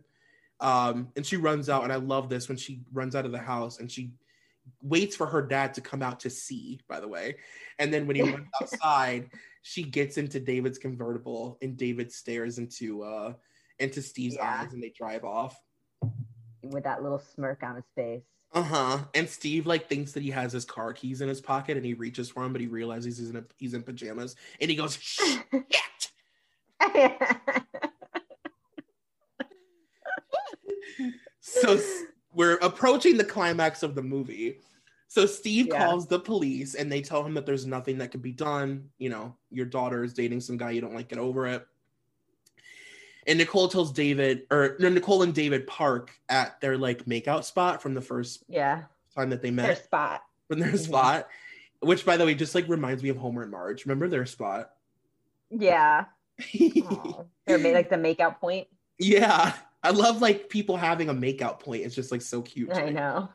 [0.61, 3.39] Um, and she runs out, and I love this when she runs out of the
[3.39, 4.11] house and she
[4.81, 7.37] waits for her dad to come out to see, by the way.
[7.79, 9.29] And then when he runs outside,
[9.61, 13.33] she gets into David's convertible and David stares into uh
[13.79, 14.61] into Steve's Yeah.
[14.61, 15.57] eyes and they drive off.
[16.61, 18.23] With that little smirk on his face.
[18.51, 18.99] Uh-huh.
[19.13, 21.93] And Steve like thinks that he has his car keys in his pocket and he
[21.93, 24.97] reaches for him, but he realizes he's in a, he's in pajamas and he goes,
[24.97, 25.43] shit.
[31.39, 31.79] so
[32.33, 34.57] we're approaching the climax of the movie.
[35.07, 35.85] So Steve Yeah.
[35.85, 38.89] calls the police and they tell him that there's nothing that can be done.
[38.97, 41.67] You know, your daughter is dating some guy you don't like, get over it.
[43.27, 47.81] And Nicole tells David, or no, Nicole and David park at their like makeout spot
[47.81, 48.83] from the first yeah.
[49.15, 50.23] time that they Their met spot.
[50.47, 50.79] from their Mhm.
[50.79, 51.27] spot,
[51.81, 53.85] which by the way just like reminds me of Homer and Marge.
[53.85, 54.71] Remember their spot?
[55.51, 56.05] Yeah.
[56.61, 57.23] Aw.
[57.45, 58.67] Their ma- like the makeout point.
[58.97, 61.83] yeah, I love like people having a makeout point.
[61.83, 62.69] It's just like so cute.
[62.73, 63.29] to I know.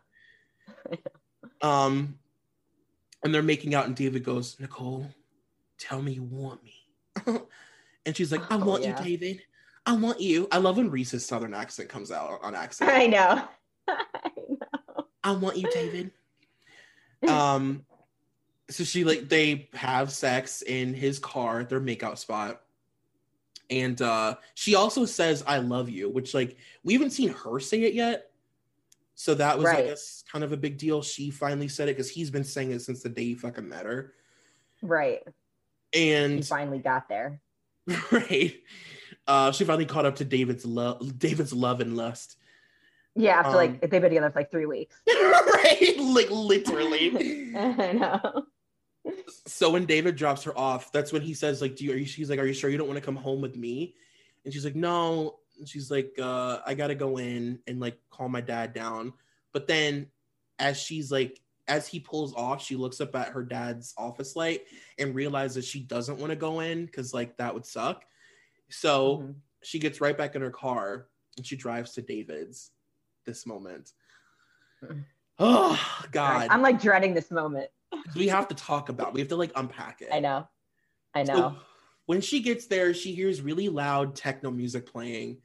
[1.62, 2.19] Um,
[3.23, 5.09] and they're making out, and David goes, Nicole,
[5.78, 6.85] tell me you want me.
[8.06, 8.98] and she's like, I Oh, want yeah.
[9.02, 9.43] you, David.
[9.86, 10.48] I want you.
[10.51, 12.90] I love when Reese's southern accent comes out on accent.
[12.90, 13.47] I know.
[13.89, 15.05] I know.
[15.23, 16.11] I want you, David.
[17.28, 17.85] um,
[18.70, 22.62] so she like they have sex in his car, their makeout spot,
[23.69, 27.82] And uh she also says I love you, which like we haven't seen her say
[27.82, 28.31] it yet.
[29.16, 29.86] So that was I Right.
[29.86, 31.02] guess kind of a big deal.
[31.02, 33.85] She finally said it because he's been saying it since the day he fucking met
[33.85, 34.15] her.
[34.82, 35.23] Right.
[35.93, 37.40] He And finally got there.
[38.11, 38.55] right.
[39.26, 42.36] Uh she finally caught up to David's love David's love and lust.
[43.14, 44.96] Yeah, after Um, like they've been together for like three weeks.
[45.06, 45.94] right?
[45.98, 47.52] Like literally.
[47.56, 48.44] I know.
[49.46, 52.06] so when David drops her off, that's when he says, like, do you, are you
[52.06, 53.94] she's like, Are you sure you don't want to come home with me?
[54.44, 55.38] And she's like, No.
[55.59, 59.12] And she's like, uh, I gotta go in and like calm my dad down.
[59.52, 60.09] But then
[60.59, 64.62] as she's like, as he pulls off, she looks up at her dad's office light
[64.98, 68.05] and realizes she doesn't want to go in because like that would suck.
[68.70, 69.35] So Mhm.
[69.62, 72.70] she gets right back in her car and she drives to David's
[73.24, 73.93] this moment.
[75.39, 76.47] Oh God.
[76.51, 77.69] I'm like dreading this moment.
[78.15, 79.09] we have to talk about.
[79.09, 79.15] it.
[79.15, 80.11] We have to like unpack it.
[80.12, 80.49] I know.
[81.12, 81.57] I So know.
[82.07, 85.39] when she gets there, she hears really loud techno music playing.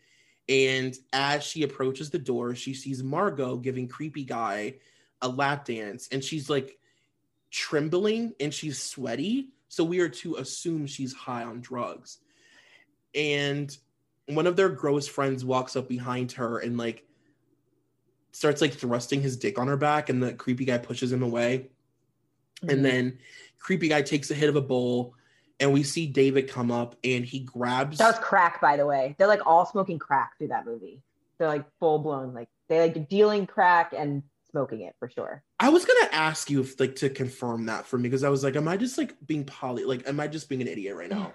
[0.47, 4.75] And as she approaches the door, she sees Margo giving creepy guy
[5.23, 6.07] a lap dance.
[6.11, 6.77] And she's like
[7.49, 9.49] trembling and she's sweaty.
[9.69, 12.19] So we are to assume she's high on drugs.
[13.15, 13.75] And
[14.27, 17.05] one of their gross friends walks up behind her and like
[18.31, 20.09] starts like thrusting his dick on her back.
[20.09, 21.69] And the creepy guy pushes him away
[22.63, 22.71] Mhm.
[22.73, 23.19] and then
[23.57, 25.15] creepy guy takes a hit of a bowl
[25.61, 29.15] and we see david come up and he grabs that was crack, by the way.
[29.17, 31.01] They're like all smoking crack through that movie.
[31.37, 35.43] They're like full blown, like they like dealing crack and smoking it for sure.
[35.59, 38.43] i was gonna ask you if like to confirm that for me because i was
[38.43, 41.09] like am i just like being poly like am i just being an idiot right
[41.09, 41.31] now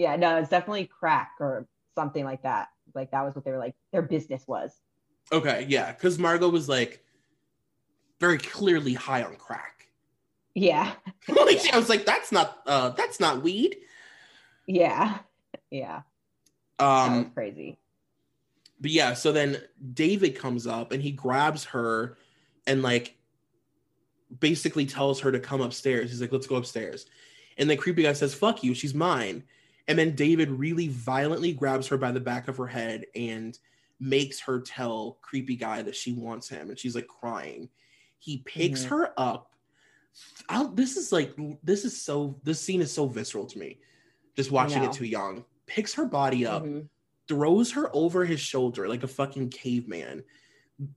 [0.00, 2.68] Yeah, no, it's definitely crack or something like that.
[2.94, 3.74] Like that was what they were like.
[3.92, 4.72] Their business was.
[5.30, 7.04] okay yeah because margo was like
[8.18, 9.86] very clearly high on crack
[10.54, 10.92] Yeah,
[11.28, 13.76] like i was like that's not uh that's not weed
[14.66, 15.18] yeah,
[15.70, 16.02] yeah.
[16.78, 17.78] That was um crazy.
[18.80, 19.58] but yeah so then
[19.92, 22.16] david comes up and he grabs her
[22.66, 23.16] and like
[24.38, 27.06] basically tells her to come upstairs he's like let's go upstairs
[27.58, 29.42] and the creepy guy says fuck you she's mine
[29.88, 33.58] and then david really violently grabs her by the back of her head and
[33.98, 37.68] makes her tell creepy guy that she wants him and she's like crying
[38.18, 38.88] he picks Mhm.
[38.88, 39.46] her up
[40.48, 43.78] I, this is like this is so this scene is so visceral to me
[44.36, 46.88] just watching it too young picks her body up Mhm.
[47.28, 50.24] throws her over his shoulder like a fucking caveman,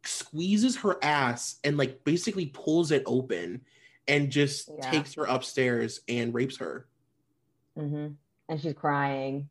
[0.03, 3.61] squeezes her ass and like basically pulls it open
[4.07, 4.91] and just Yeah.
[4.91, 6.87] takes her upstairs and rapes her.
[7.77, 8.15] Mhm.
[8.49, 9.49] And she's crying.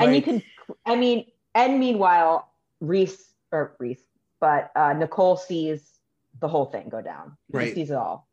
[0.00, 0.42] and you can
[0.84, 4.02] i mean and meanwhile reese or reese
[4.40, 5.92] but uh nicole sees
[6.40, 7.74] the whole thing go down She Right.
[7.74, 8.26] sees it all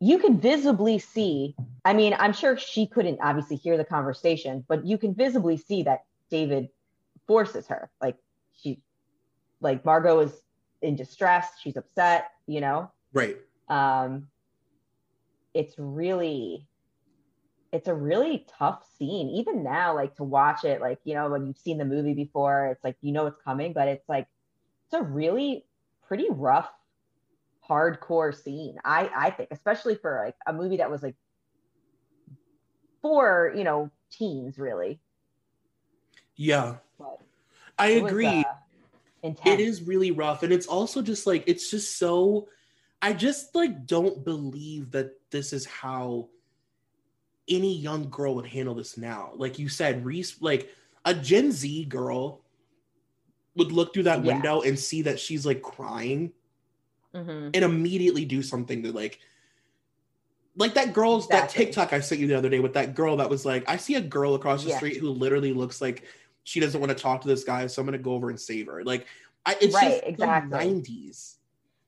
[0.00, 4.84] you can visibly see i mean i'm sure she couldn't obviously hear the conversation but
[4.84, 6.00] you can visibly see that
[6.30, 6.68] david
[7.28, 8.16] forces her like
[8.60, 8.80] she
[9.60, 10.32] like margo is
[10.82, 13.36] in distress she's upset you know right.
[13.68, 14.26] um
[15.54, 16.66] it's really
[17.72, 21.46] it's a really tough scene even now like to watch it like you know when
[21.46, 24.26] you've seen the movie before it's like you know it's coming but it's like
[24.86, 25.64] it's a really
[26.06, 26.70] pretty rough
[27.68, 31.14] hardcore scene i i think especially for like a movie that was like
[33.02, 35.00] for you know teens really
[36.36, 36.76] Yeah.
[36.98, 37.18] but
[37.78, 38.26] I it was, agree.
[38.26, 38.44] uh,
[39.22, 39.46] intense.
[39.46, 40.42] it is really rough.
[40.42, 42.48] And it's also just like, it's just so,
[43.02, 46.28] I just like don't believe that this is how
[47.48, 49.32] any young girl would handle this now.
[49.36, 50.70] Like you said, Reese, like
[51.04, 52.44] a Gen Z girl
[53.56, 54.34] would look through that Yeah.
[54.34, 56.32] window and see that she's like crying
[57.14, 57.50] Mhm.
[57.54, 59.18] and immediately do something to like
[60.56, 61.64] like that girl's that Exactly.
[61.66, 63.94] TikTok I sent you the other day with that girl that was like, I see
[63.94, 64.78] a girl across the Yes.
[64.78, 66.04] street who literally looks like
[66.42, 68.66] she doesn't want to talk to this guy, so I'm gonna go over and save
[68.66, 68.82] her.
[68.82, 69.06] Like,
[69.46, 70.58] I it's Right, just exactly.
[70.58, 71.36] the 90s,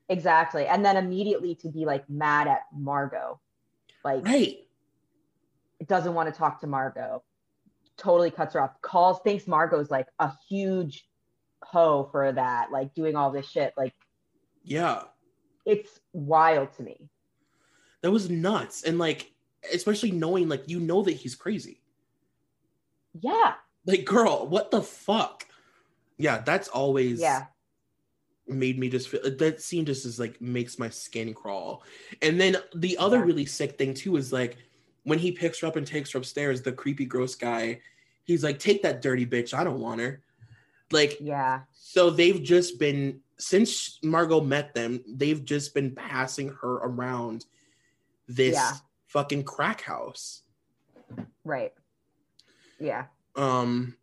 [0.09, 3.41] exactly and then immediately to be like mad at margo
[4.05, 4.67] like right?
[5.87, 7.23] Doesn't want to talk to Margo,
[7.97, 11.07] totally cuts her off, calls, thinks Margo's like a huge
[11.63, 13.73] hoe for that, like doing all this shit.
[13.77, 13.95] Like
[14.63, 15.05] Yeah,
[15.65, 17.09] it's wild to me.
[18.03, 19.33] that was nuts, and like
[19.73, 21.81] especially knowing like you know that he's crazy.
[23.21, 23.55] Yeah.
[23.87, 25.47] Like, girl, what the fuck?
[26.19, 27.47] Yeah, that's always Yeah.
[28.47, 31.83] made me just feel that scene just is like makes my skin crawl.
[32.23, 33.25] And then the other Yeah.
[33.25, 34.59] really sick thing too is like
[35.05, 37.81] when he picks her up and takes her upstairs, the creepy gross guy,
[38.25, 39.55] he's like, take that dirty bitch.
[39.55, 40.23] I don't want her.
[40.91, 41.63] Like, Yeah.
[41.73, 47.47] so they've just been since Margo met them, they've just been passing her around
[48.29, 48.73] this Yeah.
[49.07, 50.43] fucking crack house.
[51.43, 51.73] Right.
[52.79, 53.07] Yeah.
[53.37, 53.97] Um,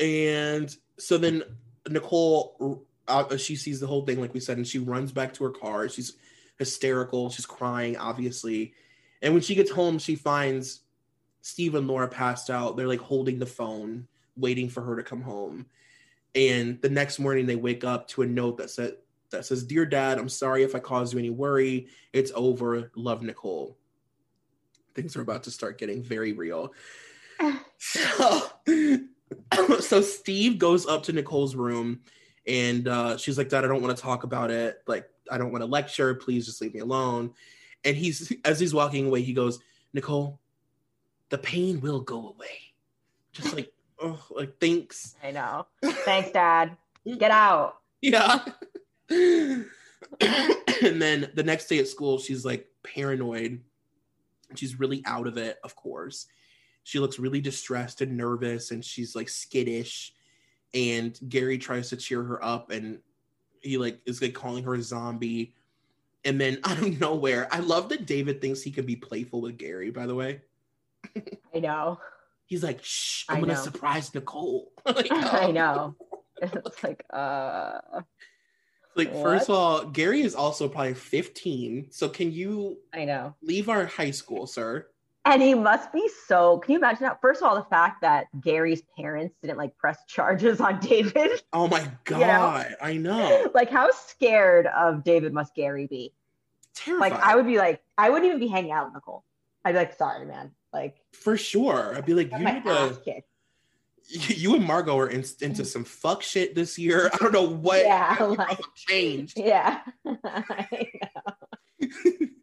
[0.00, 1.44] and so then
[1.88, 5.44] Nicole, uh, she sees the whole thing, like we said, and she runs back to
[5.44, 5.88] her car.
[5.88, 6.14] She's
[6.58, 7.30] hysterical.
[7.30, 8.74] She's crying, obviously.
[9.22, 10.80] And when she gets home, she finds
[11.42, 12.76] Steve and Laura passed out.
[12.76, 14.06] They're like holding the phone,
[14.36, 15.66] waiting for her to come home.
[16.34, 18.96] And the next morning, they wake up to a note that said
[19.30, 21.88] that says, "Dear Dad, I'm sorry if I caused you any worry.
[22.12, 22.90] It's over.
[22.94, 23.76] Love, Nicole."
[24.94, 26.72] Things are about to start getting very real.
[27.78, 28.42] so,
[29.80, 32.00] so Steve goes up to Nicole's room,
[32.46, 34.82] and uh, she's like, "Dad, I don't want to talk about it.
[34.86, 36.14] Like, I don't want to lecture.
[36.14, 37.34] Please just leave me alone."
[37.84, 39.60] And he's as he's walking away, he goes,
[39.92, 40.38] "Nicole,
[41.30, 42.74] the pain will go away."
[43.32, 45.16] Just like, oh, like thanks.
[45.22, 45.66] I know.
[45.82, 46.76] Thanks, Dad.
[47.18, 47.78] Get out.
[48.02, 48.40] Yeah.
[49.08, 49.66] and
[50.80, 53.60] then the next day at school, she's like paranoid.
[54.54, 56.26] She's really out of it, of course.
[56.82, 60.12] She looks really distressed and nervous, and she's like skittish.
[60.74, 63.00] And Gary tries to cheer her up, and
[63.60, 65.54] he like is like calling her a zombie.
[66.24, 69.58] And then out of nowhere, I love that David thinks he can be playful with
[69.58, 69.90] Gary.
[69.90, 70.42] By the way,
[71.54, 71.98] I know.
[72.46, 73.60] he's like, "Shh, I'm I gonna know.
[73.60, 75.50] surprise Nicole." Like, I oh.
[75.52, 75.94] know.
[76.42, 77.80] It's like, uh,
[78.96, 81.88] Like, first of all, Gary is also probably 15.
[81.90, 83.34] So can you I know.
[83.42, 84.88] leave our high school, sir?
[85.26, 86.58] And he must be so.
[86.58, 87.20] Can you imagine that?
[87.20, 91.42] First of all, the fact that Gary's parents didn't like press charges on David.
[91.52, 93.50] Oh my god, I know.
[93.54, 96.12] like, how scared of David must Gary be?
[96.74, 97.12] Terrified.
[97.12, 99.24] Like, I would be like, I wouldn't even be hanging out with Nicole.
[99.64, 100.52] I'd be like, sorry, man.
[100.72, 101.94] Like, for sure.
[101.94, 102.96] I'd be like, you need to,
[104.34, 107.10] you and Margo are in, into some fuck shit this year.
[107.12, 109.36] I don't know what Yeah, like- changed.
[109.38, 109.80] Yeah.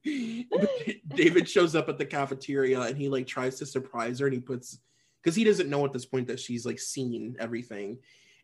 [1.07, 4.39] David shows up at the cafeteria and he like tries to surprise her and he
[4.39, 4.79] puts
[5.21, 7.99] because he doesn't know at this point that she's like seen everything.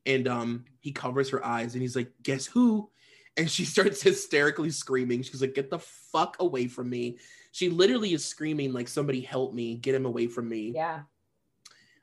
[0.06, 2.90] And um he covers her eyes and he's like, guess who?
[3.38, 5.22] And she starts hysterically screaming.
[5.22, 7.18] She's like, get the fuck away from me.
[7.52, 10.72] She literally is screaming like somebody help me, get him away from me.
[10.76, 11.02] yeah.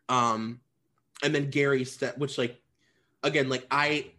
[0.09, 0.61] Um
[1.23, 2.61] and then Gary step which like
[3.23, 4.13] again, like I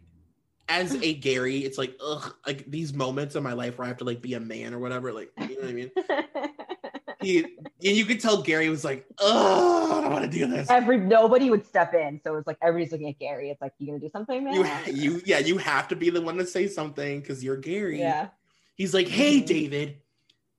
[0.68, 3.98] as a Gary, it's like ugh, like these moments in my life where I have
[3.98, 5.90] to like be a man or whatever, like you know what I mean?
[7.20, 7.56] he and
[7.96, 11.50] you could tell Gary was like, "Oh, I don't want to do this." Every nobody
[11.50, 13.50] would step in, so it's like everybody's looking at Gary.
[13.50, 14.54] It's like you gonna do something, man?
[14.54, 17.98] You, you, yeah, you have to be the one to say something because you're Gary.
[18.00, 18.28] yeah.
[18.74, 19.46] He's like, "Hey, Mhm.
[19.46, 19.96] David,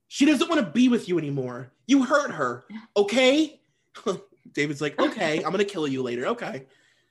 [0.07, 1.71] she doesn't want to be with you anymore.
[1.88, 2.65] You hurt her,
[2.97, 3.59] okay?"
[4.53, 6.65] David's like, "Okay, I'm gonna kill you later." Okay,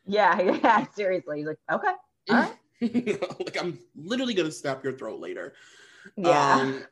[0.06, 1.38] Yeah, yeah, seriously.
[1.38, 1.92] He's like, okay,
[2.30, 2.52] all right.
[3.38, 5.54] like I'm literally gonna snap your throat later.
[6.16, 6.54] Yeah.
[6.54, 6.84] Um,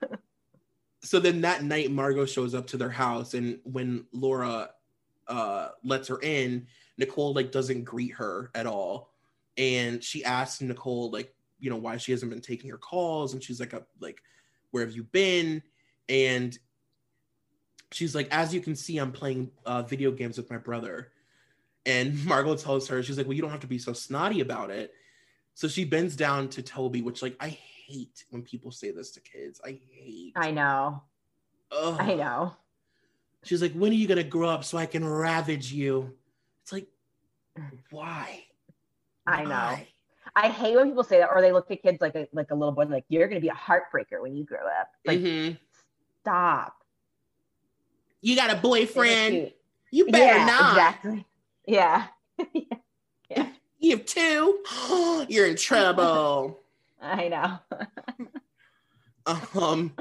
[1.03, 4.71] so then that night, Margo shows up to their house, and when Laura
[5.29, 6.67] uh, lets her in,
[6.99, 9.13] Nicole like doesn't greet her at all,
[9.57, 13.43] and she asks Nicole like, you know, why she hasn't been taking her calls, and
[13.43, 14.23] she's like, uh, like,
[14.71, 15.63] where have you been?
[16.09, 16.57] And
[17.93, 21.13] she's like, as you can see, I'm playing uh, video games with my brother.
[21.87, 24.71] And Margo tells her, she's like, well, you don't have to be so snotty about
[24.71, 24.93] it.
[25.61, 29.21] So she bends down to Toby, which like I hate when people say this to
[29.21, 29.61] kids.
[29.63, 30.33] I hate.
[30.35, 31.03] I know.
[31.71, 31.97] Ugh.
[32.01, 32.55] I know.
[33.43, 36.15] She's like, when are you gonna grow up so I can ravage you?
[36.63, 36.87] It's like,
[37.91, 38.45] why?
[39.27, 39.51] I know.
[39.51, 39.89] Why?
[40.35, 42.55] I hate when people say that, or they look at kids like a like a
[42.55, 44.89] little boy, like you're gonna be a heartbreaker when you grow up.
[45.05, 45.59] Like, Mhm.
[46.23, 46.75] stop.
[48.23, 49.53] You got a boyfriend?
[49.91, 50.71] You better yeah, not.
[50.71, 51.27] exactly.
[51.67, 52.07] Yeah,
[53.81, 54.63] You have two?
[55.29, 56.61] You're in trouble.
[57.03, 57.59] I know.
[59.61, 59.93] um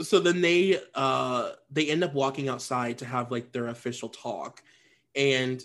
[0.00, 4.62] so then they uh they end up walking outside to have like their official talk
[5.14, 5.62] and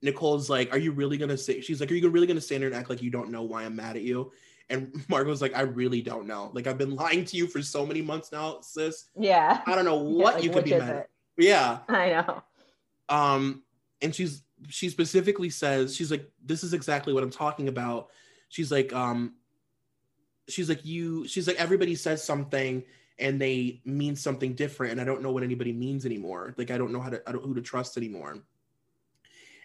[0.00, 2.68] nicole's like are you really gonna say she's like are you really gonna stand there
[2.68, 4.32] and act like you don't know why i'm mad at you
[4.70, 7.86] and margo's like i really don't know like i've been lying to you for so
[7.86, 9.60] many months now sis Yeah.
[9.66, 12.42] i don't know Yeah, what like, you could be mad at yeah I know.
[13.10, 13.62] um
[14.00, 18.10] and she's she specifically says she's like this is exactly what i'm talking about.
[18.48, 19.34] She's like um
[20.48, 22.82] she's like you she's like everybody says something
[23.18, 24.92] and they mean something different.
[24.92, 26.54] And i don't know what anybody means anymore.
[26.56, 28.38] Like i don't know how to i don't who to trust anymore.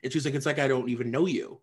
[0.03, 1.60] And she's like it's like i don't even know you.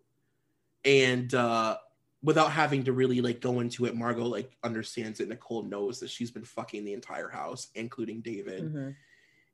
[0.83, 1.77] And uh
[2.23, 5.29] without having to really like go into it margo like understands it.
[5.29, 8.63] Nicole knows that she's been fucking the entire house including david.
[8.63, 8.95] Mhm.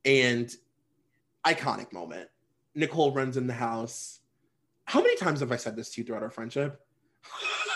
[0.06, 0.56] and
[1.46, 2.30] iconic moment.
[2.76, 4.20] Nicole runs in the house.
[4.86, 6.82] How many times have I said this to you throughout our friendship?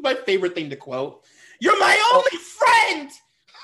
[0.00, 1.24] my favorite thing to quote.
[1.60, 3.10] You're my only friend.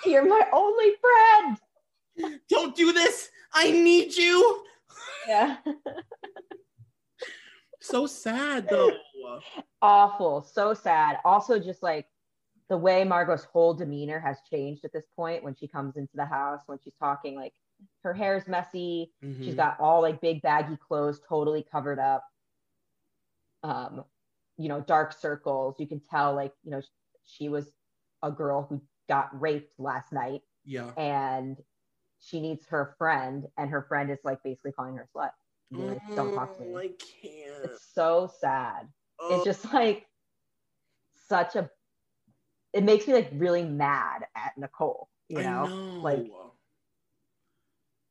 [0.05, 2.41] You're my only friend.
[2.49, 3.31] Don't do this.
[3.53, 4.65] I need you.
[5.27, 5.57] Yeah.
[7.81, 8.93] so sad though.
[9.83, 10.43] Awful.
[10.43, 11.19] So sad.
[11.25, 12.07] Also, just like
[12.69, 16.25] the way Margo's whole demeanor has changed at this point when she comes into the
[16.25, 17.55] house, when she's talking, like
[18.03, 19.13] her hair's messy.
[19.41, 19.57] She's Mhm.
[19.57, 22.25] got all like big baggy clothes, totally covered up.
[23.63, 24.05] Um,
[24.57, 25.79] you know, dark circles.
[25.79, 26.81] You can tell, like, you know,
[27.25, 27.73] she was
[28.23, 30.93] a girl who got raped last night yeah.
[30.97, 31.57] and
[32.19, 35.31] she needs her friend, and her friend is like basically calling her a slut.
[35.71, 36.77] Know, like, Don't talk to Oh, me.
[36.77, 37.65] I can't.
[37.65, 38.89] It's so sad.
[39.21, 40.07] Oh, It's just like
[41.29, 41.71] such a
[42.73, 45.71] it makes me like really mad at Nicole, you know?
[46.03, 46.27] Like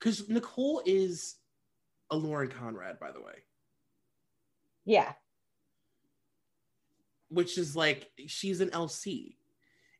[0.06, 1.38] because Nicole is
[2.11, 3.34] a Lauren Conrad, by the way,
[4.86, 5.14] yeah.
[7.30, 9.36] which is like she's an LC.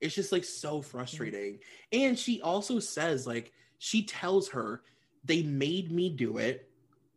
[0.02, 0.82] It's just like so Mm-hmm.
[0.82, 1.60] frustrating.
[1.92, 4.84] And she also says, like, she tells her
[5.24, 6.70] they made me do it.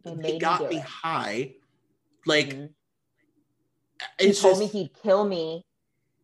[0.02, 1.56] They They, made me got do me high.
[2.24, 2.70] Like Mhm.
[4.19, 5.66] He told just, me he'd kill me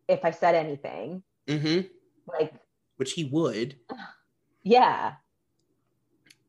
[0.07, 1.21] if I said anything.
[1.47, 1.89] Mhm,
[2.25, 2.55] Like,
[2.97, 3.77] which he would.
[4.63, 5.17] yeah.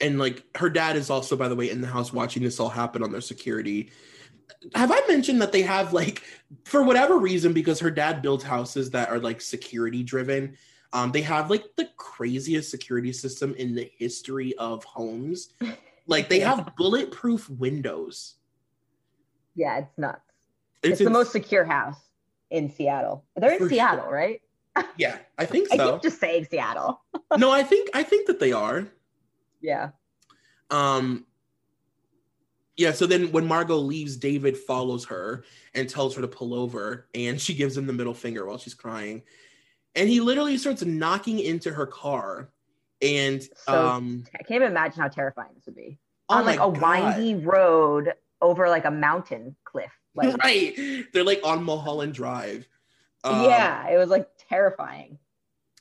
[0.00, 2.68] And like her dad is also by the way in the house watching this all
[2.68, 3.90] happen on their security
[4.74, 6.22] have i mentioned that they have like
[6.64, 10.56] for whatever reason because her dad builds houses that are like security driven
[10.92, 15.54] um they have like the craziest security system in the history of homes
[16.06, 18.36] like they have bulletproof windows
[19.54, 20.20] Yeah, it's nuts.
[20.82, 21.98] It's, the most secure house
[22.50, 23.24] in Seattle.
[23.34, 24.14] They're in Seattle, sure.
[24.14, 24.40] right?
[24.96, 27.00] yeah i think I so keep just saying Seattle.
[27.38, 28.86] no i think i think that they are
[29.66, 29.90] Yeah.
[30.70, 31.26] Um
[32.76, 35.44] yeah, so then when Margo leaves, David follows her
[35.74, 38.74] and tells her to pull over, and she gives him the middle finger while she's
[38.74, 39.22] crying.
[39.94, 42.50] And he literally starts knocking into her car.
[43.02, 45.98] And So um I can't even imagine how terrifying this would be.
[46.28, 47.16] oh On like a God.
[47.16, 49.92] windy road over like a mountain cliff.
[50.14, 51.04] Like right.
[51.12, 52.68] They're like on Mulholland Drive.
[53.24, 55.18] Um, yeah, it was like terrifying.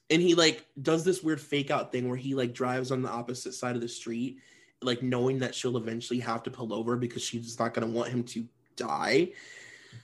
[0.09, 3.09] And he like does this weird fake out thing where he like drives on the
[3.09, 4.37] opposite side of the street
[4.81, 8.09] like knowing that she'll eventually have to pull over because she's not going to want
[8.09, 8.45] him to
[8.75, 9.31] die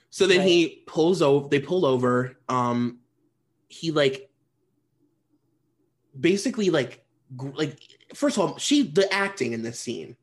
[0.09, 2.99] so then he pulls over they pull over um
[3.67, 4.29] he like
[6.19, 7.05] basically like
[7.37, 7.79] gr- like
[8.13, 10.15] first of all she the acting in this scene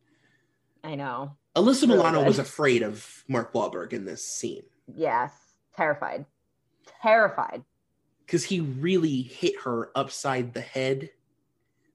[0.85, 1.37] I know.
[1.57, 2.29] alyssa Really milano good.
[2.29, 4.63] was afraid of mark Wahlberg in this scene
[4.97, 5.33] Yes.
[5.77, 6.25] Terrified.
[7.03, 7.63] Terrified.
[8.29, 11.09] Because he really hit her upside the head.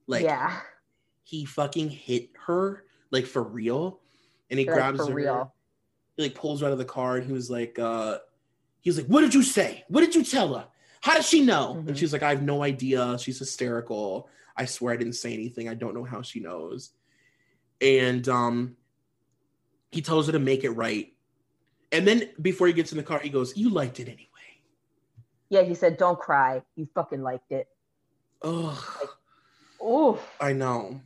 [0.08, 0.58] Like yeah.
[1.22, 2.82] he fucking hit her
[3.12, 4.00] like for real.
[4.50, 5.14] And he Like, grabs her.
[5.14, 5.54] real.
[6.16, 8.18] he like pulls her out of the car and he was like uh
[8.80, 9.84] he was like what did you say?
[9.86, 10.66] What did you tell her?
[11.02, 11.76] How does she know?
[11.78, 11.88] Mhm.
[11.88, 13.16] and she's like i have no idea.
[13.20, 14.28] She's hysterical.
[14.56, 15.68] I swear i didn't say anything.
[15.68, 16.90] I don't know how she knows.
[17.80, 18.76] And um
[19.92, 21.12] he tells her to make it right.
[21.92, 24.30] And then before he gets in the car he goes you liked it anyway
[25.54, 26.62] Yeah, he said, Don't cry.
[26.74, 27.68] You fucking liked it.
[28.42, 29.08] Ugh.
[29.80, 30.18] Oof.
[30.40, 31.00] I know.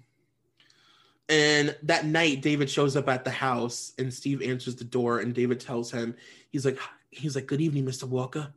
[1.29, 5.35] And that night, David shows up at the house, and Steve answers the door, and
[5.35, 6.15] David tells him,
[6.49, 6.79] he's like,
[7.11, 8.05] he's like, good evening, Mr.
[8.05, 8.51] Walker.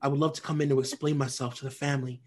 [0.00, 2.22] I would love to come in to explain myself to the family.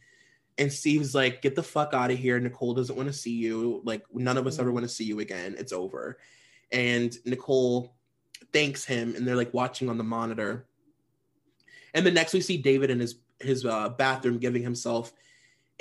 [0.59, 2.39] And Steve's like, get the fuck out of here.
[2.39, 3.81] Nicole doesn't want to see you.
[3.85, 5.55] Like, none of us ever want to see you again.
[5.57, 6.19] It's over.
[6.71, 7.95] And Nicole
[8.53, 10.67] thanks him, and they're like watching on the monitor.
[11.93, 15.13] And then next we see David in his his uh, bathroom giving himself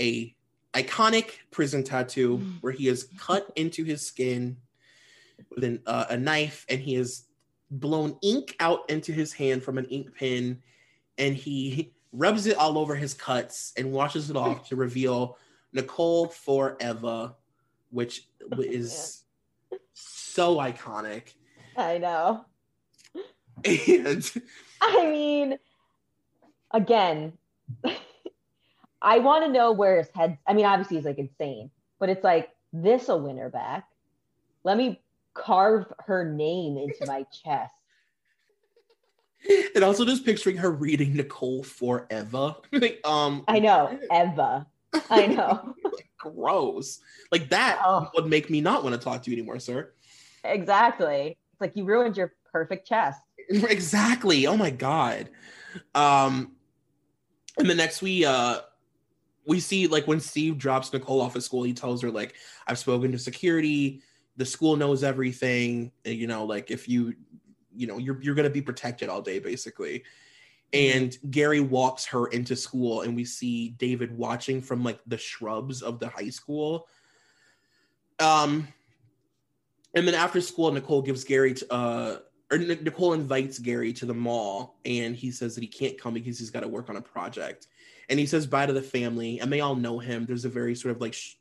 [0.01, 0.35] a
[0.75, 4.57] iconic prison tattoo where he is cut into his skin
[5.55, 7.25] with an, uh, a knife and he has
[7.71, 10.63] blown ink out into his hand from an ink pen
[11.17, 15.37] and he rubs it all over his cuts and washes it off to reveal
[15.73, 17.35] Nicole Forever,
[17.91, 18.29] which
[18.59, 19.25] is
[19.93, 21.35] so iconic.
[21.77, 22.45] I know.
[23.65, 24.31] And
[24.81, 25.59] I mean,
[26.73, 27.33] again,
[29.03, 30.39] I want to know where his head.
[30.47, 31.71] I mean, obviously he's like insane,
[32.01, 33.87] but it's like this a winner back.
[34.65, 35.01] Let me
[35.35, 37.75] carve her name into my chest.
[39.75, 42.57] and also just picturing her reading Nicole Forever.
[42.73, 44.67] like, um, I know, Eva.
[45.11, 45.75] I know
[46.19, 46.99] gross.
[47.31, 48.11] Like that Oh.
[48.17, 49.93] would make me not want to talk to you anymore, sir.
[50.43, 51.39] exactly.
[51.53, 53.21] It's like you ruined your perfect chest.
[53.49, 54.47] exactly.
[54.49, 55.29] Oh my god.
[55.95, 56.53] Um
[57.59, 58.61] and the next we uh
[59.47, 62.35] we see like when Steve drops Nicole off at school, he tells her like
[62.67, 64.03] I've spoken to security,
[64.37, 67.15] the school knows everything, and, you know, like if you
[67.75, 70.05] you know, you're you're going to be protected all day basically.
[70.75, 75.81] And Gary walks her into school and we see David watching from like the shrubs
[75.81, 76.87] of the high school.
[78.21, 78.69] Um
[79.95, 82.19] and then after school, Nicole gives Gary to, uh,
[82.51, 86.39] or Nicole invites Gary to the mall, and he says that he can't come because
[86.39, 87.67] he's got to work on a project.
[88.09, 90.25] And he says bye to the family, and they all know him.
[90.25, 91.35] There's a very sort of like, sh-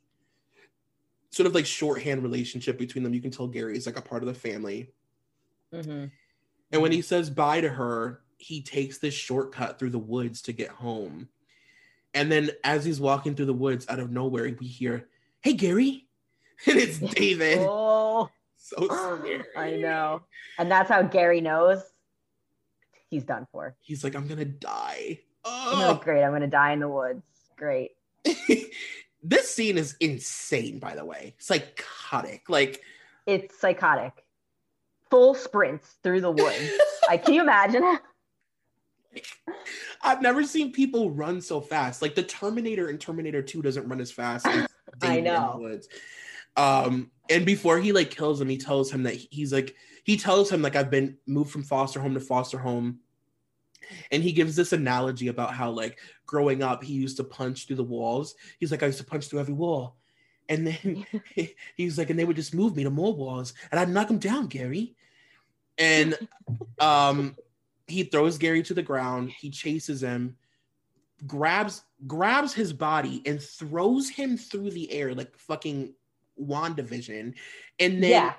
[1.30, 3.14] sort of like shorthand relationship between them.
[3.14, 4.92] You can tell Gary is like a part of the family.
[5.72, 6.10] Mhm.
[6.72, 10.52] And when he says bye to her, he takes this shortcut through the woods to
[10.52, 11.28] get home.
[12.14, 15.08] And then as he's walking through the woods, out of nowhere, we hear,
[15.40, 16.06] "Hey, Gary,"
[16.66, 17.58] and it's David.
[17.60, 18.30] Oh,
[18.78, 19.44] so oh, scary.
[19.56, 20.22] I know.
[20.58, 21.82] And that's how Gary knows
[23.10, 23.76] he's done for.
[23.80, 26.00] He's like, "I'm gonna die." Oh.
[26.02, 26.22] great.
[26.22, 27.22] I'm to die in the woods.
[27.56, 27.92] Great.
[29.22, 31.34] this scene is insane, by the way.
[31.38, 32.48] Psychotic.
[32.48, 32.82] Like,
[33.26, 34.24] It's psychotic.
[35.10, 36.72] Full sprints through the woods.
[37.08, 37.98] like, can you imagine?
[40.02, 42.02] I've never seen people run so fast.
[42.02, 44.68] Like the Terminator in Terminator 2 doesn't run as fast as
[45.02, 45.52] I David in know.
[45.54, 45.88] the woods.
[46.58, 50.50] Um, and before he like kills him, he tells him that he's like he tells
[50.50, 52.98] him like I've been moved from foster home to foster home.
[54.10, 57.76] And he gives this analogy about how like growing up he used to punch through
[57.76, 58.34] the walls.
[58.58, 59.96] He's like I used to punch through every wall.
[60.48, 61.06] And then
[61.76, 64.18] he's like, and they would just move me to more walls, and I'd knock them
[64.18, 64.96] down, Gary.
[65.76, 66.18] And
[66.80, 67.36] um,
[67.86, 69.30] he throws Gary to the ground.
[69.30, 70.36] He chases him,
[71.26, 75.92] grabs grabs his body, and throws him through the air like fucking
[76.40, 77.34] Wandavision,
[77.78, 78.32] and then yeah.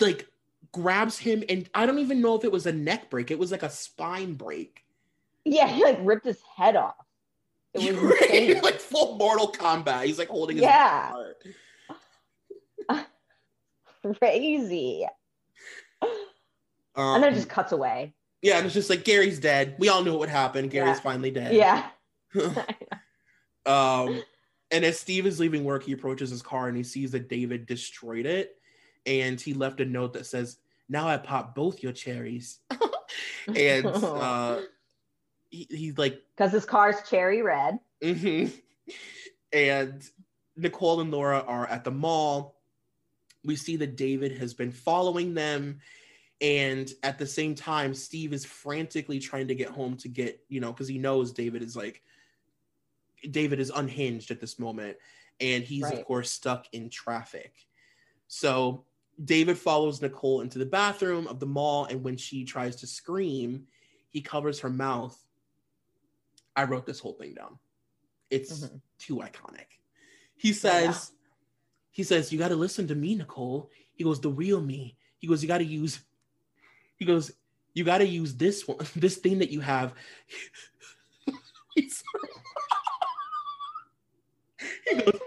[0.00, 0.28] like
[0.72, 3.30] grabs him, and I don't even know if it was a neck break.
[3.30, 4.84] It was like a spine break.
[5.44, 5.66] Yeah.
[5.68, 6.94] He like ripped his head off.
[7.74, 8.60] It was insane.
[8.62, 10.04] like full Mortal Kombat.
[10.04, 11.12] He's like holding his Yeah.
[12.88, 13.06] heart.
[14.18, 15.06] Crazy.
[16.02, 18.14] Um, and then it just cuts away.
[18.42, 19.76] yeah, and it's just like Gary's dead.
[19.78, 20.68] We all knew what would happen.
[20.68, 21.00] Gary's Yeah.
[21.02, 21.54] finally dead.
[21.54, 21.86] Yeah.
[23.66, 24.22] um,
[24.70, 27.66] and as Steve is leaving work, he approaches his car and he sees that David
[27.66, 28.56] destroyed it,
[29.06, 30.58] and he left a note that says,
[30.88, 32.58] "Now I pop both your cherries."
[33.54, 34.60] and uh,
[35.50, 37.78] he, he's like, Because his car's cherry red.
[38.02, 38.52] mhm.
[39.52, 40.02] and
[40.56, 42.56] Nicole and Laura are at the mall.
[43.44, 45.78] We see that David has been following them.
[46.40, 50.60] And at the same time, Steve is frantically trying to get home to get, you
[50.60, 52.02] know, because he knows David is like,
[53.30, 54.96] David is unhinged at this moment.
[55.40, 55.98] And he's, Right.
[55.98, 57.54] of course, stuck in traffic.
[58.26, 58.84] So
[59.24, 61.84] David follows Nicole into the bathroom of the mall.
[61.86, 63.66] And when she tries to scream,
[64.08, 65.16] he covers her mouth.
[66.56, 67.58] I wrote this whole thing down.
[68.30, 68.80] It's Mhm.
[68.98, 69.66] too iconic.
[70.36, 71.12] He says,
[71.92, 73.70] he says, you got to listen to me, Nicole.
[73.94, 74.96] He goes, the real me.
[75.18, 76.00] He goes, you got to use,
[76.96, 77.32] he goes,
[77.74, 79.94] you got to use this one, this thing that you have.
[81.74, 82.02] He's-
[84.90, 85.20] he goes,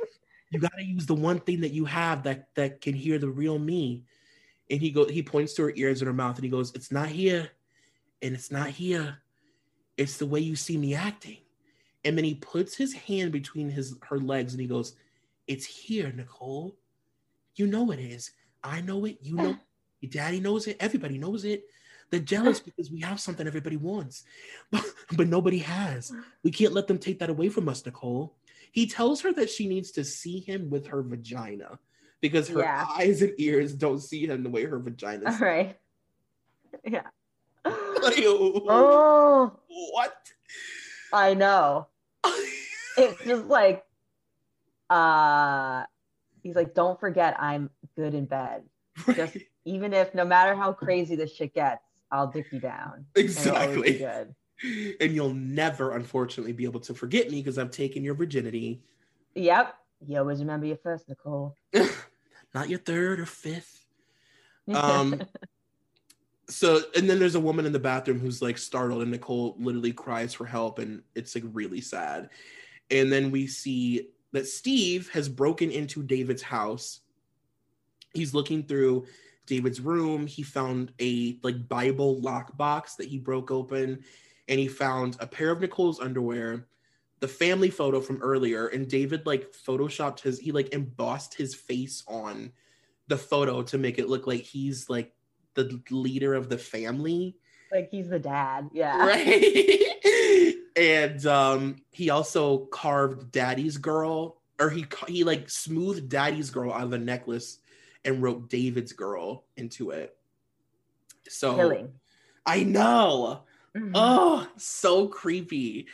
[0.50, 3.30] you got to use the one thing that you have that that can hear the
[3.30, 4.04] real me.
[4.70, 6.92] And he go, he points to her ears and her mouth, and he goes, it's
[6.92, 7.50] not here,
[8.22, 9.18] and it's not here.
[9.98, 11.40] It's the way you see me acting.
[12.06, 14.96] And then he puts his hand between his her legs, and he goes,
[15.48, 16.78] it's here, Nicole.
[17.56, 18.32] You know it is.
[18.64, 19.18] I know it.
[19.22, 19.58] You know.
[20.02, 20.78] Your daddy knows it.
[20.80, 21.66] Everybody knows it.
[22.10, 24.24] They're jealous because we have something everybody wants,
[24.72, 24.86] but,
[25.16, 26.12] but nobody has.
[26.44, 28.36] We can't let them take that away from us, Nicole.
[28.72, 31.78] He tells her that she needs to see him with her vagina
[32.22, 32.86] because her Yeah.
[32.98, 35.78] eyes and ears don't see him the way her vagina All right.
[36.86, 37.04] Yeah.
[37.66, 39.52] Like, oh,
[39.94, 40.16] what?
[41.14, 41.88] I know.
[42.98, 43.86] It's just like,
[44.90, 45.84] uh,
[46.44, 48.64] he's like, don't forget, I'm good in bed.
[49.16, 53.06] Just even if, no matter how crazy this shit gets, I'll dick you down.
[53.16, 53.98] and it'll be exactly.
[53.98, 54.36] good.
[55.00, 58.84] And you'll never, unfortunately, be able to forget me because I've taken your virginity.
[59.36, 59.76] Yep.
[60.08, 61.56] You always remember your first, Nicole.
[62.54, 63.78] Not your third or fifth.
[64.74, 65.24] Um,
[66.48, 69.92] so and then there's a woman in the bathroom who's like startled, and Nicole literally
[69.92, 72.30] cries for help, and it's like really sad.
[72.90, 77.02] And then we see that Steve has broken into David's house.
[78.14, 79.08] He's looking through
[79.46, 80.28] David's room.
[80.28, 84.04] He found a like Bible lockbox that he broke open,
[84.48, 86.68] and he found a pair of Nicole's underwear,
[87.20, 92.04] the family photo from earlier, and David like photoshopped his he like embossed his face
[92.08, 92.52] on
[93.08, 95.14] the photo to make it look like he's like
[95.54, 97.36] the leader of the family
[97.72, 98.70] like he's the dad.
[98.74, 98.98] Yeah.
[99.06, 106.72] right and um he also carved daddy's girl or he he like smoothed daddy's girl
[106.72, 107.60] out of a necklace
[108.06, 110.16] and wrote david's girl into it
[111.28, 111.92] so Killing.
[112.46, 113.44] i know
[113.76, 113.92] Mhm.
[113.96, 115.88] oh so creepy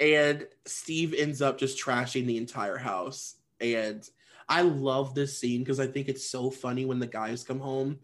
[0.00, 4.08] and steve ends up just trashing the entire house and
[4.48, 7.98] I love this scene because I think it's so funny when the guys come home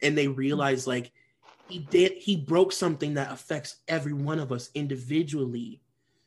[0.00, 1.10] and they realize like
[1.68, 5.80] he did he broke something that affects every one of us individually.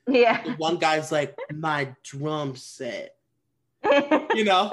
[0.10, 0.44] Yeah.
[0.44, 3.16] The one guy's like, my drum set,
[4.34, 4.72] you know?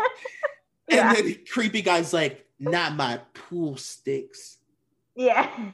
[0.91, 1.13] And Yeah.
[1.15, 4.59] then creepy guy's like, not my pool sticks.
[5.15, 5.71] yeah.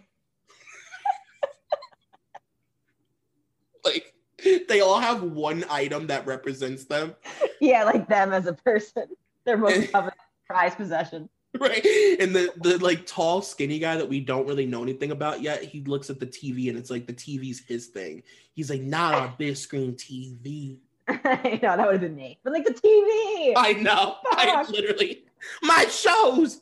[4.68, 7.14] they all have one item that represents them.
[7.60, 9.06] Yeah, like them as a person.
[9.44, 11.28] Their most coveted prized possession.
[11.58, 11.84] Right.
[12.18, 15.62] And the the like tall, skinny guy that we don't really know anything about yet,
[15.62, 18.24] he looks at the TV and it's like the TV's his thing.
[18.54, 20.78] He's like, not a big screen TV.
[21.08, 22.38] I know that would have been me.
[22.42, 23.52] But like the TV.
[23.56, 24.16] I know.
[24.32, 25.24] I literally
[25.62, 26.60] my shows.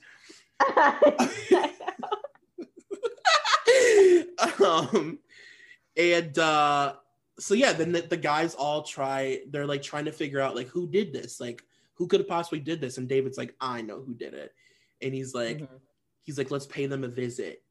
[4.64, 5.18] um
[5.96, 6.94] and uh
[7.38, 10.68] so yeah then the, the guys all try they're like trying to figure out like
[10.68, 11.62] who did this like
[11.94, 14.52] who could have possibly did this and david's like i know who did it
[15.00, 15.68] and he's like Mhm.
[16.24, 17.62] he's like let's pay them a visit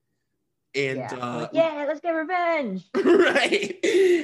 [0.74, 1.16] and yeah.
[1.16, 2.84] uh yeah, let's get revenge.
[2.96, 3.78] right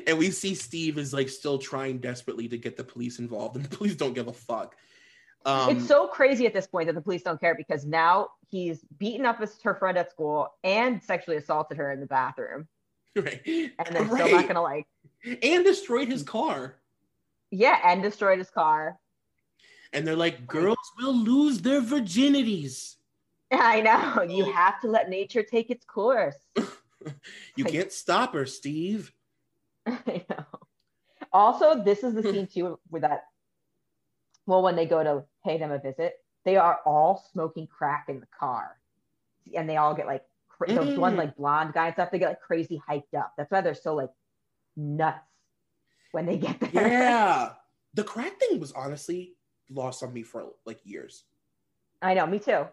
[0.07, 3.65] and we see steve is like still trying desperately to get the police involved and
[3.65, 4.75] the police don't give a fuck
[5.45, 8.83] um it's so crazy at this point that the police don't care because now he's
[8.97, 12.67] beaten up his her friend at school and sexually assaulted her in the bathroom.
[13.17, 14.87] right And they're still not gonna like
[15.41, 16.75] and destroyed his car
[17.49, 18.99] yeah, and destroyed his car.
[19.93, 22.95] and they're like girls will lose their virginities
[23.51, 24.23] I know.
[24.29, 26.35] You have to let nature take its course.
[27.55, 29.13] you Like- can't stop her steve
[29.85, 30.43] I know.
[31.31, 33.23] Also, this is the scene too where that
[34.45, 38.19] well, when they go to pay them a visit, they are all smoking crack in
[38.21, 38.77] the car.
[39.55, 41.17] And they all get like cra- the one Mm.
[41.17, 43.33] like blonde guy and stuff, they get like crazy hyped up.
[43.37, 44.09] That's why they're so like
[44.77, 45.19] nuts
[46.13, 46.69] when they get there.
[46.87, 47.49] yeah
[47.93, 49.33] the crack thing was honestly
[49.69, 51.23] lost on me for like years
[52.01, 52.67] I know, me too.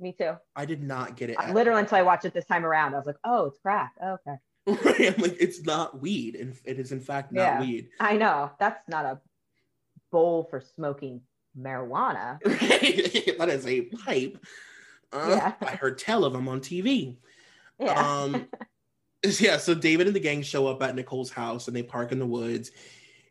[0.00, 0.32] Me too.
[0.56, 2.98] i did not get it I- literally until I watched it this time around, I
[2.98, 3.92] was like, oh, it's crack.
[4.02, 4.36] Oh, okay.
[4.84, 5.14] Right?
[5.16, 7.60] I'm like, it's not weed, and it is in fact not Yeah.
[7.60, 7.88] weed.
[8.00, 8.50] I know.
[8.58, 9.20] That's not a
[10.10, 11.20] bowl for smoking
[11.56, 12.40] marijuana.
[13.38, 14.44] that is a pipe.
[15.12, 15.52] Uh, Yeah.
[15.62, 17.16] I heard tell of them on TV.
[17.78, 17.92] Yeah.
[18.22, 18.48] Um,
[19.40, 19.56] yeah.
[19.56, 22.26] So David and the gang show up at Nicole's house, and they park in the
[22.26, 22.70] woods.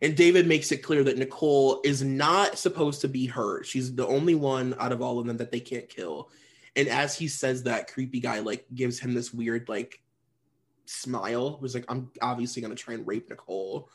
[0.01, 3.65] And David makes it clear that Nicole is not supposed to be hurt.
[3.65, 6.29] She's the only one out of all of them that they can't kill.
[6.75, 10.01] And as he says that, creepy guy like gives him this weird like
[10.85, 11.57] smile.
[11.61, 13.89] Was like, I'm obviously gonna try and rape Nicole.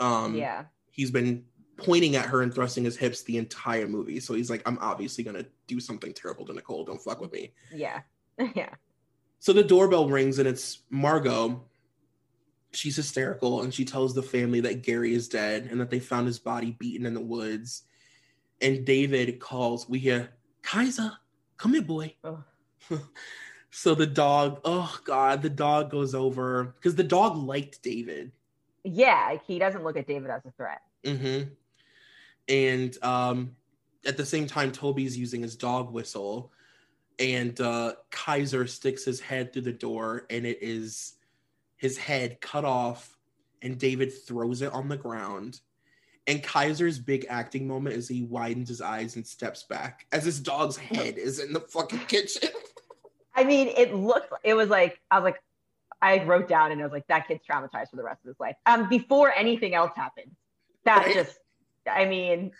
[0.00, 0.64] Um, yeah.
[0.90, 1.44] he's been
[1.76, 4.20] pointing at her and thrusting his hips the entire movie.
[4.20, 6.84] So he's like, I'm obviously gonna do something terrible to Nicole.
[6.84, 7.52] Don't fuck with me.
[7.72, 8.00] Yeah.
[8.54, 8.70] Yeah.
[9.40, 11.64] So the doorbell rings and it's Margo.
[12.72, 16.26] She's hysterical and she tells the family that Gary is dead and that they found
[16.26, 17.84] his body beaten in the woods.
[18.60, 20.30] And David calls, we hear,
[20.62, 21.12] Kaiser,
[21.56, 22.14] come here, boy.
[22.24, 22.42] Oh.
[23.70, 28.32] so the dog, oh God, the dog goes over because the dog liked David.
[28.82, 29.36] Yeah.
[29.46, 30.82] He doesn't look at David as a threat.
[31.04, 31.50] Mm-hmm.
[32.48, 33.56] And um,
[34.04, 36.52] at the same time, Toby's using his dog whistle,
[37.18, 41.14] and uh, Kaiser sticks his head through the door, and it is
[41.76, 43.16] his head cut off,
[43.62, 45.60] and David throws it on the ground.
[46.26, 50.38] And Kaiser's big acting moment is he widens his eyes and steps back as his
[50.40, 52.50] dog's head is in the fucking kitchen.
[53.34, 55.42] I mean, it looked, it was like, I was like,
[56.02, 58.40] I wrote down and I was like, that kid's traumatized for the rest of his
[58.40, 58.56] life.
[58.66, 60.32] Um, before anything else happened.
[60.84, 61.14] That Right.
[61.14, 61.38] just,
[61.90, 62.52] I mean,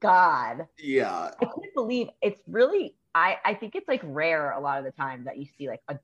[0.00, 0.68] God.
[0.78, 1.32] yeah.
[1.40, 4.92] I couldn't believe it's really I I think it's like rare a lot of the
[4.92, 5.98] time that you see like a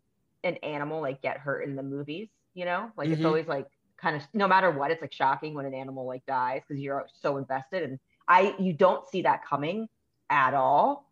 [0.45, 2.93] an animal like get hurt in the movies, you know?
[2.97, 3.27] Like it's Mhm.
[3.27, 3.67] always like
[3.99, 7.07] kind of no matter what, it's like shocking when an animal like dies because you're
[7.21, 9.89] so invested and I you don't see that coming
[10.31, 11.11] at all.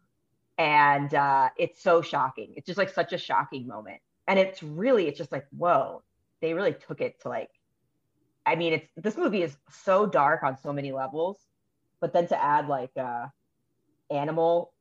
[0.58, 2.54] And uh it's so shocking.
[2.56, 4.00] It's just like such a shocking moment.
[4.28, 6.04] And it's really it's just like, whoa,
[6.42, 7.50] they really took it to like
[8.46, 11.38] I mean, it's this movie is so dark on so many levels,
[12.00, 13.28] but then to add like uh
[14.10, 14.73] animal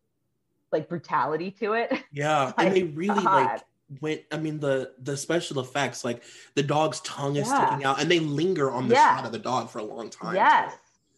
[0.74, 1.94] like brutality to it.
[2.12, 2.52] Yeah.
[2.58, 3.62] My And they really like
[4.02, 6.24] went i mean the the special effects like
[6.56, 7.68] the dog's tongue is Yeah.
[7.68, 9.18] sticking out and they linger on the Yeah.
[9.18, 10.74] shot of the dog for a long time yes,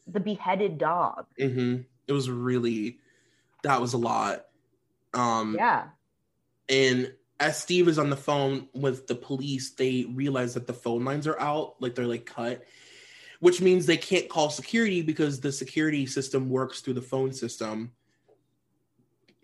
[0.07, 1.25] the beheaded dog.
[1.39, 1.77] hmm
[2.07, 2.99] it was really
[3.63, 4.47] that was a lot
[5.13, 5.85] um Yeah,
[6.67, 11.05] and as steve is on the phone with the police they realize that the phone
[11.05, 12.63] lines are out like they're like cut
[13.39, 17.91] which means they can't call security because the security system works through the phone system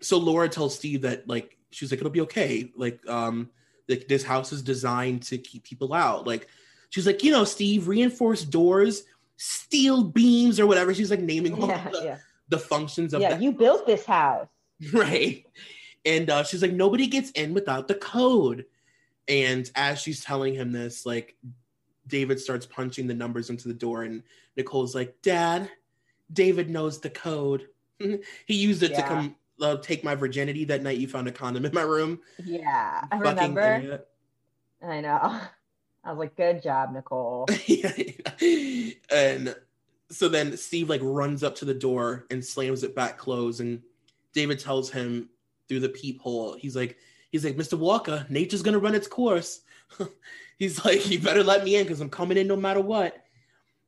[0.02, 2.70] so laura tells steve that like she's like it'll be okay.
[2.76, 3.50] Like um
[3.88, 6.26] like this house is designed to keep people out.
[6.26, 6.46] Like
[6.90, 9.04] she's like you know steve reinforced doors
[9.36, 10.94] steel beams or whatever.
[10.94, 12.18] She's like naming all yeah, the, yeah.
[12.48, 14.48] the functions of yeah, you built this house.
[14.92, 15.44] right.
[16.04, 18.66] And uh, she's like nobody gets in without the code.
[19.28, 21.36] And as she's telling him this like
[22.08, 24.24] david starts punching the numbers into the door and
[24.56, 25.70] nicole's like dad
[26.32, 27.68] david knows the code.
[28.46, 31.64] He used it to come uh, take my virginity that night you found a condom
[31.64, 33.74] in my room Yeah, I Fucking remember.
[33.76, 34.08] idiot.
[34.84, 35.40] I know.
[36.04, 37.46] I was like, good job, Nicole.
[39.12, 39.54] and
[40.10, 43.60] so then Steve like runs up to the door and slams it back closed.
[43.60, 43.80] And
[44.32, 45.28] David tells him
[45.68, 46.96] through the peephole, he's like,
[47.30, 47.78] he's like, Mr.
[47.78, 49.60] Walker, nature's gonna run its course.
[50.58, 53.21] he's like, you better let me in because I'm coming in no matter what.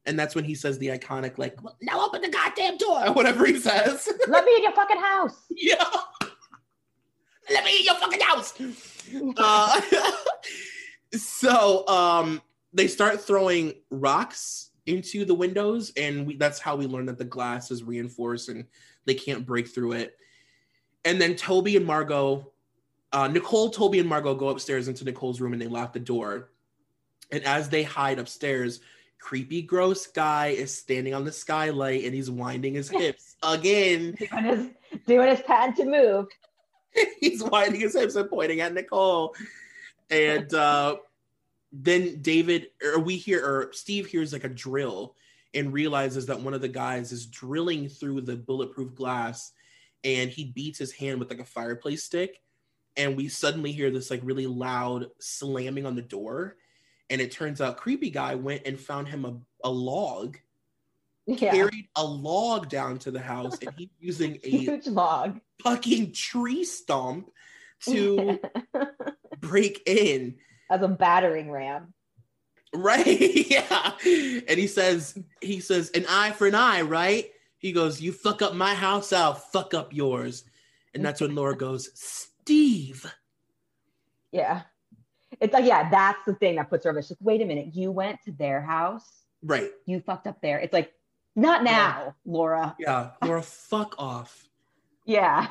[0.07, 3.13] And that's when he says the iconic, like, "Well, now open the goddamn door, or
[3.15, 4.09] whatever he says.
[4.29, 5.45] Let me in your fucking house.
[5.51, 5.85] yeah.
[7.51, 8.55] Let me in your fucking house.
[9.37, 9.81] Uh,
[11.13, 17.07] so um, they start throwing rocks into the windows, and we, that's how we learn
[17.07, 18.67] that the glass is reinforced and
[19.05, 20.17] they can't break through it.
[21.05, 22.53] And then Toby and Margo,
[23.13, 26.51] uh, Nicole, Toby, and Margo go upstairs into Nicole's room and they lock the door.
[27.31, 28.81] And as they hide upstairs,
[29.20, 34.16] creepy, gross guy is standing on the skylight and he's winding his hips again.
[34.31, 34.69] Doing his
[35.07, 36.27] doing his patented move.
[37.20, 39.35] he's winding his hips and pointing at Nicole.
[40.11, 40.97] And uh,
[41.73, 45.16] then David, or we hear, or Steve hears like a drill
[45.55, 49.53] and realizes that one of the guys is drilling through the bulletproof glass
[50.03, 52.41] and he beats his hand with like a fireplace stick.
[52.97, 56.57] And we suddenly hear this like really loud slamming on the door.
[57.11, 59.37] And it turns out creepy guy went and found him a,
[59.69, 60.39] a log,
[61.27, 61.51] Yeah.
[61.53, 65.41] carried a log down to the house, and he's using a Huge log.
[65.63, 67.31] fucking tree stump
[67.89, 68.39] to
[69.41, 70.37] break in.
[70.71, 71.93] As a battering ram.
[72.75, 73.07] Right?
[73.51, 73.93] yeah.
[74.03, 77.31] And he says, he says, an eye for an eye, right?
[77.59, 80.45] He goes, You fuck up my house, I'll fuck up yours.
[80.95, 83.05] And that's when Laura goes, Steve.
[84.33, 84.63] Yeah.
[85.40, 86.98] It's like, yeah, that's the thing that puts her over.
[87.01, 89.70] It's just, wait a minute, you went to their house, Right.
[89.86, 90.59] you fucked up there.
[90.59, 90.93] It's like,
[91.36, 92.77] not now, Laura.
[92.78, 93.11] Yeah.
[93.23, 94.48] Laura, fuck off.
[95.05, 95.48] Yeah.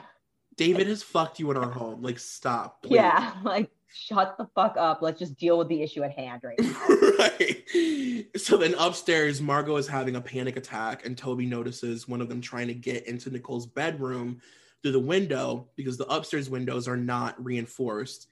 [0.56, 2.02] David has fucked you in our home.
[2.02, 2.84] Like, stop.
[2.84, 2.96] please.
[2.96, 3.34] Yeah.
[3.44, 5.02] Like, shut the fuck up.
[5.02, 6.88] Let's just deal with the issue at hand right now.
[7.20, 8.26] right.
[8.38, 12.42] So then upstairs, Margo is having a panic attack, and Toby notices one of them
[12.42, 14.42] trying to get into Nicole's bedroom
[14.82, 18.28] through the window because the upstairs windows are not reinforced.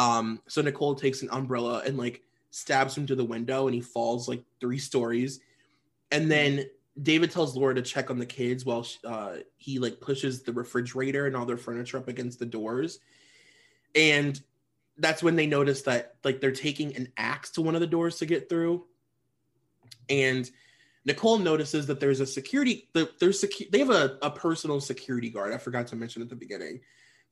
[0.00, 3.82] Um, so Nicole takes an umbrella and like stabs him to the window, and he
[3.82, 5.40] falls like three stories.
[6.10, 6.64] And then
[7.02, 10.54] David tells Laura to check on the kids while sh- uh, he like pushes the
[10.54, 12.98] refrigerator and all their furniture up against the doors.
[13.94, 14.40] And
[14.96, 18.16] that's when they notice that like they're taking an axe to one of the doors
[18.18, 18.86] to get through.
[20.08, 20.50] And
[21.04, 25.52] Nicole notices that there's a security there's secu- they have a, a personal security guard.
[25.52, 26.80] I forgot to mention at the beginning,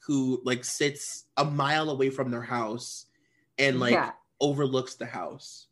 [0.07, 3.07] who like sits a mile away from their house
[3.59, 4.13] and like Yeah.
[4.41, 5.67] overlooks the house.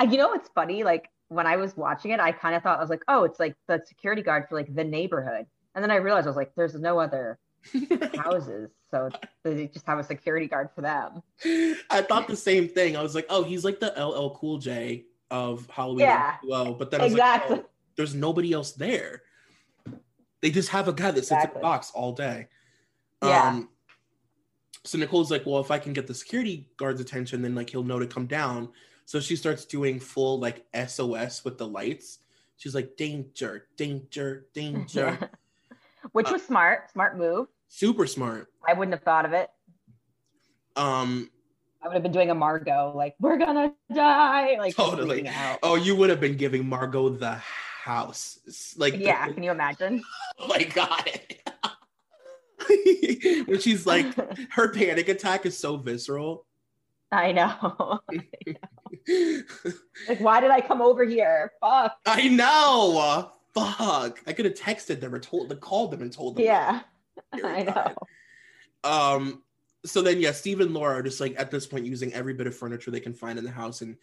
[0.00, 0.82] You know what's funny?
[0.82, 3.38] Like when I was watching it, I kind of thought I was like, oh, it's
[3.38, 5.46] like the security guard for like the neighborhood.
[5.74, 7.38] And then I realized I was like, there's no other
[8.16, 9.08] houses, so
[9.42, 11.22] they just have a security guard for them.
[11.90, 12.96] I thought the same thing.
[12.96, 16.00] I was like, oh, he's like the LL Cool J of Halloween.
[16.00, 16.36] Yeah.
[16.46, 17.56] Well, but then I was Exactly.
[17.56, 19.22] like, oh, there's nobody else there.
[20.44, 21.58] They just have a guy that sits in Exactly.
[21.58, 22.48] the box all day.
[23.22, 23.48] Yeah.
[23.48, 23.70] Um,
[24.84, 27.82] so Nicole's like, well, if I can get the security guard's attention, then like he'll
[27.82, 28.68] know to come down.
[29.06, 32.18] So she starts doing full like SOS with the lights.
[32.58, 35.30] She's like, danger, danger, danger.
[36.12, 37.46] Which was smart, smart move.
[37.68, 38.48] Super smart.
[38.68, 39.48] I wouldn't have thought of it.
[40.76, 41.30] Um,
[41.82, 44.56] I would have been doing a Margo, like, we're gonna die.
[44.58, 45.26] Like, Totally.
[45.62, 47.40] oh, you would have been giving Margo the
[47.84, 48.38] house.
[48.46, 50.02] It's Like, Yeah, can you imagine?
[50.38, 51.10] Oh my god.
[53.46, 54.06] when she's like,
[54.50, 56.46] her panic attack is so visceral.
[57.12, 58.00] I know.
[60.08, 61.52] like, why did I come over here?
[61.60, 61.96] Fuck.
[62.06, 63.30] I know.
[63.54, 64.20] Fuck.
[64.26, 66.44] I could have texted them or told them, called them and told them.
[66.46, 66.80] Yeah,
[67.32, 67.94] I God.
[68.82, 68.90] know.
[68.90, 69.42] Um.
[69.86, 72.46] So then, yeah, Steve and Laura are just like at this point using every bit
[72.46, 73.96] of furniture they can find in the house and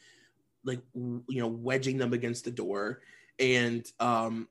[0.64, 3.02] like you know wedging them against the door.
[3.42, 4.48] And um,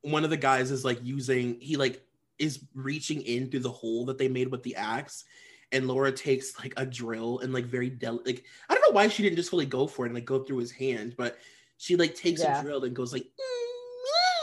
[0.00, 2.02] one of the guys is like using he like
[2.38, 5.24] is reaching in through the hole that they made with the axe.
[5.70, 9.08] And Laura takes like a drill and like very del like I don't know why
[9.08, 11.38] she didn't just fully go for it and like go through his hand, but
[11.78, 12.58] she like takes Yeah.
[12.60, 13.26] a drill and goes like "Mm,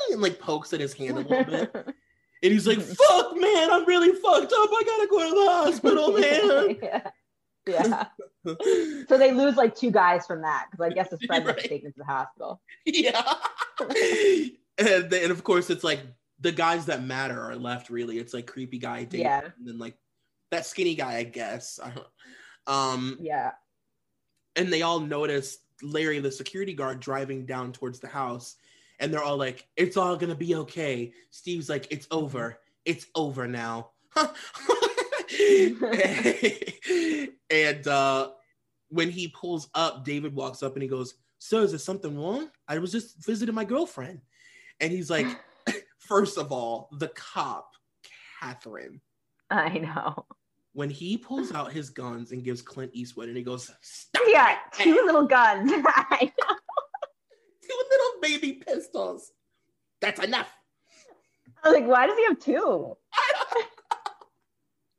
[0.09, 1.75] mm," and like pokes at his hand a little bit.
[2.41, 4.69] And he's like, fuck, man, I'm really fucked up.
[4.71, 6.77] I gotta go to the hospital, man.
[6.81, 7.09] yeah.
[7.67, 8.05] Yeah.
[9.09, 11.65] So they lose like two guys from that because I guess his friend was Right.
[11.69, 12.61] taken to the hospital.
[12.85, 13.33] yeah.
[14.77, 16.01] and, then, and of course it's like
[16.39, 18.17] the guys that matter are left really.
[18.17, 19.41] It's like creepy guy David, Yeah.
[19.57, 19.95] and then like
[20.51, 21.79] that skinny guy i guess.
[21.83, 22.07] I don't-
[22.67, 23.51] um Yeah.
[24.55, 28.57] and they all notice larry the security guard driving down towards the house
[28.99, 31.13] and they're all like it's all gonna be okay.
[31.31, 32.59] Steve's like it's over.
[32.85, 33.91] It's over now.
[37.51, 38.29] And uh
[38.89, 42.49] when he pulls up david walks up and he goes sir is there something wrong
[42.67, 44.21] i was just visiting my girlfriend
[44.79, 45.25] and he's like
[45.97, 47.71] first of all the cop
[48.39, 49.01] catherine
[49.49, 50.25] I know.
[50.73, 54.51] when he pulls out his guns and gives clint eastwood and he goes stop Yeah,
[54.51, 55.71] it!" two little guns.
[55.85, 56.55] I know.
[57.63, 59.31] two little baby pistols
[60.01, 60.53] that's enough
[61.63, 62.95] I was like, why does he have two?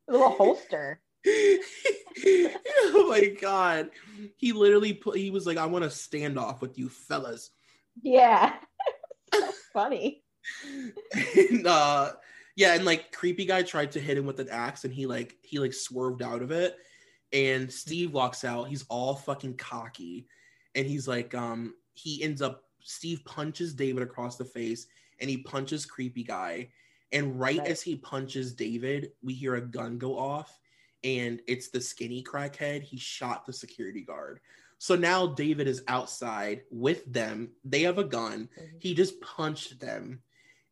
[0.09, 1.01] A little holster.
[2.27, 3.91] oh my god.
[4.37, 7.51] He literally put he was like i want to stand off with you fellas.
[8.03, 8.55] Yeah.
[9.73, 10.23] funny.
[11.37, 12.13] and uh
[12.57, 15.37] yeah and like creepy guy tried to hit him with an axe and he like
[15.43, 16.77] he like swerved out of it.
[17.33, 18.69] And steve walks out.
[18.69, 20.27] He's all fucking cocky.
[20.75, 24.87] And he's like um he ends up steve punches david across the face
[25.21, 26.69] and he punches creepy guy.
[27.13, 27.69] And right, Right.
[27.69, 30.59] as he punches david we hear a gun go off
[31.05, 34.41] and it's the skinny crackhead he shot the security guard
[34.79, 38.77] so now david is outside with them they have a gun mm-hmm.
[38.79, 40.21] he just punched them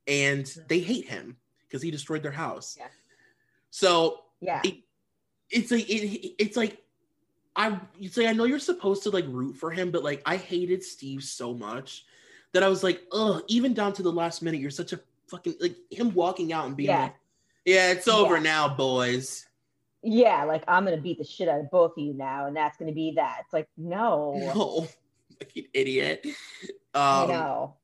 [0.07, 1.37] and they hate him
[1.67, 2.87] because he destroyed their house Yeah.
[3.71, 4.61] so Yeah.
[4.65, 4.77] it,
[5.51, 6.83] it's like it, it's like
[7.57, 10.37] i you say i know you're supposed to like root for him but like i
[10.37, 12.05] hated steve so much
[12.53, 15.55] that i was like oh, even down to the last minute you're such a fucking
[15.61, 17.03] like him walking out and being Yeah.
[17.05, 17.15] like
[17.65, 18.43] yeah it's over Yeah.
[18.43, 19.45] now boys
[20.03, 22.77] Yeah, like I'm gonna beat the shit out of both of you now, and that's
[22.77, 23.41] gonna be that.
[23.45, 24.33] It's like, no.
[24.55, 24.89] no
[25.41, 26.27] fucking idiot
[26.95, 27.77] I um know.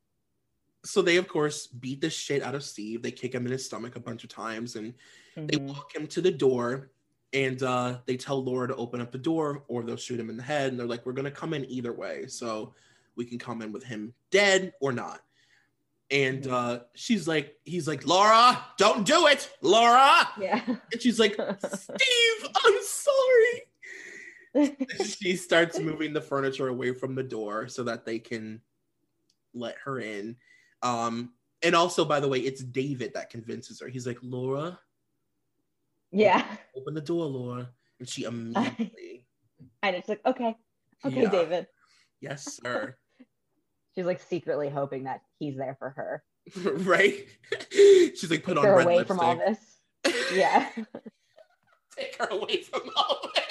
[0.84, 3.64] so they of course beat the shit out of steve they kick him in his
[3.64, 4.92] stomach a bunch of times and
[5.36, 5.68] They Mhm.
[5.68, 6.90] walk him to the door
[7.32, 10.36] and uh, they tell Laura to open up the door or they'll shoot him in
[10.36, 10.70] the head.
[10.70, 12.28] And they're like, we're going to come in either way.
[12.28, 12.72] So
[13.16, 15.23] we can come in with him dead or not.
[16.14, 20.28] And uh, she's like, he's like, Laura, don't do it, Laura.
[20.40, 20.62] Yeah.
[20.66, 24.76] And she's like, Steve, I'm sorry.
[25.04, 28.60] she starts moving the furniture away from the door so that they can
[29.54, 30.36] let her in.
[30.82, 31.32] Um,
[31.64, 33.88] and also, by the way, it's David that convinces her.
[33.88, 34.78] He's like, Laura,
[36.12, 36.46] yeah.
[36.76, 37.68] open the door, Laura.
[37.98, 39.26] And she immediately,
[39.82, 40.56] And it's like, okay,
[41.04, 41.30] okay, Yeah.
[41.30, 41.66] David.
[42.20, 42.96] yes, sir.
[43.96, 46.22] She's like secretly hoping that he's there for her.
[46.84, 47.26] right?
[47.70, 49.16] She's like, put Take on her red away lipstick.
[49.16, 49.58] from all this.
[50.34, 50.68] Yeah.
[51.96, 53.44] Take her away from all this.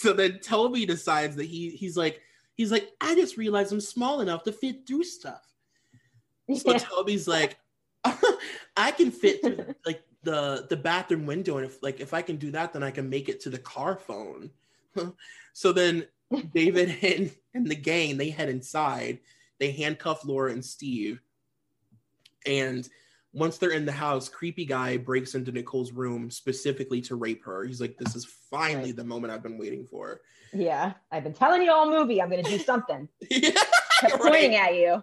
[0.00, 2.20] so then Toby decides that he he's like
[2.54, 5.42] he's like I just realized I'm small enough to fit through stuff.
[6.54, 6.78] So Yeah.
[6.78, 7.56] Toby's like,
[8.76, 12.36] I can fit through like the the bathroom window, and if like if I can
[12.36, 14.50] do that, then I can make it to the car phone.
[15.52, 16.06] so then
[16.54, 19.18] David and, and the gang they head inside.
[19.58, 21.20] They handcuff Laura and Steve,
[22.46, 22.88] and
[23.32, 27.64] once they're in the house, creepy guy breaks into Nicole's room specifically to rape her.
[27.64, 28.96] He's like, "This is finally Right.
[28.96, 30.20] the moment I've been waiting for."
[30.52, 30.94] Yeah.
[31.12, 33.08] I've been telling you all movie I'm gonna do something.
[33.30, 33.50] yeah,
[34.00, 35.02] Kept pointing at you.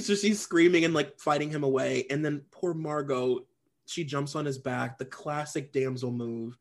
[0.00, 3.46] so she's screaming and like fighting him away, and then poor Margo,
[3.86, 6.58] she jumps on his back, the classic damsel move.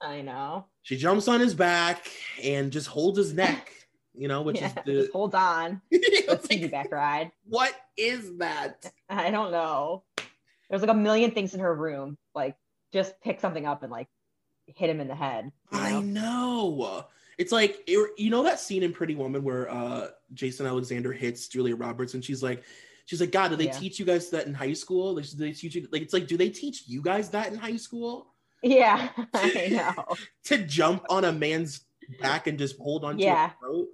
[0.00, 0.66] I know.
[0.82, 2.06] She jumps on his back
[2.42, 3.70] and just holds his neck,
[4.14, 4.66] you know, which yeah.
[4.68, 5.80] is Just the hold on.
[5.92, 7.30] Let's like, piggyback ride.
[7.44, 8.90] what is that?
[9.08, 10.04] I don't know.
[10.68, 12.16] There's like a million things in her room.
[12.34, 12.56] Like,
[12.92, 14.08] just pick something up and like
[14.66, 15.50] hit him in the head.
[15.72, 16.00] you I know?
[16.00, 17.06] know.
[17.38, 21.48] It's like it- you know that scene in Pretty Woman where uh Jason Alexander hits
[21.48, 22.62] Julia Roberts and she's like
[23.06, 23.72] she's like God, do they Yeah.
[23.72, 25.14] teach you guys that in high school?
[25.14, 27.58] Like, do they teach you like it's like do they teach you guys that in
[27.58, 28.28] high school?
[28.62, 30.16] Yeah, I know.
[30.44, 31.82] To jump on a man's
[32.20, 33.48] back and just hold on to Yeah.
[33.48, 33.88] his throat?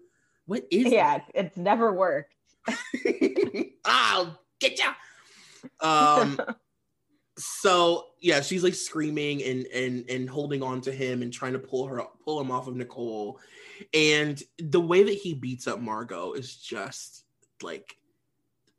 [0.47, 2.35] What is yeah, it's never worked.
[3.85, 4.93] I'll get ya.
[5.81, 6.41] Um
[7.39, 11.59] so yeah, she's like screaming and and and holding on to him and trying to
[11.59, 13.41] pull her pull him off of Nicole.
[13.93, 17.25] And the way that he beats up Margo is just
[17.63, 17.97] like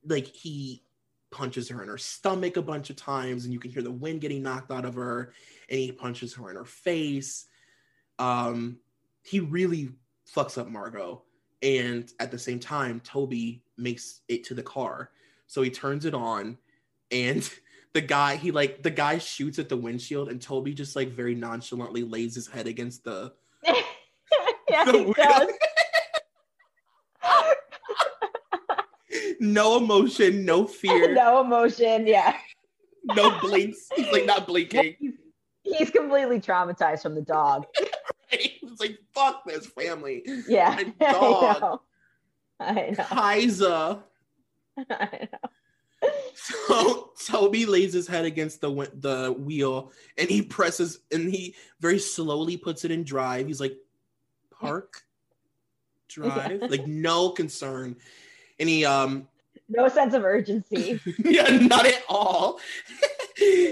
[0.05, 0.83] like he
[1.31, 4.21] punches her in her stomach a bunch of times and you can hear the wind
[4.21, 5.33] getting knocked out of her
[5.69, 7.47] and he punches her in her face.
[8.19, 8.79] Um
[9.23, 9.89] he really
[10.33, 11.23] fucks up Margo
[11.61, 15.11] and at the same time Toby makes it to the car.
[15.47, 16.57] So he turns it on
[17.11, 17.49] and
[17.93, 21.35] the guy he like the guy shoots at the windshield and Toby just like very
[21.35, 23.33] nonchalantly lays his head against the
[23.65, 25.47] yeah, The he does.
[29.39, 32.05] no emotion, no fear, no emotion.
[32.07, 32.37] Yeah.
[33.05, 33.87] no blinks.
[33.95, 34.95] He's like not blinking.
[35.77, 37.65] He's, completely traumatized from the dog.
[38.29, 40.21] It's like fuck this family.
[40.49, 40.75] Yeah.
[40.75, 41.61] My I dog.
[41.61, 41.81] know.
[42.59, 43.03] I know.
[43.05, 43.99] Kaiser.
[44.89, 46.09] I know.
[46.35, 48.69] So Toby lays his head against the
[48.99, 53.47] the wheel and he presses and he very slowly puts it in drive.
[53.47, 53.77] He's like,
[54.51, 55.03] park,
[56.09, 56.67] drive, Yeah.
[56.67, 57.95] like no concern.
[58.59, 59.27] And he um
[59.69, 60.99] No sense of urgency.
[61.23, 62.59] yeah, not at all.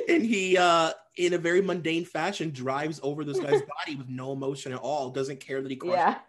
[0.09, 4.33] and he uh in a very mundane fashion drives over this guy's body with no
[4.33, 6.19] emotion at all, doesn't care that he crushed Yeah.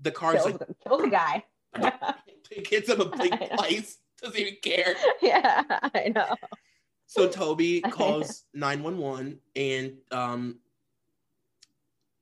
[0.00, 1.44] the car's Kills, like kills the guy.
[2.50, 4.94] hits him a big twice, doesn't even care.
[5.20, 5.62] yeah,
[5.94, 6.34] I know.
[7.06, 10.58] So Toby calls 911 and um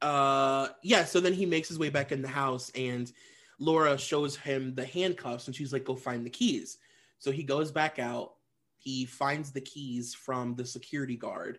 [0.03, 3.11] uh yeah, so then he makes his way back in the house and
[3.59, 6.79] Laura shows him the handcuffs and she's like, go find the keys.
[7.19, 8.35] So he goes back out,
[8.77, 11.59] he finds the keys from the security guard,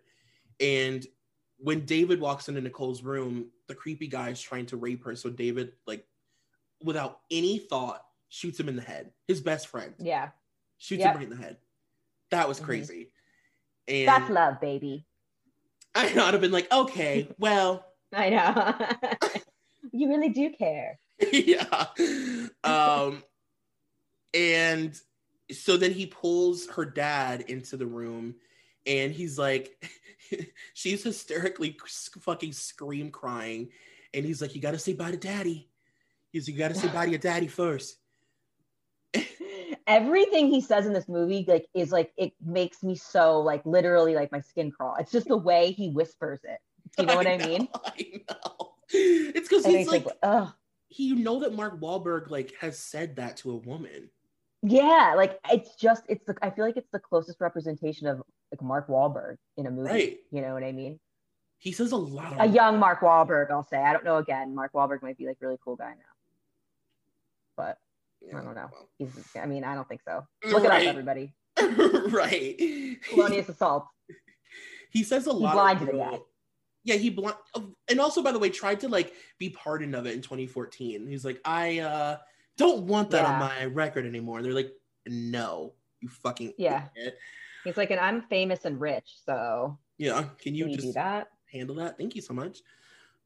[0.60, 1.06] and
[1.58, 5.16] when David walks into Nicole's room, the creepy guy is trying to rape her.
[5.16, 6.06] So David, like,
[6.84, 9.12] without any thought, shoots him in the head.
[9.28, 10.30] His best friend Yeah.
[10.78, 11.12] shoots Yep.
[11.12, 11.58] him right in the head.
[12.30, 12.66] That was Mhm.
[12.66, 13.12] crazy.
[13.88, 15.06] And That's love, baby.
[15.96, 18.76] I would have been like, okay, well, I know.
[19.92, 21.00] you really do care.
[21.32, 21.88] yeah.
[22.64, 23.24] Um,
[24.34, 25.00] and
[25.52, 28.36] so then he pulls her dad into the room
[28.88, 29.86] and he's like,
[30.74, 31.78] she's hysterically
[32.22, 33.70] fucking scream crying.
[34.14, 35.70] And he's like, you got to say bye to daddy.
[36.32, 37.98] He's like, you got to say bye to your daddy first.
[39.88, 44.16] Everything he says in this movie, like, is like it makes me so like literally
[44.16, 44.96] like my skin crawl.
[45.00, 46.60] It's just the way he whispers it.
[46.98, 47.68] Do you know what I, know, mean?
[47.86, 48.74] I know.
[48.90, 50.54] It's because he's like, like, oh
[50.90, 54.10] he, you know that Mark Wahlberg like has said that to a woman.
[54.64, 58.22] Yeah, like it's just it's the I feel like it's the closest representation of
[58.52, 59.90] like Mark Wahlberg in a movie.
[59.90, 60.18] Right.
[60.32, 61.00] You know what I mean?
[61.60, 63.78] He says a lot of A young Mark Wahlberg, I'll say.
[63.78, 64.18] I don't know.
[64.18, 66.14] Again, Mark Wahlberg might be like really cool guy now,
[67.56, 67.78] but
[68.36, 68.70] I don't know.
[68.98, 69.10] he's.
[69.42, 70.26] I mean, I don't think so.
[70.46, 70.88] Look it Right.
[70.88, 71.34] up, everybody.
[72.12, 72.98] right.
[73.10, 73.86] Felonious assault.
[74.90, 75.54] He says a lot.
[75.54, 76.20] blinded of the guy.
[76.86, 77.36] Yeah, he blind,
[77.90, 81.06] and also by the way, tried to like be pardoned of it in 2014.
[81.08, 82.18] He's like, I uh
[82.58, 84.38] don't want that on my record anymore.
[84.38, 84.74] And they're like,
[85.06, 86.88] No, you fucking Yeah.
[86.96, 87.18] idiot."
[87.64, 90.24] He's like, and I'm famous and rich, so yeah.
[90.40, 91.28] Can you can you just do that?
[91.52, 91.98] handle that?
[91.98, 92.60] Thank you so much.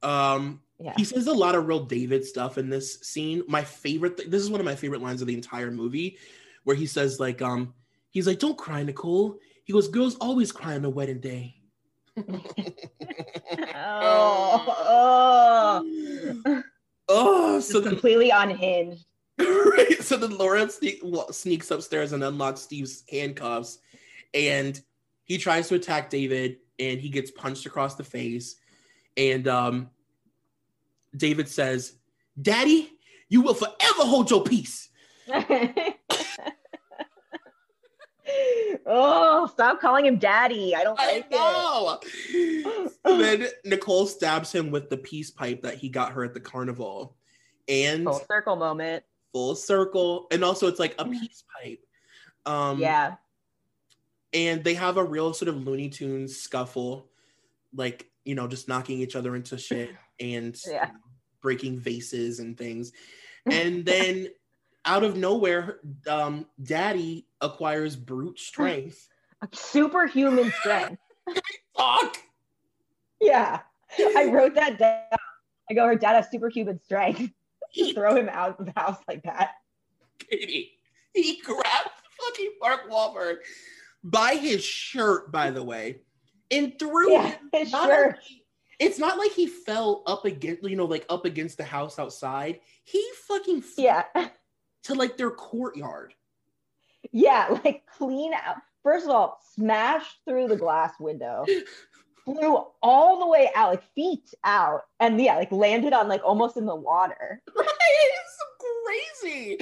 [0.03, 0.94] Um, Yeah.
[0.98, 3.44] he says a lot of real David stuff in this scene.
[3.48, 6.18] My favorite, th- this is one of my favorite lines of the entire movie,
[6.64, 7.74] where he says like, um,
[8.10, 11.56] he's like, "Don't cry, Nicole." He goes, "Girls always cry on their wedding day."
[13.76, 15.84] oh,
[16.45, 16.64] oh.
[17.10, 19.06] oh, so completely unhinged.
[19.78, 20.70] right, so then Laura
[21.04, 23.80] wa- sneaks upstairs and unlocks Steve's handcuffs,
[24.34, 24.80] and
[25.24, 28.56] he tries to attack David, and he gets punched across the face,
[29.18, 29.90] and um,
[31.16, 31.94] David says,
[32.42, 32.92] "Daddy,
[33.30, 34.90] you will forever hold your peace."
[38.86, 40.76] oh, stop calling him daddy.
[40.76, 41.32] I don't I like it.
[41.32, 42.00] know.
[43.04, 46.40] So then Nicole stabs him with the peace pipe that he got her at the
[46.40, 47.16] carnival,
[47.68, 49.04] and Full circle moment.
[49.34, 51.80] Full circle, and also it's like a peace pipe.
[52.45, 53.16] Um, yeah.
[54.34, 57.10] and they have a real sort of Looney Tunes scuffle,
[57.76, 60.90] like you know, just knocking each other into shit and Yeah.
[61.41, 62.91] breaking vases and things.
[63.52, 64.28] And then
[64.86, 69.08] out of nowhere, um, Daddy acquires brute strength.
[69.52, 71.02] Superhuman strength.
[71.76, 72.18] Fuck.
[73.20, 73.62] Yeah.
[73.99, 75.02] I wrote that down.
[75.70, 77.34] I go, her dad has superhuman strength.
[77.93, 79.52] Throw him out of the house like that.
[80.19, 80.73] Katie.
[81.14, 81.89] He grabbed
[82.19, 83.38] fucking Mark Wahlberg
[84.03, 86.02] by his shirt, by the way,
[86.49, 87.49] and threw Yeah, him.
[87.53, 88.19] his not shirt.
[88.80, 92.60] it's not like he fell up against, you know, like up against the house outside.
[92.84, 94.30] He fucking fell Yeah.
[94.84, 96.14] to like their courtyard.
[97.11, 98.57] Yeah, like clean out.
[98.84, 101.45] First of all, smashed through the glass window,
[102.26, 106.57] flew all the way out, like feet out, and yeah, like landed on like almost
[106.57, 107.41] in the water.
[107.56, 107.68] Right?
[108.14, 109.57] It's crazy.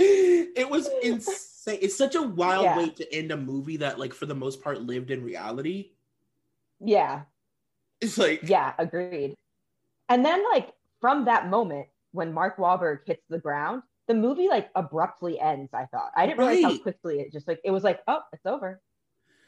[0.56, 1.80] It was insane.
[1.82, 2.78] It's such a wild Yeah.
[2.78, 5.92] way to end a movie that, like, for the most part, lived in reality.
[6.80, 7.24] Yeah,
[8.02, 9.36] It's like, yeah, agreed.
[10.08, 14.70] And then like from that moment when Mark Wahlberg hits the ground, the movie like
[14.76, 15.74] abruptly ends.
[15.74, 18.46] I thought I didn't realize how quickly it just like it was like oh it's
[18.46, 18.82] over,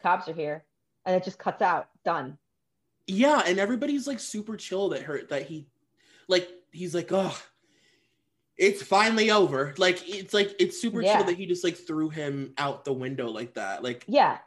[0.03, 0.65] cops are here,
[1.05, 1.87] and it just cuts out.
[2.05, 2.37] Done.
[3.11, 5.67] Yeah, and everybody's like super chill that hurt that he,
[6.27, 7.37] like, he's like, oh,
[8.57, 9.73] it's finally over.
[9.77, 11.17] Like it's like it's super Yeah.
[11.17, 13.83] chill that he just like threw him out the window like that.
[13.83, 14.37] Like Yeah,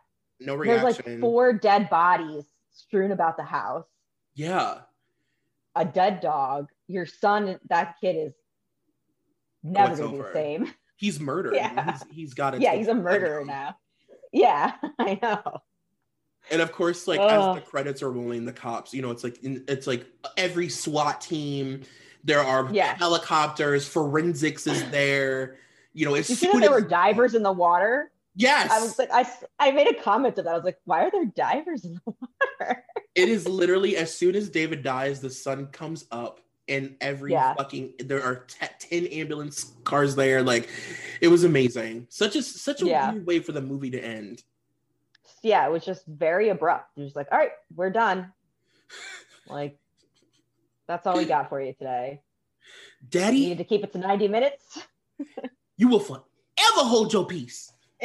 [0.40, 0.84] no reaction.
[0.84, 3.86] there's like four dead bodies strewn about the house.
[4.34, 4.80] yeah.
[5.76, 6.68] A dead dog.
[6.86, 8.32] Your son, that kid is
[9.64, 10.72] never it's gonna be the same.
[10.96, 11.54] He's murdered.
[11.56, 11.90] Yeah.
[11.92, 12.60] He's, he's got it.
[12.60, 13.76] yeah, he's a murderer now.
[14.32, 15.60] Yeah, I know.
[16.50, 19.42] And of course, like as the credits are rolling, the cops, you know, it's like
[19.42, 20.06] in, it's like
[20.36, 21.82] every SWAT team.
[22.22, 22.94] There are Yeah.
[22.96, 23.86] helicopters.
[23.88, 25.56] Forensics is there.
[25.92, 28.10] You know, as You see that there were divers in the water?
[28.36, 30.50] yes, I was like, I I made a comment to that.
[30.50, 32.84] I was like, why are there divers in the water?
[33.14, 37.54] it is literally as soon as David dies, the sun comes up, and every Yeah.
[37.54, 40.42] fucking there are te- ten ambulance cars there.
[40.42, 40.68] Like,
[41.20, 42.06] it was amazing.
[42.10, 43.12] Such a such a Yeah.
[43.12, 44.42] weird way for the movie to end.
[45.44, 46.90] Yeah, it was just very abrupt.
[46.96, 48.32] You're just like, all right, we're done.
[49.46, 49.78] Like,
[50.88, 52.22] that's all we got for you today.
[53.06, 54.78] Daddy, you needed to keep it to 90 minutes.
[55.76, 56.22] you will forever
[56.56, 57.70] hold your peace.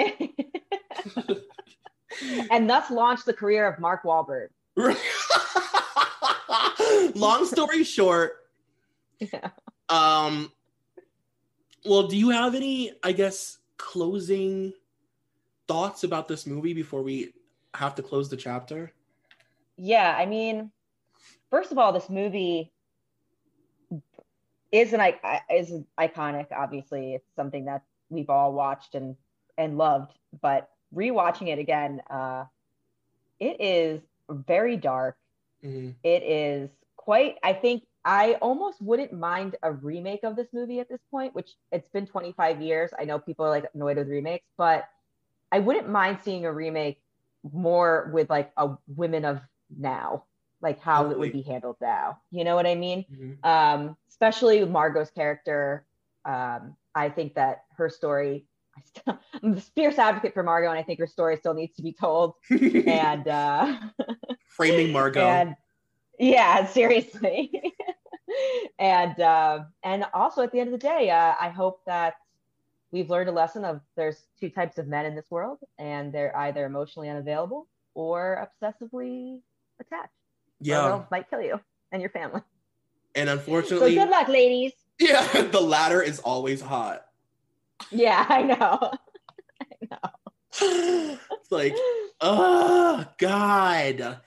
[2.51, 4.49] and thus launched the career of Mark Wahlberg.
[7.15, 8.33] Long story short,
[9.19, 9.51] Yeah.
[9.87, 10.51] um,
[11.85, 14.73] well, do you have any, I guess, closing
[15.69, 17.31] thoughts about this movie before we
[17.75, 18.91] have to close the chapter?
[19.77, 20.71] Yeah, I mean,
[21.51, 22.73] first of all, this movie
[24.71, 26.47] is an i- is iconic.
[26.51, 29.15] Obviously, it's something that we've all watched and
[29.57, 30.17] and loved.
[30.41, 32.45] But rewatching it again, uh,
[33.39, 35.17] it is very dark.
[35.63, 35.95] Mhm.
[36.03, 37.37] It is quite.
[37.43, 41.35] I think I almost wouldn't mind a remake of this movie at this point.
[41.35, 42.91] Which it's been 25 years.
[42.97, 44.87] I know people are like annoyed with remakes, but
[45.51, 47.01] I wouldn't mind seeing a remake
[47.51, 49.39] more with like a women of
[49.75, 50.25] now,
[50.61, 52.19] like how it would be handled now.
[52.31, 53.05] You know what I mean?
[53.11, 53.45] Mhm.
[53.45, 55.85] Um, especially with Margo's character.
[56.25, 58.45] Um, I think that her story.
[58.77, 61.75] I still, I'm the fierce advocate for Margo, and I think her story still needs
[61.77, 62.35] to be told.
[62.51, 63.79] And uh,
[64.49, 65.21] Framing Margo.
[65.21, 65.55] and
[66.19, 67.51] yeah, seriously.
[68.77, 72.15] and uh, and also at the end of the day, uh, I hope that
[72.91, 76.35] we've learned a lesson of there's two types of men in this world, and they're
[76.37, 79.39] either emotionally unavailable or obsessively
[79.79, 80.13] attached.
[80.61, 81.03] Yeah.
[81.11, 81.59] might kill you
[81.91, 82.41] and your family.
[83.15, 84.73] And unfortunately, So good luck, ladies.
[84.99, 87.05] yeah, the latter is always hot.
[87.91, 88.91] Yeah, I know.
[89.61, 91.17] I know.
[91.31, 91.75] it's like,
[92.21, 94.19] oh God.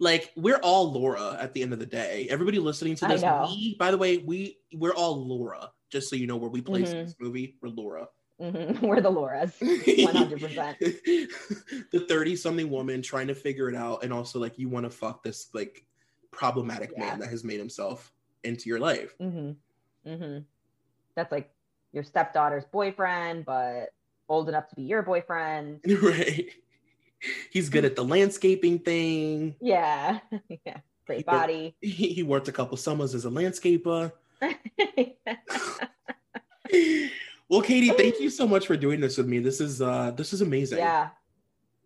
[0.00, 2.28] Like we're all Laura at the end of the day.
[2.30, 5.70] Everybody listening to this, we, by the way, we we're all Laura.
[5.90, 7.04] Just so you know where we place Mhm.
[7.06, 8.08] this movie, we're Laura.
[8.40, 8.80] Mhm.
[8.82, 9.52] We're the Lauras.
[9.60, 10.78] 100%.
[11.90, 14.90] the 30 something woman trying to figure it out, and also like you want to
[14.90, 15.84] fuck this like
[16.30, 17.06] problematic Yeah.
[17.06, 18.12] man that has made himself
[18.44, 19.12] into your life.
[19.20, 20.08] Mm-hmm.
[20.08, 20.38] Mm-hmm.
[21.16, 21.50] That's like
[21.92, 23.92] your stepdaughter's boyfriend, but
[24.28, 25.80] old enough to be your boyfriend.
[26.00, 26.48] right.
[27.50, 29.56] He's good at the landscaping thing.
[29.60, 30.20] Yeah.
[30.64, 30.76] yeah.
[31.06, 31.74] Great body.
[31.80, 34.12] He, he worked a couple summers as a landscaper.
[37.48, 39.38] well, Katie, thank you so much for doing this with me.
[39.38, 40.78] This is uh this is amazing.
[40.78, 41.10] yeah.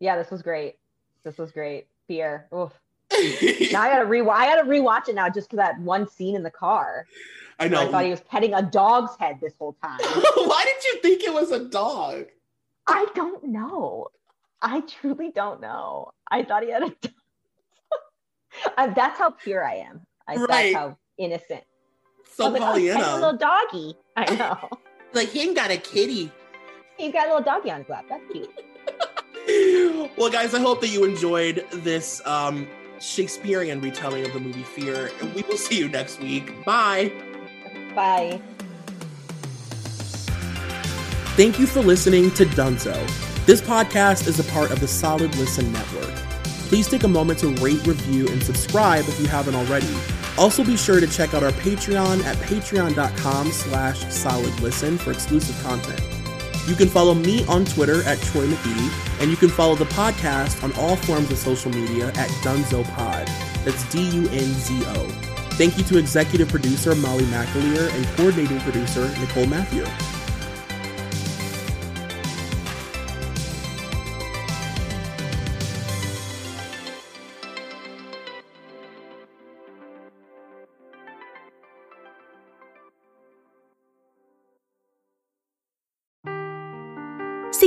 [0.01, 0.77] Yeah, this was great.
[1.25, 1.87] This was great.
[2.09, 2.49] Fear.
[2.55, 2.73] Oof.
[3.73, 6.43] Now I gotta rewatch I gotta rewatch it now just for that one scene in
[6.43, 7.07] the car.
[7.59, 7.87] I know.
[7.87, 9.99] I thought he was petting a dog's head this whole time.
[10.01, 12.27] Why did you think it was a dog?
[12.87, 14.09] I don't know.
[14.61, 16.13] I truly don't know.
[16.31, 16.89] I thought he had a
[18.77, 18.95] dog.
[18.95, 20.01] That's how pure I am.
[20.27, 20.49] I, Right.
[20.49, 21.65] That's how innocent.
[22.35, 23.95] So like, oh, a little doggy.
[24.17, 24.71] I know.
[25.13, 26.31] like he ain't got a kitty.
[26.97, 28.07] He's got a little doggy on his lap.
[28.09, 28.51] That's cute.
[30.17, 32.67] well, guys, I hope that you enjoyed this um,
[33.01, 36.65] Shakespearean retelling of the movie Fear, and we will see you next week.
[36.65, 37.13] Bye.
[37.95, 38.41] Bye.
[41.35, 42.95] Thank you for listening to Dunzo.
[43.47, 46.15] This podcast is a part of the Solid Listen Network.
[46.69, 49.95] Please take a moment to rate, review, and subscribe if you haven't already.
[50.39, 56.01] Also be sure to check out our Patreon at patreon.com slash solidlisten for exclusive content.
[56.67, 60.63] You can follow me on Twitter at Troy McGee, and you can follow the podcast
[60.63, 63.27] on all forms of social media at Dunzo Pod.
[63.65, 65.09] That's D-U-N-Z-O.
[65.57, 69.85] Thank you to executive producer Molly McAleer and coordinating producer Nicole Matthew.